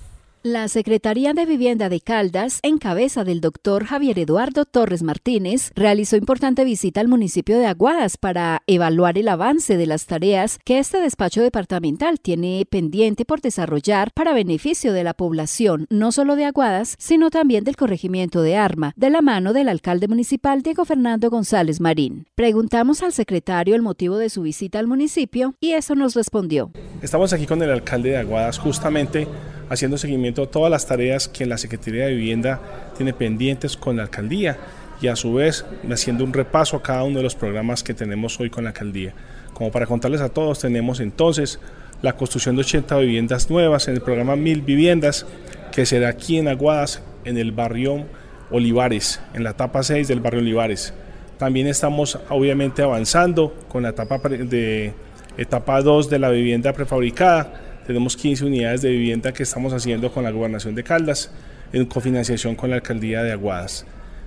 La 0.47 0.69
Secretaría 0.69 1.33
de 1.33 1.45
Vivienda 1.45 1.89
de 1.89 1.99
Caldas, 1.99 2.59
en 2.63 2.77
cabeza 2.77 3.25
del 3.25 3.41
doctor 3.41 3.83
Javier 3.83 4.17
Eduardo 4.17 4.63
Torres 4.63 5.03
Martínez, 5.03 5.71
realizó 5.75 6.15
importante 6.15 6.63
visita 6.63 7.01
al 7.01 7.09
municipio 7.09 7.59
de 7.59 7.65
Aguadas 7.65 8.15
para 8.15 8.63
evaluar 8.65 9.17
el 9.17 9.27
avance 9.27 9.75
de 9.75 9.85
las 9.85 10.05
tareas 10.05 10.57
que 10.63 10.79
este 10.79 11.01
despacho 11.01 11.41
departamental 11.41 12.21
tiene 12.21 12.65
pendiente 12.69 13.25
por 13.25 13.41
desarrollar 13.41 14.13
para 14.13 14.33
beneficio 14.33 14.93
de 14.93 15.03
la 15.03 15.13
población, 15.13 15.85
no 15.89 16.13
solo 16.13 16.37
de 16.37 16.45
Aguadas, 16.45 16.95
sino 16.97 17.29
también 17.29 17.65
del 17.65 17.75
corregimiento 17.75 18.41
de 18.41 18.55
Arma, 18.55 18.93
de 18.95 19.09
la 19.09 19.21
mano 19.21 19.51
del 19.51 19.67
alcalde 19.67 20.07
municipal 20.07 20.61
Diego 20.61 20.85
Fernando 20.85 21.29
González 21.29 21.81
Marín. 21.81 22.25
Preguntamos 22.35 23.03
al 23.03 23.11
secretario 23.11 23.75
el 23.75 23.81
motivo 23.81 24.17
de 24.17 24.29
su 24.29 24.43
visita 24.43 24.79
al 24.79 24.87
municipio 24.87 25.55
y 25.59 25.71
eso 25.71 25.93
nos 25.93 26.15
respondió. 26.15 26.71
Estamos 27.01 27.33
aquí 27.33 27.45
con 27.45 27.61
el 27.61 27.69
alcalde 27.69 28.11
de 28.11 28.17
Aguadas 28.19 28.57
justamente 28.59 29.27
haciendo 29.69 29.97
seguimiento 29.97 30.43
a 30.43 30.47
todas 30.47 30.71
las 30.71 30.85
tareas 30.85 31.27
que 31.27 31.45
la 31.45 31.57
Secretaría 31.57 32.05
de 32.05 32.13
Vivienda 32.15 32.61
tiene 32.95 33.13
pendientes 33.13 33.77
con 33.77 33.97
la 33.97 34.03
alcaldía 34.03 34.57
y 35.01 35.07
a 35.07 35.15
su 35.15 35.33
vez 35.33 35.65
haciendo 35.91 36.23
un 36.23 36.33
repaso 36.33 36.77
a 36.77 36.81
cada 36.81 37.03
uno 37.03 37.17
de 37.17 37.23
los 37.23 37.35
programas 37.35 37.83
que 37.83 37.93
tenemos 37.93 38.39
hoy 38.39 38.49
con 38.49 38.63
la 38.63 38.71
alcaldía. 38.71 39.13
Como 39.53 39.71
para 39.71 39.85
contarles 39.85 40.21
a 40.21 40.29
todos, 40.29 40.59
tenemos 40.59 40.99
entonces 40.99 41.59
la 42.01 42.13
construcción 42.13 42.55
de 42.55 42.61
80 42.61 42.97
viviendas 42.99 43.49
nuevas 43.49 43.87
en 43.87 43.95
el 43.95 44.01
programa 44.01 44.35
Mil 44.35 44.61
Viviendas, 44.61 45.25
que 45.71 45.85
será 45.85 46.09
aquí 46.09 46.37
en 46.37 46.47
Aguadas, 46.47 47.01
en 47.25 47.37
el 47.37 47.51
barrio 47.51 48.05
Olivares, 48.51 49.19
en 49.33 49.43
la 49.43 49.51
etapa 49.51 49.83
6 49.83 50.07
del 50.07 50.19
barrio 50.19 50.41
Olivares. 50.41 50.93
También 51.37 51.67
estamos 51.67 52.19
obviamente 52.29 52.81
avanzando 52.81 53.53
con 53.67 53.83
la 53.83 53.89
etapa 53.89 54.17
de 54.29 54.93
etapa 55.37 55.81
2 55.81 56.09
de 56.09 56.19
la 56.19 56.29
vivienda 56.29 56.73
prefabricada 56.73 57.66
tenemos 57.87 58.17
15 58.17 58.43
unidades 58.43 58.81
de 58.81 58.89
vivienda 58.89 59.31
que 59.31 59.43
estamos 59.43 59.71
haciendo 59.71 60.11
con 60.11 60.25
la 60.25 60.31
gobernación 60.31 60.75
de 60.75 60.83
Caldas 60.83 61.31
en 61.71 61.85
cofinanciación 61.85 62.53
con 62.55 62.69
la 62.69 62.75
alcaldía 62.75 63.23
de 63.23 63.31
Aguadas. 63.31 63.85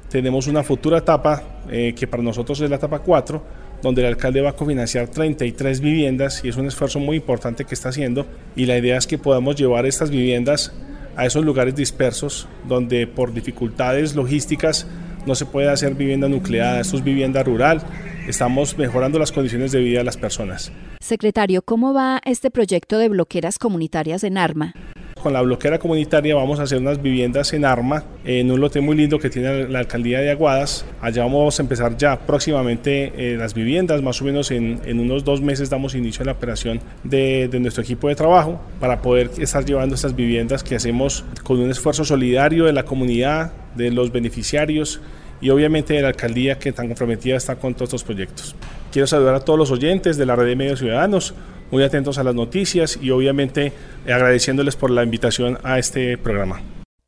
Tenemos 0.08 0.46
una 0.46 0.62
futura 0.62 0.98
etapa 0.98 1.42
eh, 1.70 1.94
que 1.94 2.06
para 2.06 2.22
nosotros 2.22 2.58
es 2.62 2.70
la 2.70 2.76
etapa 2.76 3.00
4, 3.00 3.42
donde 3.82 4.00
el 4.00 4.08
alcalde 4.08 4.40
va 4.40 4.50
a 4.50 4.56
cofinanciar 4.56 5.08
33 5.08 5.80
viviendas 5.80 6.42
y 6.42 6.48
es 6.48 6.56
un 6.56 6.66
esfuerzo 6.66 7.00
muy 7.00 7.18
importante 7.18 7.66
que 7.66 7.74
está 7.74 7.90
haciendo 7.90 8.26
y 8.56 8.64
la 8.64 8.78
idea 8.78 8.96
es 8.96 9.06
que 9.06 9.18
podamos 9.18 9.56
llevar 9.56 9.84
estas 9.84 10.10
viviendas 10.10 10.72
a 11.14 11.26
esos 11.26 11.44
lugares 11.44 11.74
dispersos 11.74 12.48
donde 12.66 13.06
por 13.06 13.34
dificultades 13.34 14.14
logísticas 14.16 14.86
no 15.26 15.34
se 15.34 15.46
puede 15.46 15.70
hacer 15.70 15.94
vivienda 15.94 16.28
nucleada, 16.28 16.80
esto 16.80 16.96
es 16.96 17.04
vivienda 17.04 17.42
rural, 17.42 17.82
estamos 18.26 18.76
mejorando 18.78 19.18
las 19.18 19.32
condiciones 19.32 19.72
de 19.72 19.80
vida 19.80 19.98
de 19.98 20.04
las 20.04 20.16
personas. 20.16 20.72
Secretario, 21.00 21.62
¿cómo 21.62 21.92
va 21.94 22.20
este 22.24 22.50
proyecto 22.50 22.98
de 22.98 23.08
bloqueras 23.08 23.58
comunitarias 23.58 24.24
en 24.24 24.38
Arma? 24.38 24.74
Con 25.22 25.34
la 25.34 25.42
bloquera 25.42 25.78
comunitaria 25.78 26.34
vamos 26.34 26.60
a 26.60 26.62
hacer 26.62 26.78
unas 26.78 27.02
viviendas 27.02 27.52
en 27.52 27.66
Arma, 27.66 28.04
en 28.24 28.50
un 28.50 28.58
lote 28.58 28.80
muy 28.80 28.96
lindo 28.96 29.18
que 29.18 29.28
tiene 29.28 29.68
la 29.68 29.80
alcaldía 29.80 30.20
de 30.20 30.30
Aguadas. 30.30 30.86
Allá 31.02 31.24
vamos 31.24 31.58
a 31.58 31.62
empezar 31.62 31.94
ya 31.98 32.18
próximamente 32.18 33.12
eh, 33.16 33.36
las 33.36 33.52
viviendas, 33.52 34.00
más 34.00 34.22
o 34.22 34.24
menos 34.24 34.50
en, 34.50 34.80
unos 34.98 35.22
dos 35.22 35.42
meses 35.42 35.68
damos 35.68 35.94
inicio 35.94 36.22
a 36.22 36.26
la 36.26 36.32
operación 36.32 36.80
de, 37.04 37.48
de 37.48 37.60
nuestro 37.60 37.82
equipo 37.82 38.08
de 38.08 38.14
trabajo 38.14 38.62
para 38.80 39.02
poder 39.02 39.30
estar 39.36 39.62
llevando 39.62 39.94
estas 39.94 40.16
viviendas 40.16 40.64
que 40.64 40.74
hacemos 40.74 41.22
con 41.44 41.60
un 41.60 41.70
esfuerzo 41.70 42.02
solidario 42.02 42.64
de 42.64 42.72
la 42.72 42.84
comunidad, 42.84 43.52
de 43.74 43.90
los 43.90 44.10
beneficiarios 44.12 45.02
y 45.40 45.50
obviamente 45.50 45.94
de 45.94 46.02
la 46.02 46.08
alcaldía 46.08 46.58
que 46.58 46.72
tan 46.72 46.88
comprometida 46.88 47.36
está 47.36 47.56
con 47.56 47.74
todos 47.74 47.88
estos 47.88 48.04
proyectos. 48.04 48.54
Quiero 48.92 49.06
saludar 49.06 49.34
a 49.34 49.40
todos 49.40 49.58
los 49.58 49.70
oyentes 49.70 50.16
de 50.16 50.26
la 50.26 50.36
red 50.36 50.46
de 50.46 50.56
medios 50.56 50.80
ciudadanos, 50.80 51.34
muy 51.70 51.82
atentos 51.82 52.18
a 52.18 52.24
las 52.24 52.34
noticias 52.34 52.98
y 53.00 53.10
obviamente 53.10 53.72
agradeciéndoles 54.06 54.76
por 54.76 54.90
la 54.90 55.04
invitación 55.04 55.58
a 55.62 55.78
este 55.78 56.18
programa. 56.18 56.60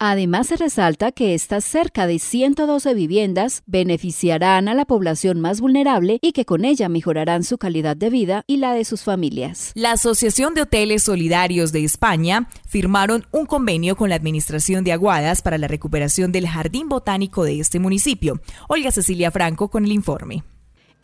Además, 0.05 0.49
se 0.49 0.57
resalta 0.57 1.13
que 1.13 1.33
estas 1.33 1.65
cerca 1.65 2.09
de 2.09 2.19
112 2.19 2.93
viviendas 2.93 3.63
beneficiarán 3.67 4.67
a 4.67 4.75
la 4.75 4.85
población 4.85 5.41
más 5.41 5.61
vulnerable 5.61 6.19
y 6.21 6.33
que 6.33 6.45
con 6.45 6.65
ella 6.65 6.89
mejorarán 6.89 7.45
su 7.45 7.57
calidad 7.57 7.97
de 7.97 8.11
vida 8.11 8.43
y 8.49 8.57
la 8.57 8.75
de 8.75 8.85
sus 8.85 9.05
familias. 9.05 9.71
La 9.77 9.93
Asociación 9.93 10.55
de 10.55 10.63
Hoteles 10.63 11.05
Solidarios 11.05 11.71
de 11.71 11.85
España 11.85 12.49
firmaron 12.67 13.27
un 13.31 13.47
convenio 13.47 13.95
con 13.95 14.09
la 14.09 14.17
Administración 14.17 14.83
de 14.83 14.91
Aguadas 14.91 15.41
para 15.41 15.57
la 15.57 15.69
recuperación 15.69 16.33
del 16.33 16.49
jardín 16.49 16.89
botánico 16.89 17.45
de 17.45 17.61
este 17.61 17.79
municipio. 17.79 18.41
Olga 18.69 18.91
Cecilia 18.91 19.31
Franco 19.31 19.71
con 19.71 19.85
el 19.85 19.93
informe. 19.93 20.43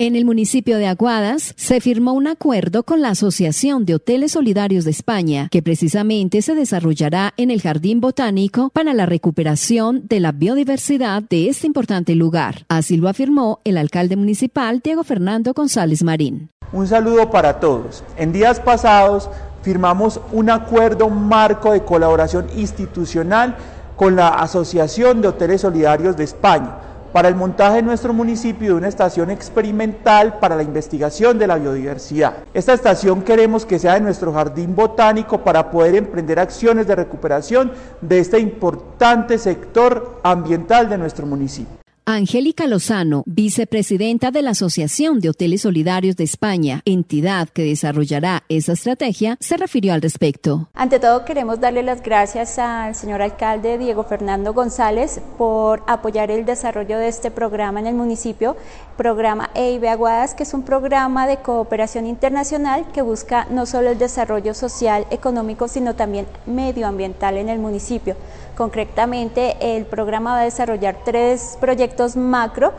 En 0.01 0.15
el 0.15 0.25
municipio 0.25 0.79
de 0.79 0.87
Aguadas 0.87 1.55
se 1.57 1.81
firmó 1.81 2.13
un 2.13 2.29
acuerdo 2.29 2.85
con 2.85 3.03
la 3.03 3.09
Asociación 3.09 3.85
de 3.85 3.97
Hoteles 3.97 4.31
Solidarios 4.31 4.85
de 4.85 4.93
España, 4.93 5.49
que 5.51 5.61
precisamente 5.61 6.41
se 6.41 6.55
desarrollará 6.55 7.35
en 7.37 7.51
el 7.51 7.61
Jardín 7.61 8.01
Botánico 8.01 8.71
para 8.73 8.95
la 8.95 9.07
recuperación 9.07 10.07
de 10.07 10.21
la 10.21 10.31
biodiversidad 10.31 11.25
de 11.29 11.49
este 11.49 11.67
importante 11.67 12.15
lugar. 12.15 12.65
Así 12.69 12.97
lo 12.97 13.09
afirmó 13.09 13.59
el 13.65 13.77
alcalde 13.77 14.15
municipal 14.15 14.79
Diego 14.85 15.03
Fernando 15.03 15.53
González 15.53 16.05
Marín. 16.05 16.49
Un 16.73 16.87
saludo 16.87 17.29
para 17.33 17.59
todos. 17.59 18.05
En 18.17 18.33
días 18.33 18.61
pasados 18.61 19.29
firmamos 19.63 20.21
un 20.31 20.49
acuerdo 20.49 21.11
marco 21.11 21.73
de 21.73 21.83
colaboración 21.83 22.47
institucional 22.57 23.57
con 23.97 24.15
la 24.15 24.29
Asociación 24.29 25.23
de 25.23 25.27
Hoteles 25.27 25.63
Solidarios 25.63 26.17
de 26.17 26.23
España 26.23 26.88
para 27.13 27.29
el 27.29 27.35
montaje 27.35 27.79
en 27.79 27.87
nuestro 27.87 28.13
municipio 28.13 28.69
de 28.69 28.75
una 28.75 28.89
estación 28.89 29.31
experimental 29.31 30.39
para 30.39 30.57
la 30.57 30.63
investigación 30.63 31.39
de 31.39 31.47
la 31.47 31.57
biodiversidad. 31.57 32.39
Esta 32.55 32.75
estación 32.75 33.23
queremos 33.23 33.65
que 33.65 33.79
sea 33.79 33.95
de 33.95 34.01
nuestro 34.01 34.33
jardín 34.33 34.75
botánico 34.75 35.39
para 35.39 35.71
poder 35.71 35.95
emprender 35.95 36.39
acciones 36.39 36.87
de 36.87 36.97
recuperación 36.97 37.73
de 38.01 38.19
este 38.19 38.39
importante 38.39 39.39
sector 39.39 40.21
ambiental 40.23 40.89
de 40.89 40.99
nuestro 40.99 41.27
municipio. 41.27 41.79
Angélica 42.11 42.67
Lozano, 42.67 43.23
vicepresidenta 43.27 44.31
de 44.31 44.41
la 44.41 44.53
Asociación 44.53 45.21
de 45.21 45.29
Hoteles 45.29 45.61
Solidarios 45.61 46.17
de 46.17 46.25
España, 46.25 46.81
entidad 46.87 47.51
que 47.51 47.63
desarrollará 47.65 48.45
esa 48.49 48.73
estrategia, 48.73 49.37
se 49.41 49.59
refirió 49.59 49.93
al 49.93 50.01
respecto. 50.01 50.71
Ante 50.73 51.01
todo 51.01 51.27
queremos 51.27 51.61
darle 51.61 51.83
las 51.83 52.03
gracias 52.03 52.59
al 52.59 52.95
señor 52.95 53.21
alcalde 53.21 53.77
Diego 53.77 54.05
Fernando 54.05 54.55
González 54.55 55.21
por 55.37 55.83
apoyar 55.87 56.31
el 56.31 56.47
desarrollo 56.47 56.97
de 56.97 57.09
este 57.09 57.31
programa 57.31 57.79
en 57.81 57.89
el 57.89 57.95
municipio, 57.95 58.57
programa 58.97 59.51
EIB 59.55 59.89
Aguadas, 59.89 60.35
que 60.35 60.45
es 60.45 60.55
un 60.55 60.63
programa 60.63 61.27
de 61.27 61.37
cooperación 61.37 62.07
internacional 62.07 62.87
que 62.91 63.03
busca 63.03 63.47
no 63.51 63.67
solo 63.67 63.91
el 63.91 63.99
desarrollo 63.99 64.55
social, 64.55 65.07
económico, 65.11 65.69
sino 65.69 65.95
también 65.95 66.27
medioambiental 66.47 67.37
en 67.37 67.51
el 67.51 67.59
municipio. 67.59 68.17
Concretamente, 68.59 69.57
el 69.61 69.87
programa 69.87 70.33
va 70.33 70.41
a 70.41 70.45
desarrollar 70.45 70.97
tres 71.05 71.57
proyectos 71.61 72.17
macro 72.17 72.73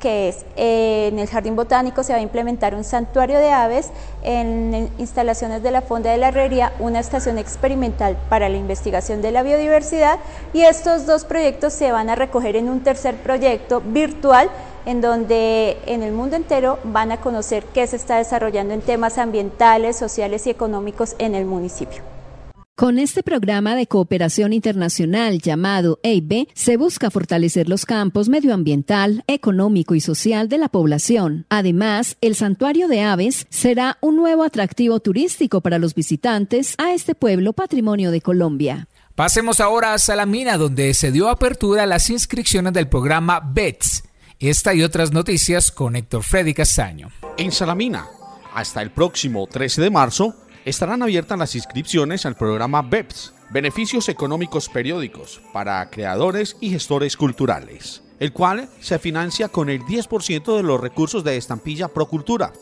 que 0.00 0.30
es 0.30 0.46
eh, 0.56 1.08
en 1.12 1.18
el 1.18 1.28
Jardín 1.28 1.56
Botánico 1.56 2.02
se 2.02 2.14
va 2.14 2.20
a 2.20 2.22
implementar 2.22 2.74
un 2.74 2.84
santuario 2.84 3.38
de 3.38 3.50
aves, 3.50 3.90
en 4.22 4.90
instalaciones 4.96 5.62
de 5.62 5.70
la 5.70 5.82
Fonda 5.82 6.10
de 6.10 6.16
la 6.16 6.28
Herrería 6.28 6.72
una 6.78 7.00
estación 7.00 7.36
experimental 7.36 8.16
para 8.30 8.48
la 8.48 8.56
investigación 8.56 9.20
de 9.20 9.30
la 9.30 9.42
biodiversidad 9.42 10.18
y 10.54 10.62
estos 10.62 11.04
dos 11.04 11.26
proyectos 11.26 11.74
se 11.74 11.92
van 11.92 12.08
a 12.08 12.14
recoger 12.14 12.56
en 12.56 12.70
un 12.70 12.80
tercer 12.80 13.16
proyecto 13.16 13.82
virtual 13.82 14.48
en 14.86 15.02
donde 15.02 15.76
en 15.84 16.02
el 16.02 16.12
mundo 16.12 16.36
entero 16.36 16.78
van 16.82 17.12
a 17.12 17.20
conocer 17.20 17.62
qué 17.74 17.86
se 17.86 17.96
está 17.96 18.16
desarrollando 18.16 18.72
en 18.72 18.80
temas 18.80 19.18
ambientales, 19.18 19.96
sociales 19.96 20.46
y 20.46 20.50
económicos 20.50 21.14
en 21.18 21.34
el 21.34 21.44
municipio. 21.44 22.15
Con 22.78 22.98
este 22.98 23.22
programa 23.22 23.74
de 23.74 23.86
cooperación 23.86 24.52
internacional 24.52 25.40
llamado 25.40 25.98
EIB, 26.02 26.46
se 26.52 26.76
busca 26.76 27.10
fortalecer 27.10 27.70
los 27.70 27.86
campos 27.86 28.28
medioambiental, 28.28 29.24
económico 29.28 29.94
y 29.94 30.02
social 30.02 30.50
de 30.50 30.58
la 30.58 30.68
población. 30.68 31.46
Además, 31.48 32.18
el 32.20 32.34
santuario 32.34 32.86
de 32.86 33.00
aves 33.00 33.46
será 33.48 33.96
un 34.02 34.16
nuevo 34.16 34.44
atractivo 34.44 35.00
turístico 35.00 35.62
para 35.62 35.78
los 35.78 35.94
visitantes 35.94 36.74
a 36.76 36.92
este 36.92 37.14
pueblo 37.14 37.54
patrimonio 37.54 38.10
de 38.10 38.20
Colombia. 38.20 38.88
Pasemos 39.14 39.60
ahora 39.60 39.94
a 39.94 39.98
Salamina, 39.98 40.58
donde 40.58 40.92
se 40.92 41.10
dio 41.10 41.30
apertura 41.30 41.84
a 41.84 41.86
las 41.86 42.10
inscripciones 42.10 42.74
del 42.74 42.90
programa 42.90 43.40
BETS. 43.40 44.04
Esta 44.38 44.74
y 44.74 44.82
otras 44.82 45.12
noticias 45.12 45.72
con 45.72 45.96
Héctor 45.96 46.24
Freddy 46.24 46.52
Castaño. 46.52 47.08
En 47.38 47.52
Salamina, 47.52 48.06
hasta 48.52 48.82
el 48.82 48.90
próximo 48.90 49.46
13 49.46 49.80
de 49.80 49.90
marzo, 49.90 50.36
estarán 50.66 51.00
abiertas 51.00 51.38
las 51.38 51.54
inscripciones 51.54 52.26
al 52.26 52.34
programa 52.34 52.82
BEPS, 52.82 53.32
Beneficios 53.50 54.08
Económicos 54.08 54.68
Periódicos, 54.68 55.40
para 55.52 55.88
creadores 55.90 56.56
y 56.60 56.70
gestores 56.70 57.16
culturales, 57.16 58.02
el 58.18 58.32
cual 58.32 58.68
se 58.80 58.98
financia 58.98 59.48
con 59.48 59.70
el 59.70 59.82
10% 59.82 60.56
de 60.56 60.64
los 60.64 60.80
recursos 60.80 61.22
de 61.22 61.36
estampilla 61.36 61.86
Procultura, 61.86 62.52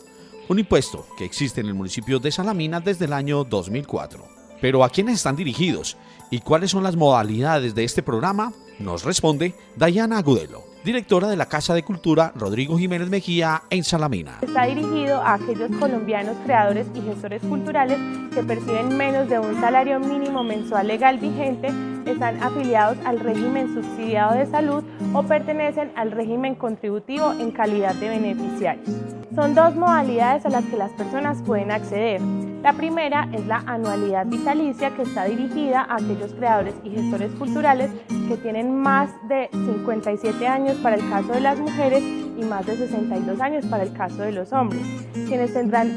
un 0.47 0.59
impuesto 0.59 1.07
que 1.17 1.25
existe 1.25 1.61
en 1.61 1.67
el 1.67 1.73
municipio 1.73 2.19
de 2.19 2.31
Salamina 2.31 2.79
desde 2.79 3.05
el 3.05 3.13
año 3.13 3.43
2004. 3.43 4.23
Pero 4.61 4.83
¿a 4.83 4.89
quiénes 4.89 5.15
están 5.15 5.35
dirigidos 5.35 5.97
y 6.29 6.41
cuáles 6.41 6.69
son 6.69 6.83
las 6.83 6.95
modalidades 6.95 7.73
de 7.73 7.85
este 7.85 8.03
programa? 8.03 8.53
Nos 8.77 9.03
responde 9.03 9.55
Dayana 9.77 10.19
Agudelo 10.19 10.74
directora 10.85 11.27
de 11.27 11.35
la 11.35 11.47
Casa 11.47 11.73
de 11.73 11.81
Cultura 11.81 12.31
Rodrigo 12.35 12.77
Jiménez 12.77 13.09
Mejía 13.09 13.63
en 13.71 13.83
Salamina. 13.83 14.37
Está 14.43 14.65
dirigido 14.65 15.19
a 15.19 15.33
aquellos 15.33 15.71
colombianos 15.79 16.37
creadores 16.45 16.85
y 16.93 17.01
gestores 17.01 17.41
culturales 17.41 17.97
que 18.31 18.43
perciben 18.43 18.95
menos 18.95 19.27
de 19.27 19.39
un 19.39 19.59
salario 19.59 19.99
mínimo 19.99 20.43
mensual 20.43 20.87
legal 20.87 21.17
vigente, 21.17 21.69
están 22.05 22.41
afiliados 22.43 22.99
al 23.03 23.19
régimen 23.19 23.73
subsidiado 23.73 24.35
de 24.35 24.45
salud 24.45 24.83
o 25.11 25.23
pertenecen 25.23 25.91
al 25.95 26.11
régimen 26.11 26.53
contributivo 26.53 27.31
en 27.31 27.49
calidad 27.49 27.95
de 27.95 28.09
beneficiarios. 28.09 28.87
Son 29.33 29.55
dos 29.55 29.75
modalidades 29.75 30.45
a 30.45 30.49
las 30.49 30.63
que 30.65 30.77
las 30.77 30.91
personas 30.91 31.41
pueden 31.41 31.71
acceder. 31.71 32.21
La 32.65 32.73
primera 32.73 33.27
es 33.33 33.45
la 33.45 33.57
anualidad 33.67 34.25
vitalicia 34.25 34.89
que 34.95 35.03
está 35.03 35.25
dirigida 35.25 35.81
a 35.81 35.95
aquellos 35.95 36.33
creadores 36.33 36.73
y 36.83 36.89
gestores 36.89 37.31
culturales 37.33 37.91
que 38.27 38.37
tienen 38.37 38.75
más 38.75 39.09
de 39.27 39.49
57 39.51 40.47
años 40.47 40.74
para 40.77 40.95
el 40.95 41.09
caso 41.09 41.33
de 41.33 41.41
las 41.41 41.59
mujeres 41.59 42.03
y 42.03 42.43
más 42.43 42.65
de 42.65 42.75
62 42.77 43.39
años 43.39 43.65
para 43.65 43.83
el 43.83 43.93
caso 43.93 44.21
de 44.21 44.31
los 44.31 44.51
hombres, 44.53 44.81
quienes 45.27 45.53
tendrán 45.53 45.91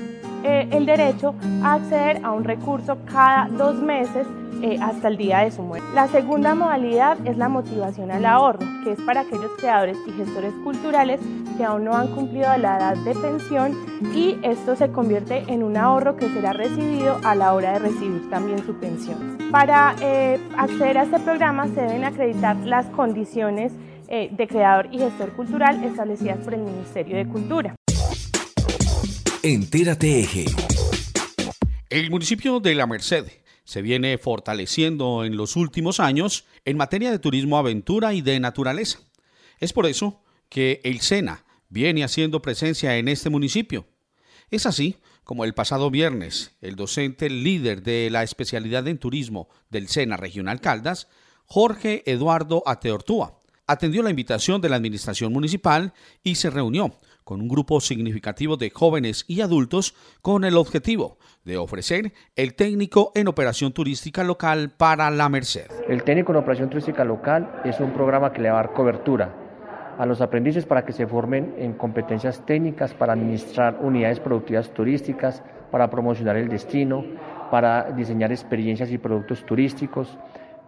eh, 0.44 0.68
el 0.70 0.86
derecho 0.86 1.34
a 1.62 1.74
acceder 1.74 2.20
a 2.24 2.32
un 2.32 2.44
recurso 2.44 2.98
cada 3.06 3.48
dos 3.48 3.76
meses 3.76 4.26
eh, 4.62 4.76
hasta 4.80 5.06
el 5.06 5.16
día 5.16 5.38
de 5.38 5.52
su 5.52 5.62
muerte. 5.62 5.86
La 5.94 6.08
segunda 6.08 6.54
modalidad 6.54 7.16
es 7.24 7.36
la 7.36 7.48
motivación 7.48 8.10
al 8.10 8.24
ahorro, 8.24 8.58
que 8.82 8.92
es 8.92 9.00
para 9.02 9.20
aquellos 9.20 9.52
creadores 9.56 9.96
y 10.06 10.12
gestores 10.12 10.52
culturales 10.64 11.20
que 11.56 11.64
aún 11.64 11.84
no 11.84 11.94
han 11.94 12.08
cumplido 12.08 12.56
la 12.56 12.76
edad 12.76 12.96
de 12.96 13.14
pensión 13.14 13.76
y 14.14 14.36
esto 14.42 14.74
se 14.74 14.90
convierte 14.90 15.44
en 15.46 15.62
un 15.62 15.76
ahorro 15.76 16.16
que 16.16 16.28
será 16.28 16.52
recibido 16.52 17.18
a 17.24 17.36
la 17.36 17.54
hora 17.54 17.74
de 17.74 17.78
recibir 17.80 18.28
también 18.30 18.64
su 18.64 18.74
pensión. 18.74 19.38
Para 19.52 19.94
eh, 20.00 20.40
acceder 20.56 20.98
a 20.98 21.02
este 21.04 21.20
programa 21.20 21.66
se 21.68 21.80
deben 21.80 22.04
acreditar 22.04 22.56
las 22.56 22.86
condiciones 22.86 23.72
eh, 24.08 24.30
de 24.32 24.48
creador 24.48 24.88
y 24.90 24.98
gestor 24.98 25.32
cultural 25.34 25.84
establecidas 25.84 26.38
por 26.38 26.54
el 26.54 26.62
Ministerio 26.62 27.16
de 27.16 27.28
Cultura. 27.28 27.74
Entérate 29.42 30.20
Eje. 30.20 30.46
El 31.90 32.10
municipio 32.10 32.58
de 32.60 32.74
La 32.74 32.86
Merced 32.86 33.26
se 33.64 33.82
viene 33.82 34.16
fortaleciendo 34.16 35.24
en 35.24 35.36
los 35.36 35.56
últimos 35.56 36.00
años 36.00 36.46
en 36.64 36.78
materia 36.78 37.10
de 37.10 37.18
turismo 37.18 37.58
aventura 37.58 38.14
y 38.14 38.22
de 38.22 38.40
naturaleza. 38.40 39.00
Es 39.58 39.72
por 39.72 39.86
eso 39.86 40.22
que 40.48 40.80
el 40.84 41.00
SENA 41.00 41.44
viene 41.68 42.02
haciendo 42.02 42.40
presencia 42.40 42.96
en 42.96 43.08
este 43.08 43.30
municipio. 43.30 43.86
Es 44.50 44.64
así 44.64 44.96
como 45.22 45.44
el 45.44 45.52
pasado 45.52 45.90
viernes, 45.90 46.56
el 46.62 46.76
docente 46.76 47.28
líder 47.28 47.82
de 47.82 48.08
la 48.10 48.22
especialidad 48.22 48.88
en 48.88 48.96
turismo 48.96 49.50
del 49.68 49.88
SENA 49.88 50.16
Regional 50.16 50.62
Caldas, 50.62 51.08
Jorge 51.44 52.02
Eduardo 52.10 52.62
Ateortúa, 52.64 53.37
atendió 53.68 54.02
la 54.02 54.10
invitación 54.10 54.60
de 54.60 54.70
la 54.70 54.76
Administración 54.76 55.32
Municipal 55.32 55.92
y 56.24 56.34
se 56.34 56.50
reunió 56.50 56.90
con 57.22 57.42
un 57.42 57.48
grupo 57.48 57.80
significativo 57.80 58.56
de 58.56 58.70
jóvenes 58.70 59.26
y 59.28 59.42
adultos 59.42 59.94
con 60.22 60.44
el 60.44 60.56
objetivo 60.56 61.18
de 61.44 61.58
ofrecer 61.58 62.14
el 62.34 62.54
técnico 62.54 63.12
en 63.14 63.28
operación 63.28 63.72
turística 63.72 64.24
local 64.24 64.70
para 64.76 65.10
la 65.10 65.28
Merced. 65.28 65.66
El 65.86 66.02
técnico 66.02 66.32
en 66.32 66.38
operación 66.38 66.70
turística 66.70 67.04
local 67.04 67.60
es 67.64 67.78
un 67.80 67.92
programa 67.92 68.32
que 68.32 68.40
le 68.40 68.50
va 68.50 68.58
a 68.58 68.62
dar 68.62 68.72
cobertura 68.72 69.34
a 69.98 70.06
los 70.06 70.22
aprendices 70.22 70.64
para 70.64 70.86
que 70.86 70.92
se 70.92 71.06
formen 71.06 71.54
en 71.58 71.74
competencias 71.74 72.46
técnicas 72.46 72.94
para 72.94 73.12
administrar 73.12 73.78
unidades 73.82 74.20
productivas 74.20 74.72
turísticas, 74.72 75.42
para 75.70 75.90
promocionar 75.90 76.36
el 76.36 76.48
destino, 76.48 77.04
para 77.50 77.90
diseñar 77.92 78.32
experiencias 78.32 78.90
y 78.90 78.96
productos 78.96 79.44
turísticos, 79.44 80.16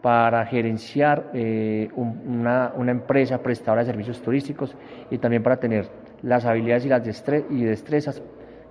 para 0.02 0.46
gerenciar 0.46 1.30
eh, 1.34 1.90
una, 1.94 2.72
empresa 2.90 3.38
prestadora 3.38 3.82
de 3.82 3.90
servicios 3.90 4.20
turísticos 4.22 4.74
y 5.10 5.18
también 5.18 5.42
para 5.42 5.58
tener 5.58 5.88
las 6.22 6.44
habilidades 6.44 6.86
y 6.86 6.88
las 6.88 7.04
destrezas 7.04 8.22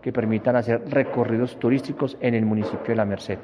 que 0.01 0.11
permitan 0.11 0.55
hacer 0.55 0.82
recorridos 0.89 1.57
turísticos 1.59 2.17
en 2.21 2.34
el 2.34 2.45
municipio 2.45 2.88
de 2.88 2.95
La 2.95 3.05
Merced. 3.05 3.38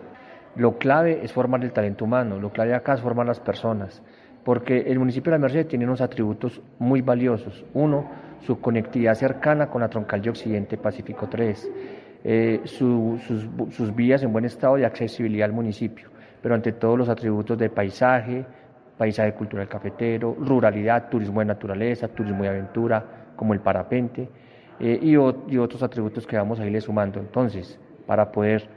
Lo 0.55 0.77
clave 0.77 1.19
es 1.23 1.33
formar 1.33 1.63
el 1.63 1.73
talento 1.73 2.05
humano, 2.05 2.39
lo 2.39 2.51
clave 2.51 2.73
acá 2.73 2.93
es 2.93 3.01
formar 3.01 3.25
las 3.25 3.39
personas, 3.39 4.01
porque 4.43 4.77
el 4.77 4.97
municipio 4.97 5.31
de 5.31 5.37
La 5.37 5.41
Merced 5.41 5.67
tiene 5.67 5.85
unos 5.85 6.01
atributos 6.01 6.61
muy 6.79 7.01
valiosos. 7.01 7.65
Uno, 7.73 8.09
su 8.39 8.61
conectividad 8.61 9.15
cercana 9.15 9.67
con 9.67 9.81
la 9.81 9.89
troncal 9.89 10.21
de 10.21 10.29
Occidente 10.29 10.77
Pacífico 10.77 11.27
3, 11.29 11.71
eh, 12.23 12.61
sus, 12.63 13.21
sus 13.21 13.95
vías 13.95 14.23
en 14.23 14.31
buen 14.31 14.45
estado 14.45 14.75
de 14.77 14.85
accesibilidad 14.85 15.45
al 15.45 15.53
municipio 15.53 16.14
pero 16.45 16.53
ante 16.53 16.73
todos 16.73 16.95
los 16.95 17.09
atributos 17.09 17.57
de 17.57 17.71
paisaje, 17.71 18.45
paisaje 18.99 19.33
cultural 19.33 19.67
cafetero, 19.67 20.37
ruralidad, 20.39 21.09
turismo 21.09 21.39
de 21.39 21.47
naturaleza, 21.47 22.07
turismo 22.07 22.43
de 22.43 22.49
aventura, 22.49 23.03
como 23.35 23.55
el 23.55 23.61
parapente, 23.61 24.29
eh, 24.79 24.99
y, 25.01 25.17
otros 25.17 25.81
atributos 25.81 26.27
que 26.27 26.37
vamos 26.37 26.59
a 26.59 26.65
irle 26.67 26.79
sumando. 26.81 27.19
Entonces, 27.19 27.79
para 28.05 28.31
poder 28.31 28.69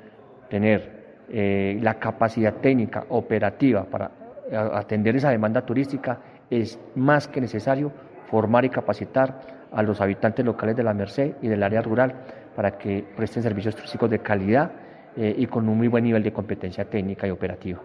tener 0.49 1.27
eh, 1.29 1.79
la 1.83 1.99
capacidad 1.99 2.55
técnica 2.55 3.05
operativa 3.11 3.85
para 3.85 4.12
atender 4.73 5.16
esa 5.16 5.29
demanda 5.29 5.61
turística, 5.66 6.21
es 6.49 6.81
más 6.95 7.29
que 7.29 7.39
necesario 7.39 7.93
formar 8.31 8.64
y 8.64 8.71
capacitar 8.71 9.43
a 9.71 9.83
los 9.83 10.01
habitantes 10.01 10.43
locales 10.43 10.75
de 10.75 10.85
la 10.85 10.95
Merced 10.95 11.35
y 11.43 11.49
del 11.49 11.62
área 11.62 11.83
rural 11.83 12.14
para 12.57 12.79
que 12.79 13.05
presten 13.14 13.43
servicios 13.43 13.77
turísticos 13.77 14.09
de 14.09 14.21
calidad 14.21 14.71
eh, 15.19 15.35
y 15.37 15.47
con 15.47 15.69
un 15.69 15.77
muy 15.77 15.89
buen 15.89 16.05
nivel 16.05 16.23
de 16.23 16.33
competencia 16.33 16.85
técnica 16.85 17.27
y 17.27 17.31
operativa. 17.31 17.81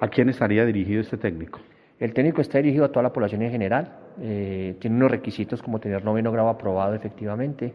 ¿A 0.00 0.08
quién 0.08 0.30
estaría 0.30 0.64
dirigido 0.64 1.02
este 1.02 1.18
técnico? 1.18 1.60
El 2.00 2.14
técnico 2.14 2.40
está 2.40 2.56
dirigido 2.58 2.86
a 2.86 2.88
toda 2.88 3.02
la 3.02 3.12
población 3.12 3.42
en 3.42 3.50
general, 3.50 3.92
eh, 4.22 4.74
tiene 4.78 4.96
unos 4.96 5.10
requisitos 5.10 5.62
como 5.62 5.80
tener 5.80 6.02
noveno 6.02 6.32
grado 6.32 6.48
aprobado 6.48 6.94
efectivamente, 6.94 7.74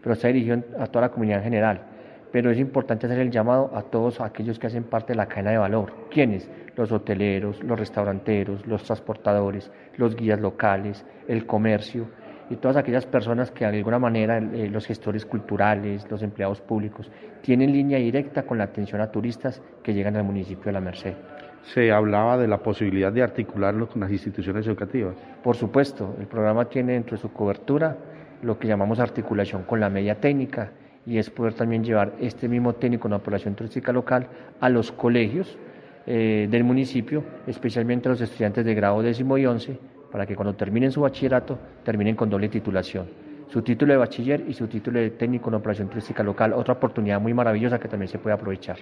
pero 0.00 0.14
está 0.14 0.28
dirigido 0.28 0.62
a 0.78 0.86
toda 0.86 1.02
la 1.02 1.08
comunidad 1.10 1.38
en 1.40 1.44
general. 1.44 1.82
Pero 2.32 2.50
es 2.50 2.58
importante 2.58 3.04
hacer 3.04 3.18
el 3.18 3.30
llamado 3.30 3.70
a 3.74 3.82
todos 3.82 4.20
aquellos 4.22 4.58
que 4.58 4.68
hacen 4.68 4.84
parte 4.84 5.12
de 5.12 5.18
la 5.18 5.26
cadena 5.26 5.50
de 5.50 5.58
valor. 5.58 5.92
¿Quiénes? 6.10 6.48
Los 6.74 6.90
hoteleros, 6.90 7.62
los 7.62 7.78
restauranteros, 7.78 8.66
los 8.66 8.82
transportadores, 8.82 9.70
los 9.98 10.16
guías 10.16 10.40
locales, 10.40 11.04
el 11.28 11.44
comercio, 11.44 12.06
y 12.50 12.56
todas 12.56 12.76
aquellas 12.76 13.06
personas 13.06 13.50
que 13.50 13.66
de 13.66 13.78
alguna 13.78 13.98
manera 13.98 14.38
eh, 14.38 14.68
los 14.70 14.86
gestores 14.86 15.24
culturales, 15.24 16.06
los 16.10 16.22
empleados 16.22 16.60
públicos, 16.60 17.10
tienen 17.42 17.72
línea 17.72 17.98
directa 17.98 18.44
con 18.44 18.58
la 18.58 18.64
atención 18.64 19.00
a 19.00 19.10
turistas 19.10 19.62
que 19.82 19.94
llegan 19.94 20.16
al 20.16 20.24
municipio 20.24 20.64
de 20.66 20.72
La 20.72 20.80
Merced. 20.80 21.14
Se 21.62 21.90
hablaba 21.92 22.36
de 22.36 22.46
la 22.46 22.58
posibilidad 22.58 23.10
de 23.10 23.22
articularlo 23.22 23.88
con 23.88 24.02
las 24.02 24.10
instituciones 24.10 24.66
educativas. 24.66 25.14
Por 25.42 25.56
supuesto, 25.56 26.14
el 26.20 26.26
programa 26.26 26.66
tiene 26.66 26.92
dentro 26.92 27.16
de 27.16 27.22
su 27.22 27.32
cobertura 27.32 27.96
lo 28.42 28.58
que 28.58 28.68
llamamos 28.68 29.00
articulación 29.00 29.62
con 29.62 29.80
la 29.80 29.88
media 29.88 30.20
técnica 30.20 30.72
y 31.06 31.18
es 31.18 31.30
poder 31.30 31.54
también 31.54 31.82
llevar 31.82 32.12
este 32.20 32.48
mismo 32.48 32.74
técnico 32.74 33.08
en 33.08 33.12
la 33.12 33.18
población 33.18 33.54
turística 33.54 33.92
local 33.92 34.26
a 34.60 34.68
los 34.68 34.92
colegios 34.92 35.58
eh, 36.06 36.46
del 36.50 36.64
municipio, 36.64 37.24
especialmente 37.46 38.08
a 38.08 38.12
los 38.12 38.20
estudiantes 38.20 38.64
de 38.64 38.74
grado 38.74 39.02
décimo 39.02 39.38
y 39.38 39.46
once, 39.46 39.78
para 40.14 40.26
que 40.26 40.36
cuando 40.36 40.54
terminen 40.54 40.92
su 40.92 41.00
bachillerato 41.00 41.58
terminen 41.82 42.14
con 42.14 42.30
doble 42.30 42.48
titulación. 42.48 43.08
Su 43.48 43.62
título 43.62 43.94
de 43.94 43.98
bachiller 43.98 44.44
y 44.46 44.54
su 44.54 44.68
título 44.68 45.00
de 45.00 45.10
técnico 45.10 45.48
en 45.48 45.56
operación 45.56 45.88
turística 45.88 46.22
local, 46.22 46.52
otra 46.52 46.74
oportunidad 46.74 47.20
muy 47.20 47.34
maravillosa 47.34 47.80
que 47.80 47.88
también 47.88 48.06
se 48.06 48.20
puede 48.20 48.34
aprovechar. 48.36 48.76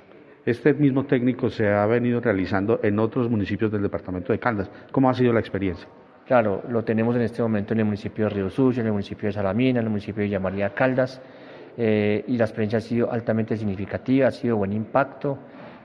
Este 0.45 0.75
mismo 0.75 1.07
técnico 1.07 1.49
se 1.49 1.71
ha 1.71 1.87
venido 1.87 2.21
realizando 2.21 2.81
en 2.83 2.99
otros 2.99 3.31
municipios 3.31 3.73
del 3.73 3.81
departamento 3.81 4.31
de 4.31 4.39
Caldas. 4.39 4.71
¿Cómo 4.91 5.09
ha 5.09 5.15
sido 5.15 5.33
la 5.33 5.41
experiencia? 5.41 5.89
Claro, 6.27 6.65
lo 6.69 6.85
tenemos 6.85 7.17
en 7.17 7.23
este 7.23 7.41
momento 7.41 7.73
en 7.73 7.79
el 7.79 7.87
municipio 7.87 8.27
de 8.27 8.31
Río 8.35 8.51
Sucio, 8.51 8.83
en 8.83 8.89
el 8.89 8.93
municipio 8.93 9.29
de 9.29 9.33
Salamina, 9.33 9.81
en 9.81 9.87
el 9.87 9.91
municipio 9.91 10.23
de 10.23 10.39
Villa 10.39 10.75
Caldas, 10.75 11.23
eh, 11.79 12.27
y 12.29 12.37
la 12.37 12.45
experiencia 12.45 12.77
ha 12.77 12.83
sido 12.83 13.11
altamente 13.11 13.57
significativa, 13.57 14.29
ha 14.29 14.33
sido 14.33 14.59
buen 14.59 14.75
impacto 14.75 15.39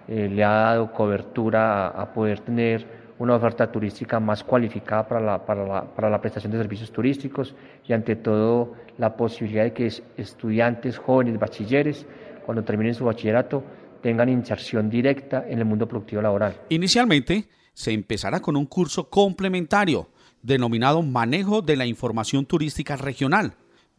eh, 0.07 0.29
le 0.29 0.41
ha 0.41 0.51
dado 0.51 0.93
cobertura 0.93 1.87
a, 1.87 2.13
poder 2.13 2.39
tener 2.39 2.85
una 3.19 3.35
oferta 3.35 3.71
turística 3.71 4.19
más 4.19 4.43
cualificada 4.43 5.07
para 5.07 5.21
la, 5.21 5.45
para, 5.45 5.65
la, 5.65 5.83
para 5.83 6.09
la, 6.09 6.21
prestación 6.21 6.51
de 6.51 6.57
servicios 6.57 6.91
turísticos 6.91 7.55
y 7.87 7.93
ante 7.93 8.15
todo 8.15 8.73
la 8.97 9.15
posibilidad 9.15 9.63
de 9.63 9.73
que 9.73 9.91
estudiantes, 10.17 10.97
jóvenes, 10.97 11.39
bachilleres, 11.39 12.05
cuando 12.45 12.63
terminen 12.63 12.93
su 12.93 13.05
bachillerato, 13.05 13.63
tengan 14.01 14.29
inserción 14.29 14.89
directa 14.89 15.45
en 15.47 15.59
el 15.59 15.65
mundo 15.65 15.87
productivo 15.87 16.21
laboral. 16.21 16.55
Inicialmente, 16.69 17.49
se 17.73 17.91
empezará 17.91 18.39
con 18.39 18.55
un 18.55 18.65
curso 18.65 19.09
complementario 19.09 20.07
denominado 20.41 21.01
Manejo 21.01 21.61
de 21.61 21.75
la 21.75 21.85
Información 21.85 22.45
Turística 22.45 22.95
Regional, 22.95 23.53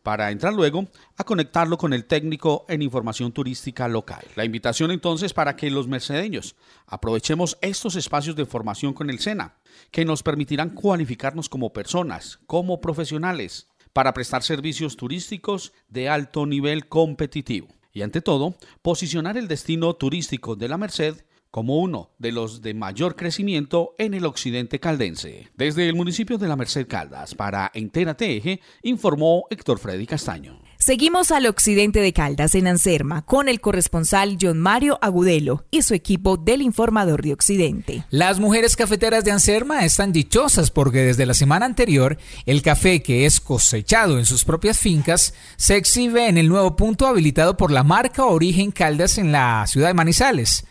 para 0.09 0.31
entrar 0.31 0.55
luego 0.55 0.89
a 1.19 1.25
conectarlo 1.25 1.77
con 1.77 1.93
el 1.93 2.07
técnico 2.07 2.65
en 2.71 2.81
información 2.81 3.31
turística 3.31 3.87
local. 3.89 4.25
La 4.37 4.47
invitación 4.47 4.91
entonces 4.91 5.35
para 5.35 5.55
que 5.55 5.71
los 5.71 5.87
mercedeños 5.87 6.57
aprovechemos 6.87 7.59
estos 7.61 7.95
espacios 7.95 8.35
de 8.35 8.47
formación 8.47 8.95
con 8.95 9.11
el 9.11 9.19
SENA, 9.19 9.59
que 9.91 10.07
nos 10.07 10.23
permitirán 10.23 10.71
cualificarnos 10.71 11.51
como 11.51 11.75
personas, 11.75 12.39
como 12.47 12.81
profesionales, 12.81 13.69
para 13.93 14.15
prestar 14.15 14.43
servicios 14.43 14.97
turísticos 14.97 15.75
de 15.91 16.09
alto 16.09 16.47
nivel 16.47 16.89
competitivo. 16.89 17.69
Y 17.93 18.01
ante 18.01 18.23
todo, 18.23 18.57
posicionar 18.81 19.37
el 19.37 19.47
destino 19.47 19.93
turístico 19.93 20.57
de 20.57 20.69
la 20.69 20.79
Merced 20.79 21.23
como 21.51 21.79
uno 21.79 22.11
de 22.19 22.33
los 22.33 22.63
de 22.63 22.75
mayor 22.75 23.17
crecimiento 23.17 23.95
en 23.99 24.15
el 24.15 24.27
occidente 24.27 24.81
caldense. 24.81 25.49
Desde 25.57 25.89
el 25.89 25.95
municipio 25.95 26.39
de 26.39 26.49
la 26.49 26.57
Merced 26.57 26.87
Caldas, 26.87 27.35
para 27.35 27.71
Entera 27.75 28.17
TG, 28.17 28.61
informó 28.83 29.47
Héctor 29.51 29.79
Freddy 29.79 30.07
Castaño. 30.07 30.61
Seguimos 30.81 31.33
al 31.33 31.47
occidente 31.47 32.01
de 32.01 32.13
Caldas, 32.13 32.55
en 32.55 32.69
Anserma, 32.69 33.23
con 33.23 33.49
el 33.49 33.61
corresponsal 33.61 34.39
John 34.41 34.61
Mario 34.61 34.97
Agudelo 35.03 35.65
y 35.73 35.83
su 35.83 35.93
equipo 35.93 36.37
del 36.37 36.63
Informador 36.63 37.23
de 37.23 37.33
Occidente. 37.33 38.05
Las 38.11 38.39
mujeres 38.39 38.77
cafeteras 38.77 39.25
de 39.25 39.33
Anserma 39.33 39.85
están 39.85 40.13
dichosas 40.13 40.71
porque 40.71 41.03
desde 41.03 41.27
la 41.27 41.35
semana 41.35 41.67
anterior 41.67 42.17
el 42.47 42.63
café 42.63 43.03
que 43.03 43.27
es 43.27 43.41
cosechado 43.41 44.19
en 44.19 44.25
sus 44.25 44.45
propias 44.45 44.79
fincas 44.79 45.35
se 45.57 45.77
exhibe 45.77 46.29
en 46.29 46.39
el 46.39 46.49
nuevo 46.49 46.77
punto 46.77 47.09
habilitado 47.09 47.57
por 47.57 47.73
la 47.73 47.83
marca 47.83 48.27
Origen 48.27 48.71
Caldas 48.71 49.19
en 49.19 49.33
la 49.33 49.67
ciudad 49.67 49.89
de 49.89 49.95
Manizales. 49.95 50.65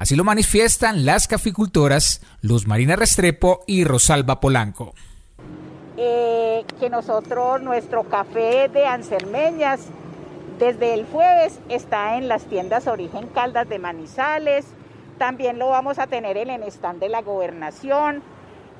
Así 0.00 0.16
lo 0.16 0.24
manifiestan 0.24 1.04
las 1.04 1.28
caficultoras 1.28 2.22
Luz 2.40 2.66
Marina 2.66 2.96
Restrepo 2.96 3.60
y 3.66 3.84
Rosalba 3.84 4.40
Polanco. 4.40 4.94
Eh, 5.98 6.64
que 6.80 6.88
nosotros, 6.88 7.60
nuestro 7.60 8.04
café 8.04 8.70
de 8.70 8.86
Ansermeñas, 8.86 9.80
desde 10.58 10.94
el 10.94 11.04
jueves 11.04 11.60
está 11.68 12.16
en 12.16 12.28
las 12.28 12.44
tiendas 12.46 12.86
Origen 12.86 13.26
Caldas 13.26 13.68
de 13.68 13.78
Manizales, 13.78 14.64
también 15.18 15.58
lo 15.58 15.68
vamos 15.68 15.98
a 15.98 16.06
tener 16.06 16.38
en 16.38 16.48
el 16.48 16.62
stand 16.62 16.98
de 16.98 17.10
la 17.10 17.20
gobernación. 17.20 18.22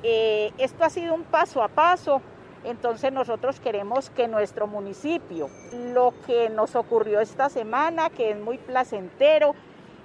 Eh, 0.01 0.51
esto 0.57 0.83
ha 0.83 0.89
sido 0.89 1.13
un 1.13 1.23
paso 1.23 1.61
a 1.61 1.67
paso, 1.67 2.23
entonces 2.63 3.13
nosotros 3.13 3.59
queremos 3.59 4.09
que 4.09 4.27
nuestro 4.27 4.65
municipio, 4.65 5.51
lo 5.93 6.15
que 6.25 6.49
nos 6.49 6.75
ocurrió 6.75 7.19
esta 7.19 7.49
semana, 7.49 8.09
que 8.09 8.31
es 8.31 8.39
muy 8.39 8.57
placentero, 8.57 9.53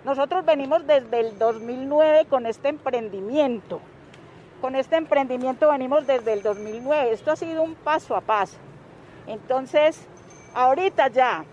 nosotros 0.06 0.44
venimos 0.44 0.86
desde 0.86 1.18
el 1.18 1.36
2009 1.36 2.26
con 2.26 2.46
este 2.46 2.68
emprendimiento. 2.68 3.80
Con 4.60 4.76
este 4.76 4.94
emprendimiento 4.94 5.68
venimos 5.68 6.06
desde 6.06 6.32
el 6.32 6.44
2009. 6.44 7.10
Esto 7.10 7.32
ha 7.32 7.36
sido 7.36 7.64
un 7.64 7.74
paso 7.74 8.14
a 8.14 8.20
paso. 8.20 8.56
Entonces, 9.26 10.06
ahorita 10.54 11.08
ya 11.08 11.44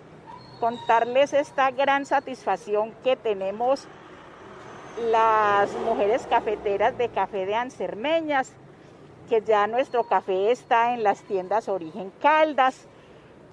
contarles 0.59 1.33
esta 1.33 1.71
gran 1.71 2.05
satisfacción 2.05 2.93
que 3.03 3.15
tenemos 3.15 3.87
las 5.09 5.73
mujeres 5.79 6.27
cafeteras 6.27 6.95
de 6.95 7.09
Café 7.09 7.47
de 7.47 7.55
Ansermeñas, 7.55 8.53
que 9.29 9.41
ya 9.41 9.65
nuestro 9.65 10.03
café 10.03 10.51
está 10.51 10.93
en 10.93 11.01
las 11.01 11.23
tiendas 11.23 11.67
Origen 11.69 12.13
Caldas, 12.21 12.85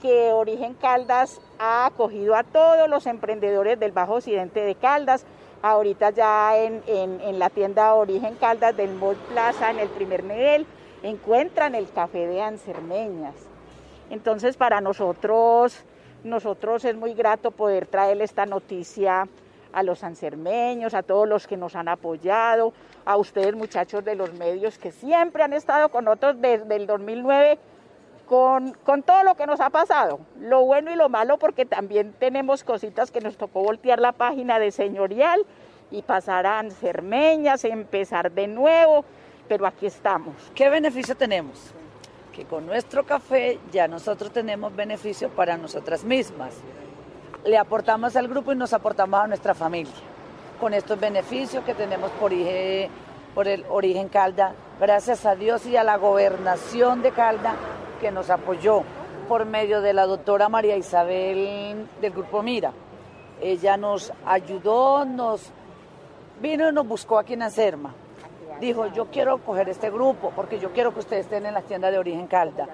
que 0.02 0.30
Origen 0.34 0.74
Caldas 0.74 1.40
ha 1.60 1.84
acogido 1.84 2.34
a 2.34 2.42
todos 2.42 2.88
los 2.88 3.06
emprendedores 3.06 3.78
del 3.78 3.92
Bajo 3.92 4.14
Occidente 4.14 4.60
de 4.60 4.74
Caldas. 4.74 5.26
Ahorita 5.60 6.08
ya 6.08 6.56
en, 6.56 7.38
la 7.38 7.50
tienda 7.50 7.94
Origen 7.94 8.34
Caldas 8.36 8.74
del 8.74 8.94
Mall 8.94 9.16
Plaza, 9.28 9.70
en 9.70 9.78
el 9.78 9.90
primer 9.90 10.24
nivel, 10.24 10.66
encuentran 11.02 11.74
el 11.74 11.90
café 11.92 12.26
de 12.26 12.40
Ansermeñas. 12.40 13.34
Entonces 14.08 14.56
para 14.56 14.80
nosotros, 14.80 15.84
nosotros 16.24 16.86
es 16.86 16.96
muy 16.96 17.12
grato 17.12 17.50
poder 17.50 17.86
traer 17.86 18.22
esta 18.22 18.46
noticia 18.46 19.28
a 19.72 19.82
los 19.82 20.02
ansermeños, 20.02 20.94
a 20.94 21.02
todos 21.02 21.28
los 21.28 21.46
que 21.46 21.58
nos 21.58 21.76
han 21.76 21.88
apoyado, 21.88 22.72
a 23.04 23.18
ustedes 23.18 23.54
muchachos 23.54 24.02
de 24.02 24.14
los 24.14 24.32
medios 24.32 24.78
que 24.78 24.92
siempre 24.92 25.42
han 25.42 25.52
estado 25.52 25.90
con 25.90 26.06
nosotros 26.06 26.40
desde 26.40 26.74
el 26.74 26.86
2009 26.86 27.58
con, 28.30 29.02
todo 29.02 29.24
lo 29.24 29.34
que 29.34 29.44
nos 29.44 29.58
ha 29.58 29.70
pasado, 29.70 30.20
lo 30.38 30.64
bueno 30.64 30.92
y 30.92 30.94
lo 30.94 31.08
malo, 31.08 31.36
porque 31.36 31.66
también 31.66 32.14
tenemos 32.16 32.62
cositas 32.62 33.10
que 33.10 33.20
nos 33.20 33.36
tocó 33.36 33.60
voltear 33.64 33.98
la 33.98 34.12
página 34.12 34.60
de 34.60 34.70
señorial 34.70 35.44
y 35.90 36.02
pasar 36.02 36.46
a 36.46 36.60
empezar 36.60 38.30
de 38.30 38.46
nuevo, 38.46 39.04
pero 39.48 39.66
aquí 39.66 39.86
estamos. 39.86 40.36
¿Qué 40.54 40.68
beneficio 40.68 41.16
tenemos? 41.16 41.72
Que 42.32 42.44
con 42.44 42.66
nuestro 42.66 43.04
café 43.04 43.58
ya 43.72 43.88
nosotros 43.88 44.30
tenemos 44.30 44.76
beneficio 44.76 45.28
para 45.30 45.56
nosotras 45.56 46.04
mismas. 46.04 46.54
Le 47.44 47.58
aportamos 47.58 48.14
al 48.14 48.28
grupo 48.28 48.52
y 48.52 48.56
nos 48.56 48.72
aportamos 48.72 49.24
a 49.24 49.26
nuestra 49.26 49.54
familia. 49.54 49.92
Con 50.60 50.72
estos 50.72 51.00
beneficios 51.00 51.64
que 51.64 51.74
tenemos 51.74 52.12
por, 52.12 52.30
por 53.34 53.48
el 53.48 53.64
origen 53.68 54.08
Calda, 54.08 54.54
gracias 54.78 55.26
a 55.26 55.34
Dios 55.34 55.66
y 55.66 55.76
a 55.76 55.82
la 55.82 55.96
gobernación 55.96 57.02
de 57.02 57.10
Calda, 57.10 57.56
que 58.00 58.10
nos 58.10 58.30
apoyó 58.30 58.82
por 59.28 59.44
medio 59.44 59.80
de 59.80 59.92
la 59.92 60.06
doctora 60.06 60.48
María 60.48 60.76
Isabel 60.76 61.86
del 62.00 62.12
Grupo 62.12 62.42
Mira. 62.42 62.72
Ella 63.40 63.76
nos 63.76 64.12
ayudó, 64.26 65.04
nos 65.04 65.50
vino 66.40 66.68
y 66.68 66.72
nos 66.72 66.86
buscó 66.86 67.18
aquí 67.18 67.34
en 67.34 67.42
Anserma. 67.42 67.94
Dijo, 68.60 68.86
yo 68.88 69.06
quiero 69.06 69.38
coger 69.38 69.68
este 69.68 69.90
grupo 69.90 70.32
porque 70.34 70.58
yo 70.58 70.72
quiero 70.72 70.92
que 70.92 71.00
ustedes 71.00 71.26
estén 71.26 71.46
en 71.46 71.54
las 71.54 71.64
tiendas 71.64 71.92
de 71.92 71.98
origen 71.98 72.26
Calda. 72.26 72.68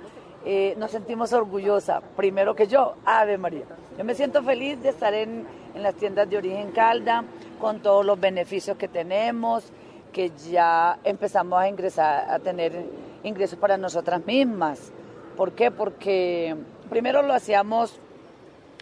Eh, 0.45 0.75
nos 0.79 0.93
sentimos 0.93 1.33
orgullosa, 1.33 2.01
primero 2.17 2.55
que 2.55 2.69
yo, 2.69 2.95
Ave 3.05 3.37
María. 3.37 3.65
Yo 3.99 4.05
me 4.05 4.15
siento 4.15 4.43
feliz 4.43 4.81
de 4.81 4.91
estar 4.91 5.13
en, 5.13 5.47
en 5.75 5.83
las 5.83 5.95
tiendas 5.97 6.31
de 6.31 6.39
origen 6.39 6.71
Calda, 6.71 7.25
con 7.61 7.81
todos 7.81 8.07
los 8.07 8.19
beneficios 8.19 8.77
que 8.77 8.89
tenemos, 8.89 9.73
que 10.13 10.31
ya 10.51 10.99
empezamos 11.05 11.59
a 11.59 11.69
ingresar, 11.69 12.31
a 12.31 12.39
tener 12.39 12.87
ingresos 13.25 13.59
para 13.59 13.77
nosotras 13.77 14.25
mismas. 14.25 14.93
¿Por 15.37 15.53
qué? 15.53 15.71
Porque 15.71 16.57
primero 16.89 17.21
lo 17.21 17.35
hacíamos 17.35 18.01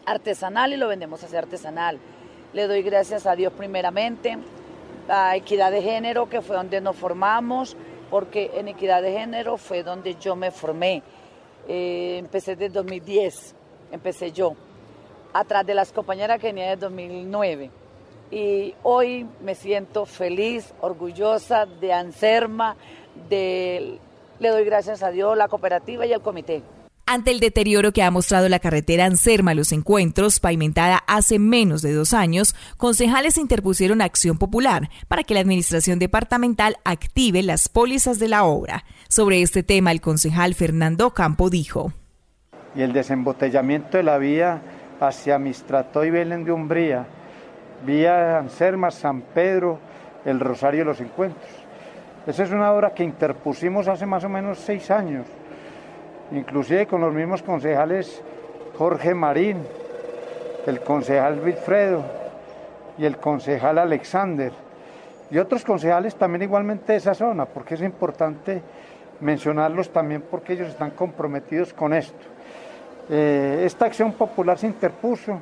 artesanal 0.07 0.73
y 0.73 0.77
lo 0.77 0.87
vendemos 0.87 1.23
así 1.25 1.37
artesanal. 1.37 1.99
Le 2.53 2.69
doy 2.69 2.83
gracias 2.83 3.27
a 3.27 3.35
Dios 3.35 3.53
primeramente, 3.53 4.39
a 5.09 5.35
Equidad 5.35 5.73
de 5.73 5.83
Género, 5.83 6.29
que 6.29 6.43
fue 6.43 6.55
donde 6.55 6.81
nos 6.81 6.95
formamos, 6.95 7.77
porque 8.09 8.53
en 8.55 8.69
Equidad 8.69 9.03
de 9.03 9.13
Género 9.13 9.57
fue 9.57 9.83
donde 9.83 10.15
yo 10.15 10.37
me 10.37 10.53
formé. 10.53 11.03
Eh, 11.67 12.19
empecé 12.19 12.55
desde 12.55 12.75
2010, 12.75 13.55
empecé 13.91 14.31
yo, 14.31 14.55
atrás 15.33 15.67
de 15.67 15.75
las 15.75 15.91
compañeras 15.91 16.39
que 16.39 16.49
venía 16.49 16.69
de 16.69 16.77
2009. 16.77 17.71
Y 18.31 18.75
hoy 18.85 19.27
me 19.43 19.57
siento 19.57 20.07
feliz, 20.07 20.73
orgullosa 20.81 21.67
de 21.67 21.93
Anserma, 21.93 22.77
de 23.29 23.99
le 24.45 24.51
doy 24.51 24.65
gracias 24.65 25.03
a 25.03 25.11
Dios, 25.11 25.37
la 25.39 25.49
cooperativa 25.49 26.05
y 26.05 26.13
el 26.13 26.21
comité. 26.21 26.63
Ante 27.07 27.31
el 27.31 27.41
deterioro 27.41 27.93
que 27.93 28.03
ha 28.03 28.11
mostrado 28.11 28.49
la 28.49 28.59
carretera 28.59 29.07
Anserma 29.07 29.55
Los 29.55 29.73
Encuentros, 29.73 30.39
pavimentada 30.39 31.03
hace 31.07 31.39
menos 31.39 31.81
de 31.81 31.93
dos 31.93 32.13
años, 32.13 32.55
concejales 32.77 33.39
interpusieron 33.39 34.03
acción 34.03 34.37
popular 34.37 34.91
para 35.09 35.23
que 35.23 35.33
la 35.33 35.41
administración 35.41 35.99
departamental 35.99 36.77
active 36.85 37.43
las 37.43 37.71
pólizas 37.71 38.19
de 38.19 38.29
la 38.29 38.45
obra. 38.45 38.85
Sobre 39.09 39.41
este 39.41 39.63
tema, 39.63 39.93
el 39.93 40.03
concejal 40.03 40.55
Fernando 40.55 41.15
Campo 41.15 41.49
dijo. 41.49 41.93
Y 42.75 42.83
el 42.83 42.93
desembotellamiento 42.93 43.97
de 43.97 44.03
la 44.03 44.19
vía 44.19 44.61
hacia 45.01 45.39
Mistrató 45.39 46.05
y 46.05 46.11
Belén 46.11 46.45
de 46.45 46.53
Umbría, 46.53 47.07
vía 47.87 48.39
Anserma, 48.39 48.91
San 48.91 49.23
Pedro, 49.23 49.79
el 50.27 50.39
Rosario 50.41 50.81
de 50.81 50.85
los 50.87 51.01
Encuentros 51.01 51.64
esa 52.27 52.43
es 52.43 52.51
una 52.51 52.73
obra 52.73 52.95
que 52.95 53.05
interpusimos 53.05 53.87
hace 53.89 54.07
más 54.07 54.25
o 54.25 54.29
menos 54.29 54.59
seis 54.59 54.91
años, 54.91 55.27
inclusive 56.33 56.87
con 56.87 57.01
los 57.01 57.13
mismos 57.13 57.43
concejales 57.43 58.23
Jorge 58.79 59.15
Marín, 59.15 59.59
el 60.67 60.81
concejal 60.81 61.41
Wilfredo 61.41 62.03
y 62.97 63.05
el 63.05 63.19
concejal 63.19 63.79
Alexander, 63.79 64.53
y 65.31 65.39
otros 65.39 65.65
concejales 65.65 66.17
también 66.17 66.43
igualmente 66.43 66.93
de 66.93 66.99
esa 66.99 67.15
zona, 67.15 67.45
porque 67.45 67.75
es 67.75 67.83
importante 67.83 68.63
mencionarlos 69.21 69.91
también 69.91 70.23
porque 70.23 70.55
ellos 70.55 70.69
están 70.69 70.91
comprometidos 70.91 71.73
con 71.73 71.93
esto. 71.93 72.27
Eh, 73.11 73.63
esta 73.65 73.87
acción 73.87 74.13
popular 74.13 74.59
se 74.59 74.67
interpuso 74.67 75.41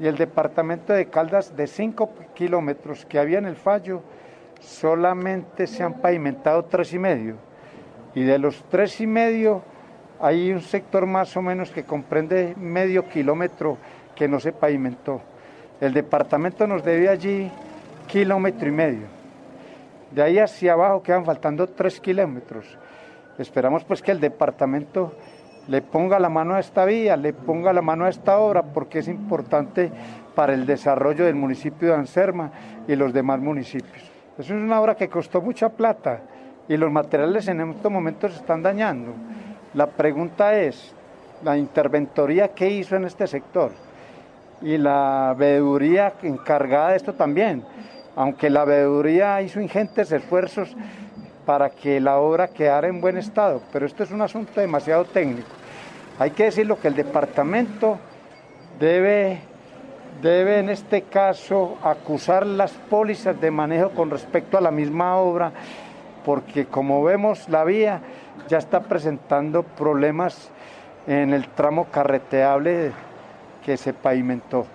y 0.00 0.06
el 0.06 0.16
departamento 0.16 0.92
de 0.92 1.06
Caldas 1.06 1.56
de 1.56 1.66
5 1.66 2.10
kilómetros 2.34 3.04
que 3.06 3.18
había 3.18 3.38
en 3.38 3.46
el 3.46 3.56
fallo, 3.56 4.02
solamente 4.60 5.66
se 5.66 5.82
han 5.82 5.94
pavimentado 5.94 6.64
tres 6.64 6.92
y 6.92 6.98
medio. 6.98 7.36
Y 8.14 8.22
de 8.22 8.38
los 8.38 8.62
tres 8.70 9.00
y 9.00 9.06
medio 9.06 9.62
hay 10.20 10.52
un 10.52 10.60
sector 10.60 11.06
más 11.06 11.36
o 11.36 11.42
menos 11.42 11.70
que 11.70 11.84
comprende 11.84 12.54
medio 12.56 13.08
kilómetro 13.08 13.78
que 14.14 14.28
no 14.28 14.40
se 14.40 14.52
pavimentó. 14.52 15.20
El 15.80 15.92
departamento 15.92 16.66
nos 16.66 16.82
debe 16.82 17.08
allí 17.08 17.50
kilómetro 18.08 18.68
y 18.68 18.72
medio. 18.72 19.06
De 20.10 20.22
ahí 20.22 20.38
hacia 20.38 20.72
abajo 20.72 21.02
quedan 21.02 21.24
faltando 21.24 21.68
tres 21.68 22.00
kilómetros. 22.00 22.66
Esperamos 23.38 23.84
pues 23.84 24.02
que 24.02 24.10
el 24.10 24.20
departamento 24.20 25.12
le 25.68 25.82
ponga 25.82 26.18
la 26.18 26.30
mano 26.30 26.54
a 26.54 26.60
esta 26.60 26.84
vía, 26.86 27.16
le 27.16 27.32
ponga 27.32 27.72
la 27.72 27.82
mano 27.82 28.06
a 28.06 28.08
esta 28.08 28.38
obra, 28.38 28.62
porque 28.62 29.00
es 29.00 29.08
importante 29.08 29.92
para 30.34 30.54
el 30.54 30.66
desarrollo 30.66 31.26
del 31.26 31.34
municipio 31.34 31.88
de 31.88 31.94
Anserma 31.94 32.50
y 32.88 32.96
los 32.96 33.12
demás 33.12 33.38
municipios. 33.38 34.07
Es 34.38 34.50
una 34.50 34.80
obra 34.80 34.94
que 34.94 35.08
costó 35.08 35.40
mucha 35.40 35.68
plata 35.68 36.20
y 36.68 36.76
los 36.76 36.92
materiales 36.92 37.48
en 37.48 37.60
estos 37.60 37.90
momentos 37.90 38.32
se 38.32 38.38
están 38.38 38.62
dañando. 38.62 39.12
La 39.74 39.88
pregunta 39.88 40.56
es, 40.56 40.94
la 41.42 41.58
interventoría 41.58 42.48
que 42.48 42.70
hizo 42.70 42.94
en 42.94 43.04
este 43.04 43.26
sector 43.26 43.72
y 44.62 44.78
la 44.78 45.34
veeduría 45.36 46.12
encargada 46.22 46.90
de 46.90 46.96
esto 46.96 47.14
también, 47.14 47.64
aunque 48.14 48.48
la 48.48 48.64
veeduría 48.64 49.42
hizo 49.42 49.60
ingentes 49.60 50.12
esfuerzos 50.12 50.76
para 51.44 51.70
que 51.70 52.00
la 52.00 52.18
obra 52.18 52.48
quedara 52.48 52.86
en 52.86 53.00
buen 53.00 53.16
estado, 53.16 53.60
pero 53.72 53.86
esto 53.86 54.04
es 54.04 54.10
un 54.12 54.22
asunto 54.22 54.60
demasiado 54.60 55.04
técnico. 55.04 55.48
Hay 56.18 56.30
que 56.30 56.44
decirlo 56.44 56.78
que 56.80 56.88
el 56.88 56.94
departamento 56.94 57.98
debe, 58.78 59.40
debe 60.22 60.58
en 60.58 60.68
este 60.68 61.02
caso 61.02 61.78
acusar 61.82 62.46
las 62.46 62.72
pólizas 62.72 63.40
de 63.40 63.50
manejo 63.50 63.90
con 63.90 64.10
respecto 64.10 64.58
a 64.58 64.60
la 64.60 64.70
misma 64.70 65.16
obra, 65.16 65.52
porque 66.24 66.66
como 66.66 67.02
vemos 67.02 67.48
la 67.48 67.64
vía 67.64 68.00
ya 68.48 68.58
está 68.58 68.80
presentando 68.80 69.62
problemas 69.62 70.50
en 71.06 71.32
el 71.32 71.48
tramo 71.48 71.86
carreteable 71.86 72.92
que 73.64 73.76
se 73.76 73.92
pavimentó. 73.92 74.66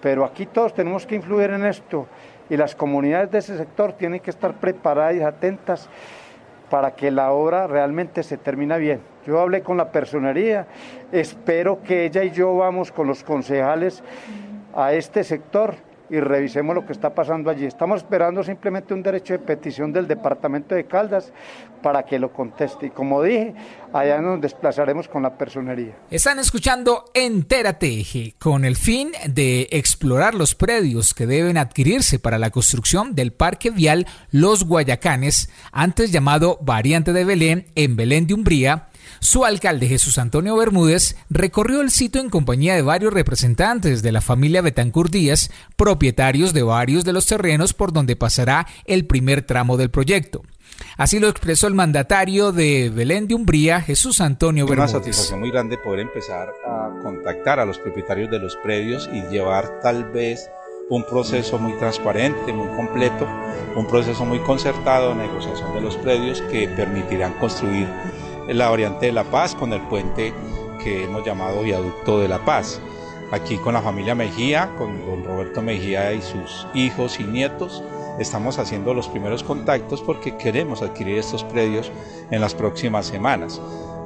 Pero 0.00 0.24
aquí 0.24 0.46
todos 0.46 0.74
tenemos 0.74 1.06
que 1.06 1.16
influir 1.16 1.50
en 1.50 1.64
esto 1.66 2.06
y 2.50 2.56
las 2.56 2.74
comunidades 2.74 3.30
de 3.30 3.38
ese 3.38 3.56
sector 3.56 3.92
tienen 3.92 4.20
que 4.20 4.30
estar 4.30 4.54
preparadas 4.54 5.16
y 5.16 5.22
atentas 5.22 5.88
para 6.70 6.92
que 6.92 7.10
la 7.10 7.32
obra 7.32 7.66
realmente 7.66 8.22
se 8.22 8.36
termine 8.36 8.78
bien. 8.78 9.00
Yo 9.26 9.40
hablé 9.40 9.62
con 9.62 9.76
la 9.76 9.90
personería, 9.90 10.66
espero 11.12 11.82
que 11.82 12.04
ella 12.04 12.24
y 12.24 12.30
yo 12.30 12.56
vamos 12.56 12.92
con 12.92 13.06
los 13.06 13.24
concejales 13.24 14.02
a 14.78 14.92
este 14.92 15.24
sector 15.24 15.74
y 16.08 16.20
revisemos 16.20 16.74
lo 16.74 16.86
que 16.86 16.92
está 16.92 17.12
pasando 17.14 17.50
allí. 17.50 17.66
Estamos 17.66 17.98
esperando 17.98 18.42
simplemente 18.44 18.94
un 18.94 19.02
derecho 19.02 19.34
de 19.34 19.40
petición 19.40 19.92
del 19.92 20.06
departamento 20.06 20.74
de 20.74 20.86
Caldas 20.86 21.32
para 21.82 22.04
que 22.04 22.18
lo 22.18 22.32
conteste. 22.32 22.86
Y 22.86 22.90
como 22.90 23.22
dije, 23.22 23.54
allá 23.92 24.20
nos 24.20 24.40
desplazaremos 24.40 25.08
con 25.08 25.22
la 25.24 25.36
personería. 25.36 25.96
Están 26.10 26.38
escuchando 26.38 27.06
Entérate 27.12 28.00
Eje, 28.00 28.34
con 28.38 28.64
el 28.64 28.76
fin 28.76 29.10
de 29.28 29.68
explorar 29.72 30.34
los 30.34 30.54
predios 30.54 31.12
que 31.12 31.26
deben 31.26 31.58
adquirirse 31.58 32.18
para 32.18 32.38
la 32.38 32.50
construcción 32.50 33.14
del 33.14 33.32
Parque 33.32 33.70
Vial 33.70 34.06
Los 34.30 34.64
Guayacanes, 34.64 35.50
antes 35.72 36.12
llamado 36.12 36.58
Variante 36.62 37.12
de 37.12 37.24
Belén, 37.24 37.66
en 37.74 37.96
Belén 37.96 38.26
de 38.26 38.34
Umbría, 38.34 38.87
su 39.20 39.44
alcalde 39.44 39.88
Jesús 39.88 40.18
Antonio 40.18 40.56
Bermúdez 40.56 41.16
recorrió 41.30 41.80
el 41.80 41.90
sitio 41.90 42.20
en 42.20 42.30
compañía 42.30 42.74
de 42.74 42.82
varios 42.82 43.12
representantes 43.12 44.02
de 44.02 44.12
la 44.12 44.20
familia 44.20 44.62
Betancur 44.62 45.10
Díaz, 45.10 45.50
propietarios 45.76 46.52
de 46.52 46.62
varios 46.62 47.04
de 47.04 47.12
los 47.12 47.26
terrenos 47.26 47.74
por 47.74 47.92
donde 47.92 48.16
pasará 48.16 48.66
el 48.84 49.06
primer 49.06 49.42
tramo 49.42 49.76
del 49.76 49.90
proyecto. 49.90 50.42
Así 50.96 51.18
lo 51.18 51.28
expresó 51.28 51.66
el 51.66 51.74
mandatario 51.74 52.52
de 52.52 52.90
Belén 52.94 53.26
de 53.28 53.34
Umbría, 53.34 53.80
Jesús 53.80 54.20
Antonio 54.20 54.66
Bermúdez. 54.66 54.90
Una 54.90 55.00
satisfacción 55.00 55.40
muy 55.40 55.50
grande 55.50 55.78
poder 55.78 56.00
empezar 56.00 56.48
a 56.66 56.90
contactar 57.02 57.60
a 57.60 57.64
los 57.64 57.78
propietarios 57.78 58.30
de 58.30 58.38
los 58.38 58.56
predios 58.56 59.08
y 59.12 59.22
llevar 59.22 59.80
tal 59.80 60.04
vez 60.12 60.50
un 60.90 61.04
proceso 61.04 61.58
muy 61.58 61.76
transparente, 61.78 62.52
muy 62.52 62.68
completo, 62.76 63.28
un 63.76 63.86
proceso 63.86 64.24
muy 64.24 64.38
concertado 64.40 65.10
de 65.10 65.26
negociación 65.26 65.74
de 65.74 65.80
los 65.80 65.96
predios 65.96 66.40
que 66.42 66.68
permitirán 66.68 67.34
construir 67.34 67.88
la 68.54 68.70
variante 68.70 69.06
de 69.06 69.12
La 69.12 69.24
Paz 69.24 69.54
con 69.54 69.72
el 69.72 69.82
puente 69.82 70.32
que 70.82 71.04
hemos 71.04 71.24
llamado 71.24 71.62
Viaducto 71.62 72.18
de 72.18 72.28
La 72.28 72.44
Paz. 72.44 72.80
Aquí 73.30 73.58
con 73.58 73.74
la 73.74 73.82
familia 73.82 74.14
Mejía, 74.14 74.70
con 74.78 75.04
don 75.04 75.22
Roberto 75.24 75.60
Mejía 75.60 76.14
y 76.14 76.22
sus 76.22 76.66
hijos 76.72 77.20
y 77.20 77.24
nietos, 77.24 77.84
estamos 78.18 78.58
haciendo 78.58 78.94
los 78.94 79.08
primeros 79.08 79.42
contactos 79.42 80.00
porque 80.00 80.36
queremos 80.38 80.80
adquirir 80.80 81.18
estos 81.18 81.44
predios 81.44 81.92
en 82.30 82.40
las 82.40 82.54
próximas 82.54 83.06
semanas. 83.06 83.60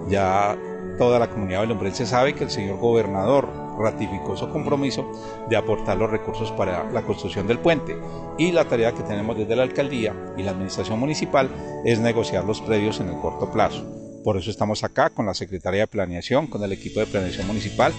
Ya 0.09 0.59
toda 0.99 1.21
la 1.21 1.31
comunidad 1.31 1.69
se 1.93 2.05
sabe 2.05 2.35
que 2.35 2.45
el 2.45 2.51
señor 2.51 2.79
gobernador 2.79 3.49
ratificó 3.79 4.37
su 4.37 4.51
compromiso 4.51 5.11
de 5.49 5.57
aportar 5.57 5.99
los 5.99 6.11
recursos 6.11 6.51
para 6.53 6.91
la 6.91 7.03
construcción 7.03 7.47
del 7.47 7.61
puente 7.61 7.97
y 8.39 8.51
la 8.51 8.65
tarea 8.65 8.93
que 8.93 9.03
tenemos 9.05 9.37
desde 9.37 9.55
la 9.55 9.63
alcaldía 9.63 10.15
y 10.37 10.43
la 10.43 10.51
administración 10.51 10.99
municipal 10.99 11.49
es 11.85 12.01
negociar 12.01 12.45
los 12.45 12.61
predios 12.61 13.01
en 13.01 13.09
el 13.09 13.21
corto 13.21 13.51
plazo. 13.51 14.02
Por 14.23 14.37
eso 14.37 14.51
estamos 14.51 14.85
acá 14.85 15.11
con 15.11 15.27
la 15.27 15.35
Secretaría 15.35 15.83
de 15.83 15.87
Planeación, 15.87 16.47
con 16.47 16.63
el 16.63 16.73
equipo 16.73 17.01
de 17.01 17.07
Planeación 17.07 17.47
Municipal, 17.47 17.93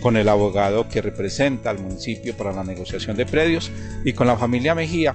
con 0.00 0.16
el 0.16 0.28
abogado 0.28 0.88
que 0.88 1.02
representa 1.02 1.70
al 1.70 1.78
municipio 1.78 2.36
para 2.36 2.52
la 2.52 2.64
negociación 2.64 3.16
de 3.16 3.26
predios 3.26 3.70
y 4.04 4.12
con 4.12 4.26
la 4.26 4.36
familia 4.36 4.74
Mejía, 4.74 5.14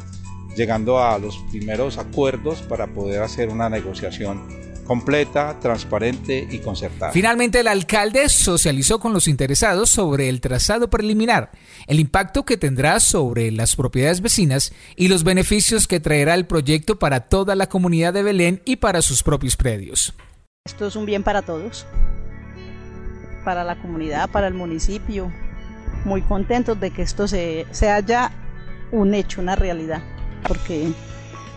llegando 0.56 1.04
a 1.04 1.18
los 1.20 1.38
primeros 1.52 1.98
acuerdos 1.98 2.62
para 2.62 2.88
poder 2.88 3.22
hacer 3.22 3.50
una 3.50 3.70
negociación 3.70 4.66
completa, 4.86 5.60
transparente 5.60 6.48
y 6.50 6.60
concertada. 6.60 7.12
Finalmente, 7.12 7.60
el 7.60 7.68
alcalde 7.68 8.30
socializó 8.30 9.00
con 9.00 9.14
los 9.14 9.28
interesados 9.28 9.90
sobre 9.90 10.30
el 10.30 10.42
trazado 10.42 10.90
preliminar, 10.92 11.52
el 11.88 12.00
impacto 12.00 12.46
que 12.46 12.56
tendrá 12.56 13.00
sobre 13.00 13.52
las 13.52 13.76
propiedades 13.76 14.22
vecinas 14.22 14.72
y 14.96 15.08
los 15.08 15.24
beneficios 15.24 15.88
que 15.88 16.00
traerá 16.00 16.36
el 16.36 16.46
proyecto 16.46 17.00
para 17.00 17.22
toda 17.22 17.56
la 17.56 17.68
comunidad 17.68 18.14
de 18.14 18.24
Belén 18.24 18.62
y 18.64 18.76
para 18.76 19.02
sus 19.02 19.24
propios 19.24 19.56
predios. 19.56 20.14
Esto 20.68 20.88
es 20.88 20.96
un 20.96 21.06
bien 21.06 21.22
para 21.22 21.44
todos, 21.44 21.86
para 23.44 23.64
la 23.64 23.76
comunidad, 23.76 24.28
para 24.32 24.48
el 24.48 24.56
municipio. 24.56 25.32
Muy 26.06 26.24
contentos 26.24 26.80
de 26.80 26.90
que 26.90 27.04
esto 27.04 27.28
se, 27.28 27.68
haya 27.88 28.32
un 28.92 29.14
hecho, 29.14 29.42
una 29.42 29.56
realidad, 29.56 30.02
porque 30.48 30.92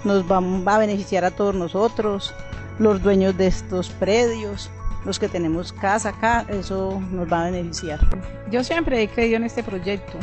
nos 0.04 0.30
va, 0.30 0.40
va 0.40 0.74
a 0.74 0.78
beneficiar 0.80 1.24
a 1.24 1.30
todos 1.30 1.54
nosotros, 1.54 2.34
los 2.78 3.02
dueños 3.02 3.34
de 3.38 3.46
estos 3.46 3.88
predios, 3.88 4.70
los 5.06 5.18
que 5.18 5.30
tenemos 5.30 5.72
casa 5.72 6.10
acá, 6.10 6.44
eso 6.50 7.00
nos 7.10 7.32
va 7.32 7.46
a 7.46 7.50
beneficiar. 7.50 8.00
Yo 8.50 8.62
siempre 8.62 9.02
he 9.02 9.08
creído 9.08 9.36
en 9.36 9.44
este 9.44 9.62
proyecto. 9.62 10.18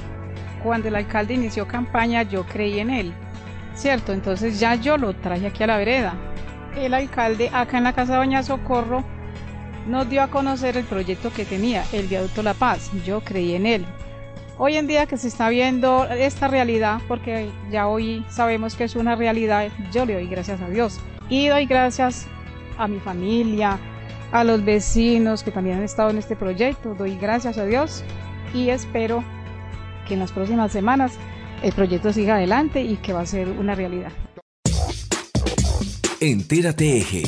Cuando 0.61 0.89
el 0.89 0.95
alcalde 0.95 1.33
inició 1.33 1.67
campaña, 1.67 2.21
yo 2.21 2.45
creí 2.45 2.79
en 2.79 2.91
él, 2.91 3.13
¿cierto? 3.73 4.13
Entonces 4.13 4.59
ya 4.59 4.75
yo 4.75 4.95
lo 4.95 5.15
traje 5.15 5.47
aquí 5.47 5.63
a 5.63 5.67
la 5.67 5.77
vereda 5.77 6.13
el 6.75 6.93
alcalde 6.93 7.49
acá 7.53 7.77
en 7.77 7.85
la 7.85 7.93
Casa 7.93 8.13
de 8.13 8.19
Doña 8.19 8.43
Socorro 8.43 9.03
nos 9.87 10.09
dio 10.09 10.21
a 10.21 10.27
conocer 10.27 10.77
el 10.77 10.85
proyecto 10.85 11.31
que 11.31 11.45
tenía, 11.45 11.83
el 11.93 12.07
viaducto 12.07 12.43
La 12.43 12.53
Paz. 12.53 12.91
Yo 13.05 13.21
creí 13.21 13.55
en 13.55 13.65
él. 13.65 13.85
Hoy 14.57 14.77
en 14.77 14.87
día 14.87 15.05
que 15.05 15.17
se 15.17 15.27
está 15.27 15.49
viendo 15.49 16.05
esta 16.05 16.47
realidad, 16.47 17.01
porque 17.07 17.49
ya 17.71 17.87
hoy 17.87 18.25
sabemos 18.29 18.75
que 18.75 18.85
es 18.85 18.95
una 18.95 19.15
realidad, 19.15 19.67
yo 19.91 20.05
le 20.05 20.13
doy 20.13 20.27
gracias 20.27 20.61
a 20.61 20.69
Dios. 20.69 20.99
Y 21.29 21.47
doy 21.47 21.65
gracias 21.65 22.27
a 22.77 22.87
mi 22.87 22.99
familia, 22.99 23.77
a 24.31 24.43
los 24.43 24.63
vecinos 24.63 25.43
que 25.43 25.51
también 25.51 25.77
han 25.77 25.83
estado 25.83 26.09
en 26.09 26.17
este 26.17 26.35
proyecto. 26.35 26.95
Doy 26.95 27.17
gracias 27.17 27.57
a 27.57 27.65
Dios 27.65 28.03
y 28.53 28.69
espero 28.69 29.23
que 30.07 30.13
en 30.13 30.21
las 30.21 30.31
próximas 30.31 30.71
semanas 30.71 31.17
el 31.61 31.73
proyecto 31.73 32.13
siga 32.13 32.35
adelante 32.35 32.81
y 32.81 32.97
que 32.97 33.13
va 33.13 33.21
a 33.21 33.25
ser 33.25 33.49
una 33.49 33.75
realidad. 33.75 34.11
Entérate 36.27 36.97
Eje. 36.97 37.21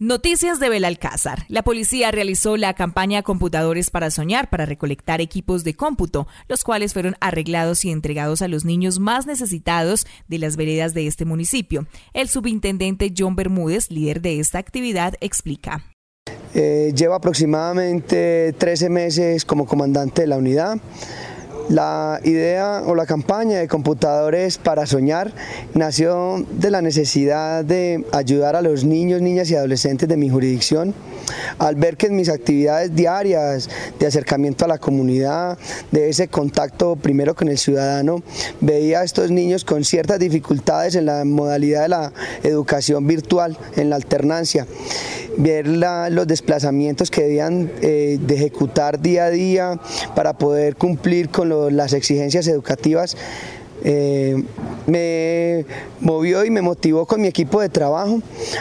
Noticias 0.00 0.58
de 0.58 0.68
Belalcázar. 0.68 1.44
La 1.46 1.62
policía 1.62 2.10
realizó 2.10 2.56
la 2.56 2.74
campaña 2.74 3.22
Computadores 3.22 3.90
para 3.90 4.10
Soñar 4.10 4.50
para 4.50 4.66
recolectar 4.66 5.20
equipos 5.20 5.62
de 5.62 5.74
cómputo, 5.74 6.26
los 6.48 6.64
cuales 6.64 6.92
fueron 6.92 7.14
arreglados 7.20 7.84
y 7.84 7.92
entregados 7.92 8.42
a 8.42 8.48
los 8.48 8.64
niños 8.64 8.98
más 8.98 9.26
necesitados 9.26 10.08
de 10.26 10.38
las 10.38 10.56
veredas 10.56 10.92
de 10.92 11.06
este 11.06 11.24
municipio. 11.24 11.86
El 12.14 12.28
subintendente 12.28 13.14
John 13.16 13.36
Bermúdez, 13.36 13.92
líder 13.92 14.20
de 14.20 14.40
esta 14.40 14.58
actividad, 14.58 15.14
explica. 15.20 15.84
Eh, 16.52 16.92
lleva 16.96 17.14
aproximadamente 17.14 18.52
13 18.58 18.88
meses 18.88 19.44
como 19.44 19.66
comandante 19.66 20.22
de 20.22 20.26
la 20.26 20.36
unidad. 20.36 20.80
La 21.68 22.20
idea 22.24 22.82
o 22.86 22.94
la 22.94 23.06
campaña 23.06 23.58
de 23.58 23.68
computadores 23.68 24.58
para 24.58 24.86
soñar 24.86 25.32
nació 25.72 26.44
de 26.50 26.70
la 26.70 26.82
necesidad 26.82 27.64
de 27.64 28.04
ayudar 28.12 28.54
a 28.54 28.62
los 28.62 28.84
niños, 28.84 29.22
niñas 29.22 29.50
y 29.50 29.56
adolescentes 29.56 30.08
de 30.08 30.16
mi 30.16 30.28
jurisdicción 30.28 30.94
al 31.58 31.74
ver 31.76 31.96
que 31.96 32.06
en 32.06 32.16
mis 32.16 32.28
actividades 32.28 32.94
diarias 32.94 33.68
de 33.98 34.06
acercamiento 34.06 34.64
a 34.64 34.68
la 34.68 34.78
comunidad, 34.78 35.58
de 35.90 36.08
ese 36.08 36.28
contacto 36.28 36.96
primero 36.96 37.34
con 37.34 37.48
el 37.48 37.58
ciudadano, 37.58 38.22
veía 38.60 39.00
a 39.00 39.04
estos 39.04 39.30
niños 39.30 39.64
con 39.64 39.84
ciertas 39.84 40.18
dificultades 40.18 40.94
en 40.94 41.06
la 41.06 41.24
modalidad 41.24 41.82
de 41.82 41.88
la 41.88 42.12
educación 42.42 43.06
virtual, 43.06 43.56
en 43.76 43.90
la 43.90 43.96
alternancia. 43.96 44.66
Ver 45.36 45.66
los 45.66 46.26
desplazamientos 46.26 47.10
que 47.10 47.22
debían 47.22 47.70
eh, 47.80 48.18
de 48.20 48.34
ejecutar 48.34 49.00
día 49.00 49.24
a 49.24 49.30
día 49.30 49.80
para 50.14 50.38
poder 50.38 50.76
cumplir 50.76 51.28
con 51.28 51.76
las 51.76 51.92
exigencias 51.92 52.46
educativas 52.46 53.16
eh, 53.84 54.42
me 54.86 55.66
movió 56.00 56.44
y 56.44 56.50
me 56.50 56.62
motivó 56.62 57.04
con 57.06 57.20
mi 57.20 57.28
equipo 57.28 57.60
de 57.60 57.68
trabajo 57.68 58.20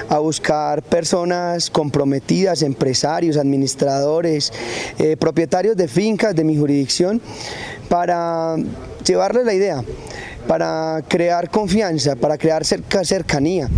a 0.09 0.19
buscar 0.19 0.83
personas 0.83 1.69
comprometidas, 1.69 2.61
empresarios, 2.61 3.37
administradores, 3.37 4.51
eh, 4.99 5.15
propietarios 5.17 5.77
de 5.77 5.87
fincas 5.87 6.35
de 6.35 6.43
mi 6.43 6.57
jurisdicción, 6.57 7.21
para 7.87 8.57
llevarles 9.05 9.45
la 9.45 9.53
idea, 9.53 9.83
para 10.47 11.01
crear 11.07 11.49
confianza, 11.49 12.15
para 12.15 12.37
crear 12.37 12.65
cercanía. 12.65 13.69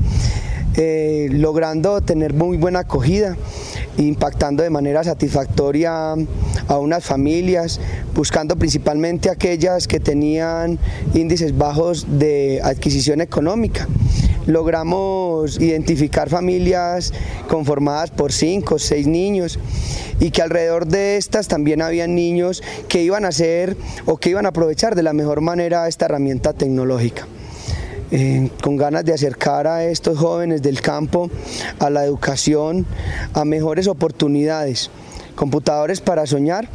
Eh, 0.77 1.29
logrando 1.31 2.01
tener 2.01 2.33
muy 2.33 2.57
buena 2.57 2.79
acogida, 2.79 3.37
impactando 3.97 4.63
de 4.63 4.69
manera 4.69 5.03
satisfactoria 5.03 6.13
a 6.67 6.77
unas 6.79 7.03
familias, 7.03 7.79
buscando 8.13 8.55
principalmente 8.55 9.29
aquellas 9.29 9.87
que 9.87 9.99
tenían 9.99 10.79
índices 11.13 11.57
bajos 11.57 12.05
de 12.19 12.59
adquisición 12.63 13.21
económica. 13.21 13.87
Logramos 14.45 15.59
identificar 15.59 16.29
familias 16.29 17.13
conformadas 17.47 18.11
por 18.11 18.31
cinco 18.31 18.75
o 18.75 18.79
seis 18.79 19.07
niños 19.07 19.57
y 20.19 20.29
que 20.29 20.41
alrededor 20.41 20.85
de 20.85 21.17
estas 21.17 21.47
también 21.47 21.81
había 21.81 22.05
niños 22.05 22.61
que 22.87 23.01
iban 23.01 23.25
a 23.25 23.29
hacer 23.29 23.75
o 24.05 24.17
que 24.17 24.29
iban 24.29 24.45
a 24.45 24.49
aprovechar 24.49 24.95
de 24.95 25.03
la 25.03 25.13
mejor 25.13 25.41
manera 25.41 25.87
esta 25.87 26.05
herramienta 26.05 26.53
tecnológica. 26.53 27.27
Eh, 28.17 28.49
con 28.63 28.77
ganas 28.77 29.03
de 29.03 29.11
acercar 29.11 29.67
a 29.67 29.83
estos 29.83 30.17
jóvenes 30.17 30.61
del 30.61 30.79
campo 30.79 31.29
a 31.79 31.89
la 31.89 32.05
educación, 32.05 32.85
a 33.33 33.43
mejores 33.43 33.87
oportunidades. 33.87 34.89
Computadores 35.35 35.99
para 35.99 36.25
soñar 36.25 36.69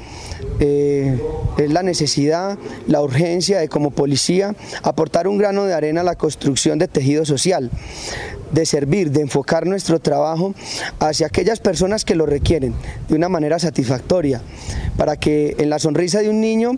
eh, 0.58 1.18
es 1.56 1.72
la 1.72 1.82
necesidad, 1.82 2.58
la 2.86 3.00
urgencia 3.00 3.58
de 3.58 3.70
como 3.70 3.90
policía 3.90 4.54
aportar 4.82 5.28
un 5.28 5.38
grano 5.38 5.64
de 5.64 5.72
arena 5.72 6.02
a 6.02 6.04
la 6.04 6.14
construcción 6.14 6.78
de 6.78 6.88
tejido 6.88 7.24
social, 7.24 7.70
de 8.52 8.66
servir, 8.66 9.10
de 9.10 9.22
enfocar 9.22 9.66
nuestro 9.66 10.00
trabajo 10.00 10.54
hacia 10.98 11.26
aquellas 11.26 11.60
personas 11.60 12.04
que 12.04 12.14
lo 12.14 12.26
requieren 12.26 12.74
de 13.08 13.14
una 13.14 13.28
manera 13.28 13.58
satisfactoria, 13.58 14.40
para 14.96 15.16
que 15.16 15.56
en 15.58 15.70
la 15.70 15.78
sonrisa 15.78 16.20
de 16.20 16.28
un 16.28 16.40
niño 16.40 16.72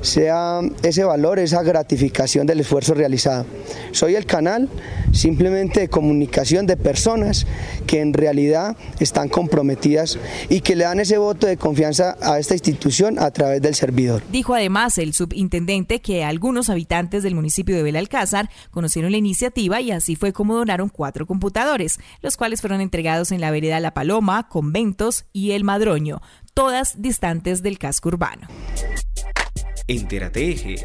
sea 0.00 0.60
ese 0.82 1.04
valor, 1.04 1.38
esa 1.38 1.62
gratificación 1.62 2.46
del 2.46 2.60
esfuerzo 2.60 2.94
realizado. 2.94 3.46
Soy 3.92 4.14
el 4.14 4.26
canal 4.26 4.68
simplemente 5.12 5.80
de 5.80 5.88
comunicación 5.88 6.66
de 6.66 6.76
personas 6.76 7.46
que 7.82 8.00
en 8.00 8.12
realidad 8.12 8.76
están 9.00 9.28
comprometidas 9.28 10.18
y 10.48 10.60
que 10.60 10.76
le 10.76 10.84
dan 10.84 11.00
ese 11.00 11.18
voto 11.18 11.46
de 11.46 11.56
confianza 11.56 12.16
a 12.20 12.38
esta 12.38 12.54
institución 12.54 13.18
a 13.18 13.30
través 13.30 13.62
del 13.62 13.74
servidor. 13.74 14.22
Dijo 14.30 14.54
además 14.54 14.98
el 14.98 15.14
subintendente 15.14 16.00
que 16.00 16.24
algunos 16.24 16.70
habitantes 16.70 17.22
del 17.22 17.34
municipio 17.34 17.76
de 17.76 17.82
Belalcázar 17.82 18.50
conocieron 18.70 19.12
la 19.12 19.18
iniciativa 19.18 19.80
y 19.80 19.90
así 19.90 20.16
fue 20.16 20.32
como 20.32 20.54
donaron 20.54 20.88
cuatro 20.88 21.26
computadores, 21.26 21.98
los 22.20 22.36
cuales 22.36 22.60
fueron 22.60 22.80
entregados 22.80 23.32
en 23.32 23.40
la 23.40 23.50
vereda 23.50 23.80
La 23.80 23.94
Paloma, 23.94 24.48
Conventos 24.48 25.24
y 25.32 25.52
El 25.52 25.64
Madroño, 25.64 26.20
todas 26.54 27.00
distantes 27.00 27.62
del 27.62 27.78
casco 27.78 28.08
urbano. 28.08 28.46
Entérate 29.88 30.50
Eje. 30.50 30.76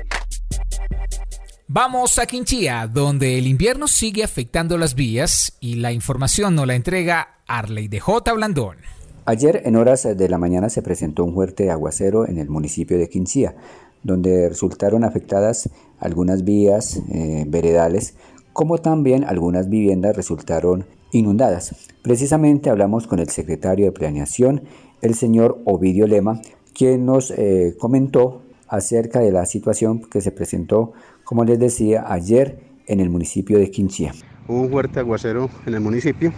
Vamos 1.70 2.18
a 2.18 2.26
Quinchía, 2.26 2.88
donde 2.88 3.38
el 3.38 3.46
invierno 3.46 3.90
sigue 3.90 4.24
afectando 4.24 4.78
las 4.78 4.96
vías 4.96 5.58
y 5.60 5.76
la 5.76 5.92
información 5.92 6.56
nos 6.56 6.66
la 6.66 6.76
entrega 6.76 7.42
Arley 7.46 7.90
de 7.90 8.00
J. 8.00 8.32
Blandón. 8.32 8.78
Ayer 9.26 9.64
en 9.66 9.76
horas 9.76 10.04
de 10.04 10.30
la 10.30 10.38
mañana 10.38 10.70
se 10.70 10.82
presentó 10.82 11.26
un 11.26 11.34
fuerte 11.34 11.70
aguacero 11.70 12.26
en 12.26 12.38
el 12.38 12.48
municipio 12.48 12.98
de 12.98 13.10
Quinchía, 13.10 13.58
donde 14.02 14.48
resultaron 14.48 15.04
afectadas 15.04 15.70
algunas 16.00 16.46
vías 16.46 17.02
eh, 17.12 17.44
veredales, 17.46 18.14
como 18.54 18.78
también 18.78 19.26
algunas 19.26 19.68
viviendas 19.68 20.16
resultaron 20.16 20.86
inundadas. 21.12 21.76
Precisamente 22.02 22.70
hablamos 22.70 23.08
con 23.08 23.20
el 23.20 23.28
secretario 23.28 23.88
de 23.88 23.92
Planeación, 23.92 24.64
el 25.02 25.16
señor 25.16 25.62
Ovidio 25.66 26.08
Lema, 26.08 26.42
quien 26.74 27.06
nos 27.06 27.30
eh, 27.32 27.76
comentó 27.78 28.44
acerca 28.70 29.20
de 29.20 29.32
la 29.32 29.46
situación 29.46 30.02
que 30.10 30.22
se 30.22 30.32
presentó, 30.32 30.94
como 31.28 31.44
les 31.44 31.60
decía, 31.60 32.06
ayer 32.08 32.58
en 32.86 33.02
el 33.02 33.10
municipio 33.10 33.60
de 33.60 33.70
Quinchía. 33.70 34.14
Hubo 34.48 34.62
un 34.62 34.70
fuerte 34.70 35.02
aguacero 35.02 35.50
en 35.66 35.74
el 35.74 35.82
municipio, 35.82 36.32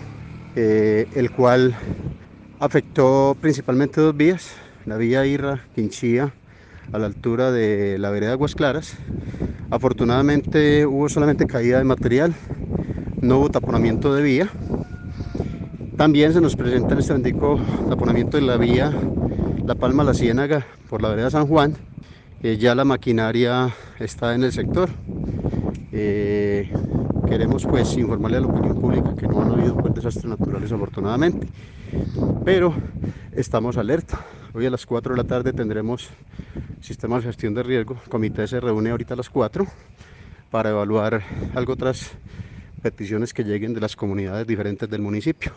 eh, 0.55 1.05
el 1.13 1.29
cual 1.29 1.75
afectó 2.59 3.37
principalmente 3.39 4.01
dos 4.01 4.17
vías, 4.17 4.49
la 4.87 4.97
vía 4.97 5.27
Irra, 5.27 5.63
Quinchía, 5.75 6.33
a 6.91 6.97
la 6.97 7.05
altura 7.05 7.51
de 7.51 7.99
la 7.99 8.09
vereda 8.09 8.31
Aguas 8.31 8.55
Claras. 8.55 8.97
Afortunadamente 9.69 10.87
hubo 10.87 11.07
solamente 11.07 11.45
caída 11.45 11.77
de 11.77 11.83
material, 11.83 12.33
no 13.21 13.37
hubo 13.37 13.51
taponamiento 13.51 14.15
de 14.15 14.23
vía. 14.23 14.49
También 15.97 16.33
se 16.33 16.41
nos 16.41 16.55
presenta 16.55 16.93
en 16.93 16.99
este 17.01 17.13
momento 17.13 17.59
taponamiento 17.87 18.37
de 18.37 18.43
la 18.43 18.57
vía 18.57 18.91
La 19.67 19.75
Palma 19.75 20.03
La 20.03 20.15
Ciénaga 20.15 20.65
por 20.89 21.03
la 21.03 21.09
vereda 21.09 21.29
San 21.29 21.45
Juan 21.45 21.75
eh, 22.41 22.57
ya 22.57 22.73
la 22.75 22.85
maquinaria 22.85 23.73
está 23.99 24.33
en 24.33 24.43
el 24.43 24.51
sector. 24.51 24.89
Eh, 25.91 26.71
queremos 27.27 27.65
pues 27.65 27.97
informarle 27.97 28.37
a 28.37 28.41
la 28.41 28.47
opinión 28.47 28.79
pública 28.79 29.15
que 29.15 29.27
no 29.27 29.41
han 29.41 29.51
habido 29.51 29.75
pues, 29.75 29.93
desastres 29.93 30.25
naturales 30.25 30.71
afortunadamente, 30.71 31.47
pero 32.45 32.73
estamos 33.33 33.77
alerta. 33.77 34.25
Hoy 34.53 34.65
a 34.65 34.69
las 34.69 34.85
4 34.85 35.13
de 35.13 35.21
la 35.21 35.27
tarde 35.27 35.53
tendremos 35.53 36.09
sistema 36.81 37.17
de 37.17 37.23
gestión 37.23 37.53
de 37.53 37.63
riesgo. 37.63 37.97
El 38.03 38.09
comité 38.09 38.47
se 38.47 38.59
reúne 38.59 38.91
ahorita 38.91 39.13
a 39.13 39.17
las 39.17 39.29
4 39.29 39.65
para 40.49 40.69
evaluar 40.69 41.21
algo 41.53 41.73
otras 41.73 42.11
peticiones 42.81 43.33
que 43.33 43.43
lleguen 43.43 43.73
de 43.73 43.81
las 43.81 43.95
comunidades 43.95 44.47
diferentes 44.47 44.89
del 44.89 45.01
municipio. 45.01 45.51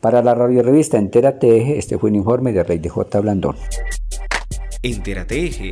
Para 0.00 0.22
la 0.22 0.34
radio 0.34 0.62
revista 0.62 0.98
Entérate 0.98 1.56
Eje, 1.56 1.78
este 1.78 1.98
fue 1.98 2.10
un 2.10 2.16
informe 2.16 2.52
de 2.52 2.64
Rey 2.64 2.78
de 2.78 2.88
J. 2.88 3.20
Blandón. 3.20 3.54
Entérate 4.82 5.46
Eje 5.46 5.70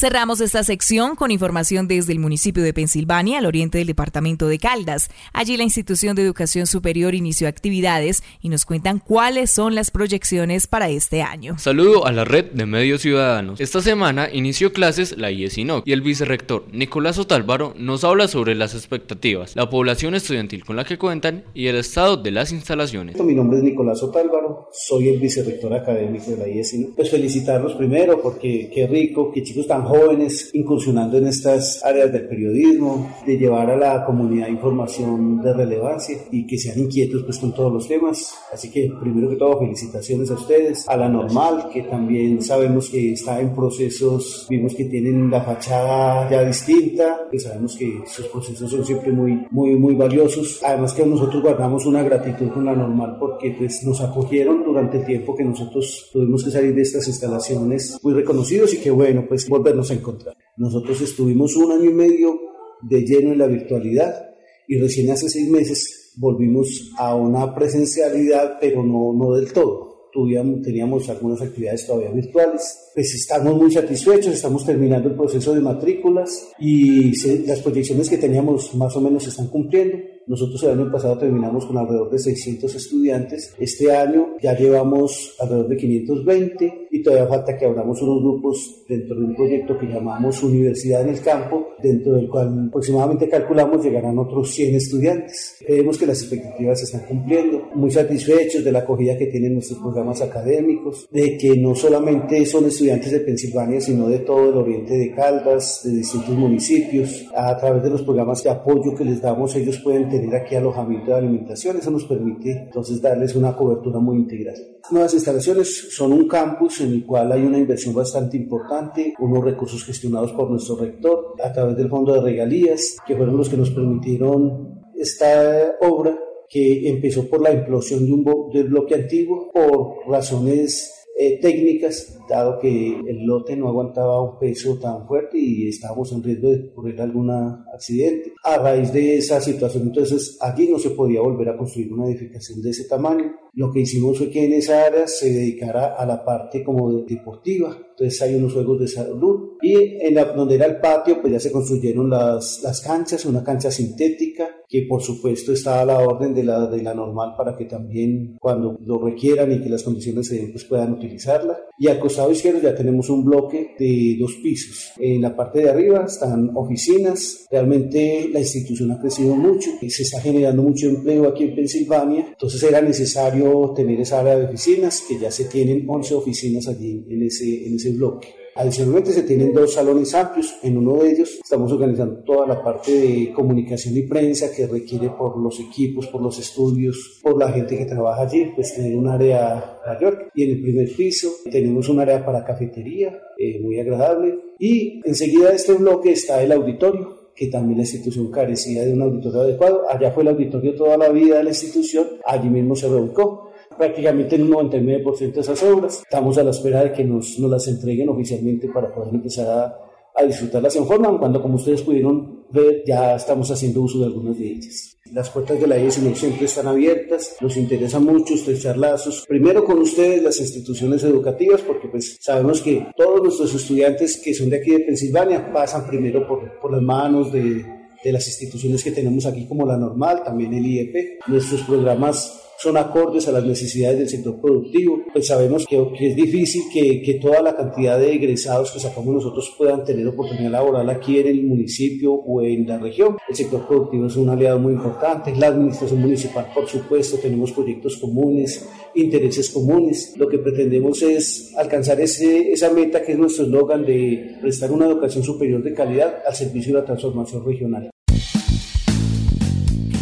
Cerramos 0.00 0.40
esta 0.40 0.64
sección 0.64 1.14
con 1.14 1.30
información 1.30 1.86
desde 1.86 2.14
el 2.14 2.20
municipio 2.20 2.62
de 2.62 2.72
Pensilvania, 2.72 3.36
al 3.36 3.44
oriente 3.44 3.76
del 3.76 3.86
departamento 3.88 4.48
de 4.48 4.58
Caldas. 4.58 5.10
Allí 5.34 5.58
la 5.58 5.62
institución 5.62 6.16
de 6.16 6.22
educación 6.22 6.66
superior 6.66 7.14
inició 7.14 7.46
actividades 7.48 8.22
y 8.40 8.48
nos 8.48 8.64
cuentan 8.64 8.98
cuáles 8.98 9.50
son 9.50 9.74
las 9.74 9.90
proyecciones 9.90 10.66
para 10.68 10.88
este 10.88 11.20
año. 11.20 11.58
Saludo 11.58 12.06
a 12.06 12.12
la 12.12 12.24
red 12.24 12.46
de 12.46 12.64
medios 12.64 13.02
ciudadanos. 13.02 13.60
Esta 13.60 13.82
semana 13.82 14.30
inició 14.32 14.72
clases 14.72 15.18
la 15.18 15.30
IESINOC 15.30 15.86
y 15.86 15.92
el 15.92 16.00
vicerrector 16.00 16.64
Nicolás 16.72 17.18
Otálvaro 17.18 17.74
nos 17.76 18.02
habla 18.02 18.26
sobre 18.26 18.54
las 18.54 18.74
expectativas, 18.74 19.54
la 19.54 19.68
población 19.68 20.14
estudiantil 20.14 20.64
con 20.64 20.76
la 20.76 20.84
que 20.84 20.96
cuentan 20.96 21.44
y 21.52 21.66
el 21.66 21.76
estado 21.76 22.16
de 22.16 22.30
las 22.30 22.52
instalaciones. 22.52 23.22
Mi 23.22 23.34
nombre 23.34 23.58
es 23.58 23.64
Nicolás 23.64 24.02
Otálvaro, 24.02 24.70
soy 24.72 25.10
el 25.10 25.20
vicerrector 25.20 25.74
académico 25.74 26.30
de 26.30 26.36
la 26.38 26.48
IESINOC. 26.48 26.94
Pues 26.94 27.10
felicitarlos 27.10 27.74
primero 27.74 28.22
porque 28.22 28.70
qué 28.74 28.86
rico, 28.86 29.30
qué 29.30 29.42
chicos 29.42 29.66
tan 29.66 29.89
jóvenes 29.90 30.50
incursionando 30.54 31.18
en 31.18 31.26
estas 31.26 31.84
áreas 31.84 32.12
del 32.12 32.28
periodismo, 32.28 33.10
de 33.26 33.36
llevar 33.36 33.70
a 33.70 33.76
la 33.76 34.04
comunidad 34.04 34.48
información 34.48 35.42
de 35.42 35.52
relevancia 35.52 36.16
y 36.30 36.46
que 36.46 36.58
sean 36.58 36.78
inquietos 36.78 37.22
pues 37.24 37.38
con 37.38 37.52
todos 37.52 37.72
los 37.72 37.88
temas. 37.88 38.34
Así 38.52 38.70
que 38.70 38.90
primero 39.00 39.28
que 39.28 39.36
todo 39.36 39.58
felicitaciones 39.58 40.30
a 40.30 40.34
ustedes, 40.34 40.88
a 40.88 40.96
la 40.96 41.08
normal 41.08 41.68
que 41.72 41.82
también 41.82 42.42
sabemos 42.42 42.88
que 42.88 43.12
está 43.12 43.40
en 43.40 43.54
procesos, 43.54 44.46
vimos 44.48 44.74
que 44.74 44.84
tienen 44.84 45.30
la 45.30 45.42
fachada 45.42 46.30
ya 46.30 46.44
distinta, 46.44 47.26
que 47.30 47.38
sabemos 47.38 47.76
que 47.76 47.98
esos 48.04 48.26
procesos 48.26 48.70
son 48.70 48.84
siempre 48.84 49.12
muy 49.12 49.46
muy 49.50 49.76
muy 49.76 49.94
valiosos. 49.94 50.60
Además 50.64 50.92
que 50.92 51.04
nosotros 51.04 51.42
guardamos 51.42 51.86
una 51.86 52.02
gratitud 52.02 52.48
con 52.48 52.64
la 52.64 52.74
normal 52.74 53.16
porque 53.18 53.54
pues 53.58 53.82
nos 53.84 54.00
acogieron 54.00 54.64
durante 54.64 54.98
el 54.98 55.06
tiempo 55.06 55.34
que 55.34 55.44
nosotros 55.44 56.10
tuvimos 56.12 56.44
que 56.44 56.50
salir 56.50 56.74
de 56.74 56.82
estas 56.82 57.06
instalaciones 57.08 57.98
muy 58.02 58.14
reconocidos 58.14 58.74
y 58.74 58.78
que 58.78 58.90
bueno, 58.90 59.24
pues 59.28 59.48
volvernos 59.48 59.79
a 59.88 59.94
encontrar. 59.94 60.36
Nosotros 60.56 61.00
estuvimos 61.00 61.54
un 61.56 61.70
año 61.72 61.90
y 61.90 61.94
medio 61.94 62.38
de 62.82 63.00
lleno 63.02 63.32
en 63.32 63.38
la 63.38 63.46
virtualidad 63.46 64.34
y 64.66 64.78
recién 64.78 65.10
hace 65.10 65.28
seis 65.28 65.48
meses 65.48 66.12
volvimos 66.16 66.92
a 66.98 67.14
una 67.14 67.54
presencialidad, 67.54 68.58
pero 68.60 68.82
no, 68.82 69.12
no 69.12 69.34
del 69.34 69.52
todo. 69.52 69.90
Tuvimos, 70.12 70.62
teníamos 70.62 71.08
algunas 71.08 71.40
actividades 71.40 71.86
todavía 71.86 72.10
virtuales. 72.10 72.90
Pues 72.94 73.14
estamos 73.14 73.56
muy 73.56 73.70
satisfechos, 73.70 74.34
estamos 74.34 74.66
terminando 74.66 75.08
el 75.08 75.14
proceso 75.14 75.54
de 75.54 75.60
matrículas 75.60 76.50
y 76.58 77.12
las 77.46 77.60
proyecciones 77.60 78.10
que 78.10 78.18
teníamos 78.18 78.74
más 78.74 78.94
o 78.96 79.00
menos 79.00 79.22
se 79.22 79.30
están 79.30 79.48
cumpliendo. 79.48 79.98
Nosotros 80.26 80.62
el 80.64 80.70
año 80.70 80.90
pasado 80.90 81.16
terminamos 81.16 81.64
con 81.64 81.78
alrededor 81.78 82.10
de 82.10 82.18
600 82.18 82.74
estudiantes. 82.74 83.54
Este 83.58 83.94
año 83.94 84.36
ya 84.42 84.56
llevamos 84.56 85.36
alrededor 85.38 85.68
de 85.68 85.76
520 85.76 86.79
y 86.90 87.02
todavía 87.02 87.28
falta 87.28 87.56
que 87.56 87.64
abramos 87.64 88.00
unos 88.02 88.22
grupos 88.22 88.84
dentro 88.88 89.16
de 89.16 89.24
un 89.24 89.36
proyecto 89.36 89.78
que 89.78 89.86
llamamos 89.86 90.42
Universidad 90.42 91.02
en 91.02 91.10
el 91.10 91.20
Campo, 91.20 91.68
dentro 91.82 92.14
del 92.14 92.28
cual 92.28 92.66
aproximadamente 92.68 93.28
calculamos 93.28 93.84
llegarán 93.84 94.18
otros 94.18 94.50
100 94.50 94.74
estudiantes. 94.74 95.56
Creemos 95.64 95.96
que 95.96 96.06
las 96.06 96.20
expectativas 96.22 96.78
se 96.78 96.84
están 96.86 97.06
cumpliendo, 97.06 97.68
muy 97.74 97.90
satisfechos 97.90 98.64
de 98.64 98.72
la 98.72 98.80
acogida 98.80 99.16
que 99.16 99.26
tienen 99.26 99.54
nuestros 99.54 99.78
programas 99.78 100.20
académicos, 100.20 101.08
de 101.10 101.38
que 101.38 101.56
no 101.56 101.74
solamente 101.74 102.44
son 102.46 102.66
estudiantes 102.66 103.12
de 103.12 103.20
Pensilvania, 103.20 103.80
sino 103.80 104.08
de 104.08 104.20
todo 104.20 104.50
el 104.50 104.56
oriente 104.56 104.94
de 104.94 105.14
Caldas, 105.14 105.82
de 105.84 105.92
distintos 105.92 106.36
municipios. 106.36 107.26
A 107.34 107.56
través 107.56 107.82
de 107.82 107.90
los 107.90 108.02
programas 108.02 108.42
de 108.42 108.50
apoyo 108.50 108.94
que 108.96 109.04
les 109.04 109.22
damos, 109.22 109.54
ellos 109.54 109.78
pueden 109.78 110.08
tener 110.08 110.34
aquí 110.34 110.56
alojamiento 110.56 111.12
de 111.12 111.18
alimentación. 111.18 111.76
Eso 111.76 111.90
nos 111.90 112.04
permite 112.04 112.50
entonces 112.50 113.00
darles 113.00 113.34
una 113.36 113.56
cobertura 113.56 113.98
muy 114.00 114.16
integral. 114.16 114.56
Nuevas 114.90 115.14
instalaciones 115.14 115.94
son 115.94 116.12
un 116.12 116.26
campus 116.26 116.79
en 116.80 116.92
el 116.92 117.06
cual 117.06 117.32
hay 117.32 117.42
una 117.42 117.58
inversión 117.58 117.94
bastante 117.94 118.36
importante, 118.36 119.14
unos 119.18 119.44
recursos 119.44 119.84
gestionados 119.84 120.32
por 120.32 120.50
nuestro 120.50 120.76
rector 120.76 121.34
a 121.42 121.52
través 121.52 121.76
del 121.76 121.88
Fondo 121.88 122.12
de 122.14 122.20
Regalías, 122.20 122.96
que 123.06 123.16
fueron 123.16 123.36
los 123.36 123.48
que 123.48 123.56
nos 123.56 123.70
permitieron 123.70 124.80
esta 124.94 125.76
obra 125.80 126.18
que 126.48 126.88
empezó 126.88 127.28
por 127.28 127.40
la 127.40 127.52
implosión 127.52 128.04
de 128.04 128.12
un 128.12 128.50
del 128.52 128.68
bloque 128.68 128.96
antiguo 128.96 129.50
por 129.52 130.08
razones 130.08 130.99
eh, 131.22 131.38
técnicas, 131.38 132.18
dado 132.26 132.58
que 132.58 132.98
el 133.06 133.26
lote 133.26 133.54
no 133.54 133.68
aguantaba 133.68 134.22
un 134.22 134.38
peso 134.38 134.78
tan 134.78 135.06
fuerte 135.06 135.36
y 135.36 135.68
estábamos 135.68 136.10
en 136.12 136.22
riesgo 136.22 136.48
de 136.48 136.70
ocurrir 136.70 136.98
algún 137.02 137.30
accidente. 137.30 138.32
A 138.42 138.56
raíz 138.56 138.90
de 138.90 139.18
esa 139.18 139.38
situación, 139.38 139.82
entonces 139.88 140.38
allí 140.40 140.68
no 140.68 140.78
se 140.78 140.90
podía 140.90 141.20
volver 141.20 141.50
a 141.50 141.58
construir 141.58 141.92
una 141.92 142.06
edificación 142.06 142.62
de 142.62 142.70
ese 142.70 142.84
tamaño. 142.84 143.34
Lo 143.52 143.70
que 143.70 143.80
hicimos 143.80 144.16
fue 144.16 144.30
que 144.30 144.46
en 144.46 144.54
esa 144.54 144.86
área 144.86 145.06
se 145.06 145.30
dedicara 145.30 145.94
a 145.94 146.06
la 146.06 146.24
parte 146.24 146.64
como 146.64 146.90
deportiva. 147.02 147.76
Entonces 147.90 148.22
hay 148.22 148.36
unos 148.36 148.54
juegos 148.54 148.80
de 148.80 148.88
salud 148.88 149.49
y 149.62 149.74
en 150.00 150.14
la, 150.14 150.24
donde 150.24 150.54
era 150.54 150.66
el 150.66 150.80
patio 150.80 151.20
pues 151.20 151.32
ya 151.32 151.40
se 151.40 151.52
construyeron 151.52 152.10
las, 152.10 152.60
las 152.62 152.80
canchas, 152.80 153.24
una 153.24 153.42
cancha 153.42 153.70
sintética 153.70 154.48
que 154.70 154.86
por 154.88 155.02
supuesto 155.02 155.52
está 155.52 155.80
a 155.80 155.84
la 155.84 155.98
orden 155.98 156.32
de 156.32 156.44
la, 156.44 156.66
de 156.68 156.80
la 156.80 156.94
normal 156.94 157.34
para 157.36 157.56
que 157.56 157.64
también 157.64 158.36
cuando 158.40 158.78
lo 158.86 158.98
requieran 158.98 159.50
y 159.52 159.60
que 159.60 159.68
las 159.68 159.82
condiciones 159.82 160.28
se 160.28 160.36
den 160.36 160.52
pues 160.52 160.64
puedan 160.64 160.92
utilizarla. 160.92 161.58
Y 161.76 161.88
al 161.88 161.98
costado 161.98 162.30
izquierdo 162.30 162.60
ya 162.60 162.74
tenemos 162.74 163.10
un 163.10 163.24
bloque 163.24 163.74
de 163.78 164.16
dos 164.20 164.34
pisos. 164.42 164.92
En 164.98 165.22
la 165.22 165.34
parte 165.34 165.60
de 165.60 165.70
arriba 165.70 166.04
están 166.06 166.52
oficinas. 166.54 167.46
Realmente 167.50 168.30
la 168.32 168.38
institución 168.38 168.92
ha 168.92 169.00
crecido 169.00 169.34
mucho 169.34 169.70
y 169.80 169.90
se 169.90 170.04
está 170.04 170.20
generando 170.20 170.62
mucho 170.62 170.86
empleo 170.86 171.26
aquí 171.26 171.44
en 171.44 171.56
Pensilvania. 171.56 172.28
Entonces 172.30 172.62
era 172.62 172.80
necesario 172.80 173.72
tener 173.74 174.00
esa 174.00 174.20
área 174.20 174.38
de 174.38 174.44
oficinas 174.44 175.02
que 175.08 175.18
ya 175.18 175.32
se 175.32 175.46
tienen 175.46 175.84
11 175.88 176.14
oficinas 176.14 176.68
allí 176.68 177.04
en 177.08 177.22
ese, 177.24 177.66
en 177.66 177.74
ese 177.74 177.90
bloque. 177.92 178.39
Adicionalmente 178.56 179.12
se 179.12 179.22
tienen 179.22 179.52
dos 179.52 179.74
salones 179.74 180.14
amplios, 180.14 180.56
en 180.62 180.76
uno 180.76 180.96
de 180.96 181.12
ellos 181.12 181.38
estamos 181.42 181.70
organizando 181.72 182.22
toda 182.24 182.46
la 182.46 182.62
parte 182.62 182.92
de 182.92 183.32
comunicación 183.32 183.96
y 183.96 184.02
prensa 184.02 184.50
que 184.50 184.66
requiere 184.66 185.10
por 185.10 185.38
los 185.38 185.60
equipos, 185.60 186.08
por 186.08 186.20
los 186.20 186.38
estudios, 186.38 187.20
por 187.22 187.38
la 187.38 187.52
gente 187.52 187.78
que 187.78 187.86
trabaja 187.86 188.22
allí, 188.22 188.50
pues 188.54 188.74
tener 188.74 188.96
un 188.96 189.08
área 189.08 189.80
mayor. 189.86 190.30
Y 190.34 190.44
en 190.44 190.50
el 190.50 190.62
primer 190.62 190.94
piso 190.94 191.28
tenemos 191.50 191.88
un 191.88 192.00
área 192.00 192.24
para 192.24 192.44
cafetería, 192.44 193.20
eh, 193.38 193.60
muy 193.60 193.78
agradable. 193.78 194.38
Y 194.58 195.00
enseguida 195.04 195.50
de 195.50 195.56
este 195.56 195.74
bloque 195.74 196.12
está 196.12 196.42
el 196.42 196.52
auditorio, 196.52 197.30
que 197.34 197.46
también 197.46 197.78
la 197.78 197.84
institución 197.84 198.30
carecía 198.30 198.84
de 198.84 198.92
un 198.92 199.02
auditorio 199.02 199.42
adecuado. 199.42 199.82
Allá 199.88 200.10
fue 200.10 200.24
el 200.24 200.30
auditorio 200.30 200.74
toda 200.74 200.96
la 200.96 201.08
vida 201.08 201.38
de 201.38 201.44
la 201.44 201.50
institución, 201.50 202.06
allí 202.26 202.50
mismo 202.50 202.74
se 202.74 202.88
reubicó 202.88 203.49
prácticamente 203.76 204.36
en 204.36 204.42
un 204.42 204.70
99% 204.70 205.32
de 205.32 205.40
esas 205.40 205.62
obras. 205.62 206.02
Estamos 206.02 206.38
a 206.38 206.42
la 206.42 206.50
espera 206.50 206.84
de 206.84 206.92
que 206.92 207.04
nos, 207.04 207.38
nos 207.38 207.50
las 207.50 207.66
entreguen 207.68 208.08
oficialmente 208.08 208.68
para 208.68 208.92
poder 208.92 209.14
empezar 209.14 209.46
a, 209.46 209.78
a 210.14 210.24
disfrutarlas 210.24 210.76
en 210.76 210.86
forma, 210.86 211.18
cuando 211.18 211.40
como 211.40 211.56
ustedes 211.56 211.82
pudieron 211.82 212.44
ver 212.50 212.82
ya 212.86 213.14
estamos 213.14 213.50
haciendo 213.50 213.82
uso 213.82 214.00
de 214.00 214.06
algunas 214.06 214.38
de 214.38 214.46
ellas. 214.46 214.96
Las 215.12 215.30
puertas 215.30 215.60
de 215.60 215.66
la 215.66 215.76
no 215.76 216.14
siempre 216.14 216.44
están 216.44 216.68
abiertas, 216.68 217.36
nos 217.40 217.56
interesa 217.56 217.98
mucho 217.98 218.34
estrechar 218.34 218.76
lazos, 218.76 219.24
primero 219.26 219.64
con 219.64 219.78
ustedes, 219.78 220.22
las 220.22 220.38
instituciones 220.38 221.02
educativas, 221.02 221.62
porque 221.62 221.88
pues 221.88 222.18
sabemos 222.20 222.60
que 222.60 222.86
todos 222.96 223.22
nuestros 223.22 223.54
estudiantes 223.54 224.20
que 224.22 224.34
son 224.34 224.50
de 224.50 224.58
aquí 224.58 224.70
de 224.70 224.80
Pensilvania 224.80 225.52
pasan 225.52 225.86
primero 225.86 226.28
por, 226.28 226.60
por 226.60 226.70
las 226.70 226.82
manos 226.82 227.32
de, 227.32 227.64
de 228.04 228.12
las 228.12 228.26
instituciones 228.28 228.84
que 228.84 228.92
tenemos 228.92 229.26
aquí 229.26 229.46
como 229.48 229.66
la 229.66 229.76
normal, 229.76 230.22
también 230.24 230.54
el 230.54 230.64
IEP. 230.64 231.26
Nuestros 231.26 231.62
programas 231.62 232.40
son 232.60 232.76
acordes 232.76 233.26
a 233.26 233.32
las 233.32 233.44
necesidades 233.44 233.98
del 233.98 234.08
sector 234.08 234.38
productivo. 234.38 235.02
Pues 235.12 235.26
sabemos 235.26 235.64
que, 235.66 235.80
es 235.98 236.14
difícil 236.14 236.64
que, 236.72 237.00
que, 237.00 237.14
toda 237.14 237.40
la 237.40 237.56
cantidad 237.56 237.98
de 237.98 238.12
egresados 238.12 238.70
que 238.70 238.80
sacamos 238.80 239.14
nosotros 239.14 239.54
puedan 239.56 239.82
tener 239.84 240.06
oportunidad 240.06 240.50
laboral 240.50 240.90
aquí 240.90 241.18
en 241.18 241.28
el 241.28 241.42
municipio 241.44 242.12
o 242.12 242.42
en 242.42 242.66
la 242.66 242.78
región. 242.78 243.16
El 243.28 243.34
sector 243.34 243.66
productivo 243.66 244.06
es 244.06 244.16
un 244.16 244.28
aliado 244.28 244.58
muy 244.58 244.74
importante. 244.74 245.34
La 245.36 245.46
administración 245.48 246.00
municipal, 246.00 246.48
por 246.54 246.68
supuesto, 246.68 247.16
tenemos 247.16 247.52
proyectos 247.52 247.96
comunes, 247.96 248.68
intereses 248.94 249.48
comunes. 249.48 250.14
Lo 250.16 250.28
que 250.28 250.38
pretendemos 250.38 251.02
es 251.02 251.54
alcanzar 251.56 251.98
ese, 252.00 252.52
esa 252.52 252.70
meta 252.70 253.02
que 253.02 253.12
es 253.12 253.18
nuestro 253.18 253.44
eslogan 253.44 253.86
de 253.86 254.36
prestar 254.40 254.70
una 254.70 254.86
educación 254.86 255.24
superior 255.24 255.62
de 255.62 255.72
calidad 255.72 256.22
al 256.26 256.34
servicio 256.34 256.74
de 256.74 256.80
la 256.80 256.86
transformación 256.86 257.44
regional. 257.44 257.90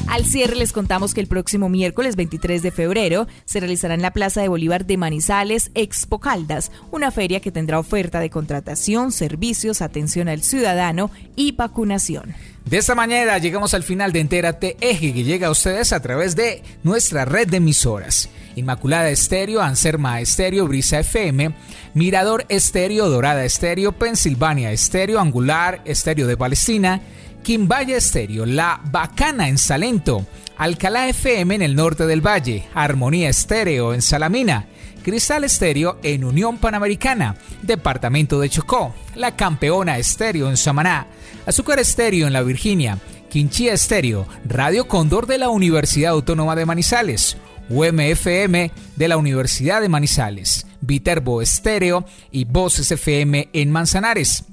Al 0.08 0.24
cierre 0.24 0.56
les 0.56 0.72
contamos 0.72 1.12
que 1.12 1.20
el 1.20 1.26
próximo 1.26 1.68
miércoles 1.68 2.16
23 2.16 2.62
de 2.62 2.70
febrero 2.70 3.26
se 3.44 3.60
realizará 3.60 3.92
en 3.92 4.00
la 4.00 4.12
Plaza 4.12 4.40
de 4.40 4.48
Bolívar 4.48 4.86
de 4.86 4.96
Manizales 4.96 5.70
Expo 5.74 6.18
Caldas, 6.18 6.72
una 6.90 7.10
feria 7.10 7.40
que 7.40 7.52
tendrá 7.52 7.78
oferta 7.78 8.18
de 8.18 8.30
contratación, 8.30 9.12
servicios, 9.12 9.82
atención 9.82 10.28
al 10.28 10.42
ciudadano 10.42 11.10
y 11.36 11.52
vacunación. 11.52 12.34
De 12.64 12.78
esta 12.78 12.94
manera 12.94 13.36
llegamos 13.36 13.74
al 13.74 13.82
final 13.82 14.12
de 14.12 14.20
Entérate 14.20 14.76
Eje 14.80 15.12
que 15.12 15.24
llega 15.24 15.48
a 15.48 15.50
ustedes 15.50 15.92
a 15.92 16.00
través 16.00 16.34
de 16.34 16.62
nuestra 16.82 17.26
red 17.26 17.46
de 17.46 17.58
emisoras. 17.58 18.30
Inmaculada 18.56 19.10
Estéreo, 19.10 19.60
Anserma 19.60 20.20
Estéreo, 20.20 20.66
Brisa 20.66 21.00
FM, 21.00 21.54
Mirador 21.92 22.46
Estéreo, 22.48 23.10
Dorada 23.10 23.44
Estéreo, 23.44 23.92
Pensilvania 23.92 24.72
Estéreo, 24.72 25.20
Angular 25.20 25.82
Estéreo 25.84 26.26
de 26.26 26.36
Palestina, 26.36 27.02
Quimbaya 27.48 27.96
Estéreo, 27.96 28.44
La 28.44 28.78
Bacana 28.92 29.48
en 29.48 29.56
Salento, 29.56 30.26
Alcalá 30.58 31.08
FM 31.08 31.54
en 31.54 31.62
el 31.62 31.74
norte 31.74 32.04
del 32.04 32.20
valle, 32.20 32.68
Armonía 32.74 33.30
Estéreo 33.30 33.94
en 33.94 34.02
Salamina, 34.02 34.66
Cristal 35.02 35.44
Estéreo 35.44 35.98
en 36.02 36.24
Unión 36.24 36.58
Panamericana, 36.58 37.36
Departamento 37.62 38.38
de 38.38 38.50
Chocó, 38.50 38.94
La 39.14 39.34
Campeona 39.34 39.96
Estéreo 39.96 40.50
en 40.50 40.58
Samaná, 40.58 41.06
Azúcar 41.46 41.78
Estéreo 41.78 42.26
en 42.26 42.34
La 42.34 42.42
Virginia, 42.42 42.98
Quinchía 43.30 43.72
Estéreo, 43.72 44.28
Radio 44.44 44.86
Cóndor 44.86 45.26
de 45.26 45.38
la 45.38 45.48
Universidad 45.48 46.10
Autónoma 46.10 46.54
de 46.54 46.66
Manizales, 46.66 47.38
UMFM 47.70 48.72
de 48.96 49.08
la 49.08 49.16
Universidad 49.16 49.80
de 49.80 49.88
Manizales, 49.88 50.66
Viterbo 50.82 51.40
Estéreo 51.40 52.04
y 52.30 52.44
Voces 52.44 52.92
FM 52.92 53.48
en 53.54 53.70
Manzanares. 53.70 54.44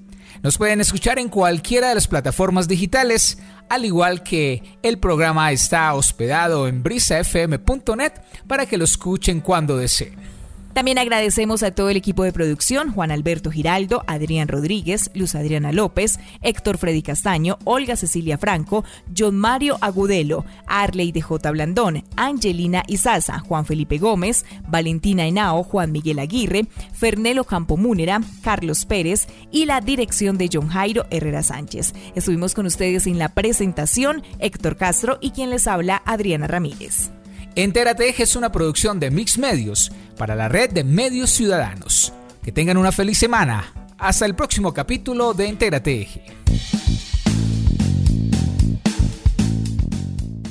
Nos 0.46 0.60
pueden 0.60 0.80
escuchar 0.80 1.18
en 1.18 1.28
cualquiera 1.28 1.90
de 1.90 1.96
las 1.96 2.08
plataformas 2.08 2.68
digitales, 2.68 3.40
al 3.68 3.84
igual 3.84 4.22
que 4.22 4.62
el 4.84 5.00
programa 5.00 5.52
está 5.52 5.92
hospedado 5.96 6.68
en 6.68 6.84
brisafm.net 6.84 8.12
para 8.46 8.68
que 8.68 8.78
lo 8.78 8.86
escuchen 8.86 9.42
cuando 9.42 9.76
deseen. 9.76 10.35
También 10.76 10.98
agradecemos 10.98 11.64
a 11.64 11.72
todo 11.72 11.90
el 11.90 11.96
equipo 11.96 12.26
de 12.26 12.34
producción, 12.34 12.92
Juan 12.92 13.10
Alberto 13.10 13.50
Giraldo, 13.50 14.04
Adrián 14.08 14.50
Rodríguez, 14.50 15.10
Luz 15.14 15.34
Adriana 15.34 15.72
López, 15.72 16.20
Héctor 16.42 16.78
Freddy 16.78 17.02
Castaño, 17.02 17.58
Olga 17.64 17.96
Cecilia 17.96 18.38
Franco, 18.38 18.84
John 19.18 19.38
Mario 19.38 19.78
Agudelo, 19.80 20.44
Arley 20.68 21.14
de 21.14 21.22
J. 21.22 21.50
Blandón, 21.52 22.04
Angelina 22.18 22.84
Izaza, 22.88 23.40
Juan 23.40 23.66
Felipe 23.66 24.00
Gómez, 24.00 24.44
Valentina 24.68 25.26
Henao, 25.26 25.64
Juan 25.64 25.94
Miguel 25.94 26.20
Aguirre, 26.20 26.66
Fernelo 26.92 27.46
Campo 27.46 27.78
Múnera, 27.78 28.20
Carlos 28.44 28.84
Pérez 28.84 29.30
y 29.54 29.68
la 29.68 29.80
dirección 29.80 30.38
de 30.38 30.50
John 30.52 30.68
Jairo 30.68 31.06
Herrera 31.10 31.42
Sánchez. 31.42 31.94
Estuvimos 32.16 32.54
con 32.54 32.66
ustedes 32.66 33.08
en 33.08 33.18
la 33.18 33.30
presentación, 33.30 34.24
Héctor 34.40 34.76
Castro 34.76 35.20
y 35.22 35.32
quien 35.32 35.52
les 35.52 35.68
habla, 35.68 36.02
Adriana 36.06 36.48
Ramírez. 36.48 37.12
Entérate 37.58 38.22
es 38.22 38.36
una 38.36 38.52
producción 38.52 39.00
de 39.00 39.10
Mix 39.10 39.38
Medios 39.38 39.90
para 40.16 40.36
la 40.36 40.50
red 40.50 40.72
de 40.72 40.84
medios 40.84 41.32
ciudadanos. 41.32 42.14
Que 42.44 42.52
tengan 42.52 42.78
una 42.78 42.92
feliz 42.92 43.18
semana. 43.18 43.74
Hasta 43.98 44.26
el 44.26 44.36
próximo 44.36 44.74
capítulo 44.74 45.34
de 45.34 45.48
Entérate 45.48 46.02
Eje. 46.02 46.24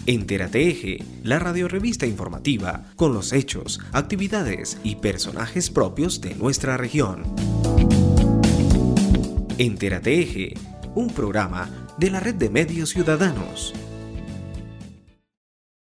Entérate 0.07 0.69
Eje, 0.69 0.99
la 1.23 1.39
radiorevista 1.39 2.07
informativa 2.07 2.85
con 2.97 3.15
los 3.15 3.33
hechos, 3.33 3.81
actividades 3.93 4.79
y 4.85 4.97
personajes 4.97 5.71
propios 5.71 6.21
de 6.21 6.35
nuestra 6.35 6.77
región. 6.77 7.23
Entérate 9.57 10.21
Eje, 10.21 10.55
un 10.95 11.09
programa 11.09 11.71
de 11.97 12.11
la 12.11 12.21
red 12.21 12.35
de 12.35 12.51
medios 12.51 12.91
ciudadanos 12.91 13.73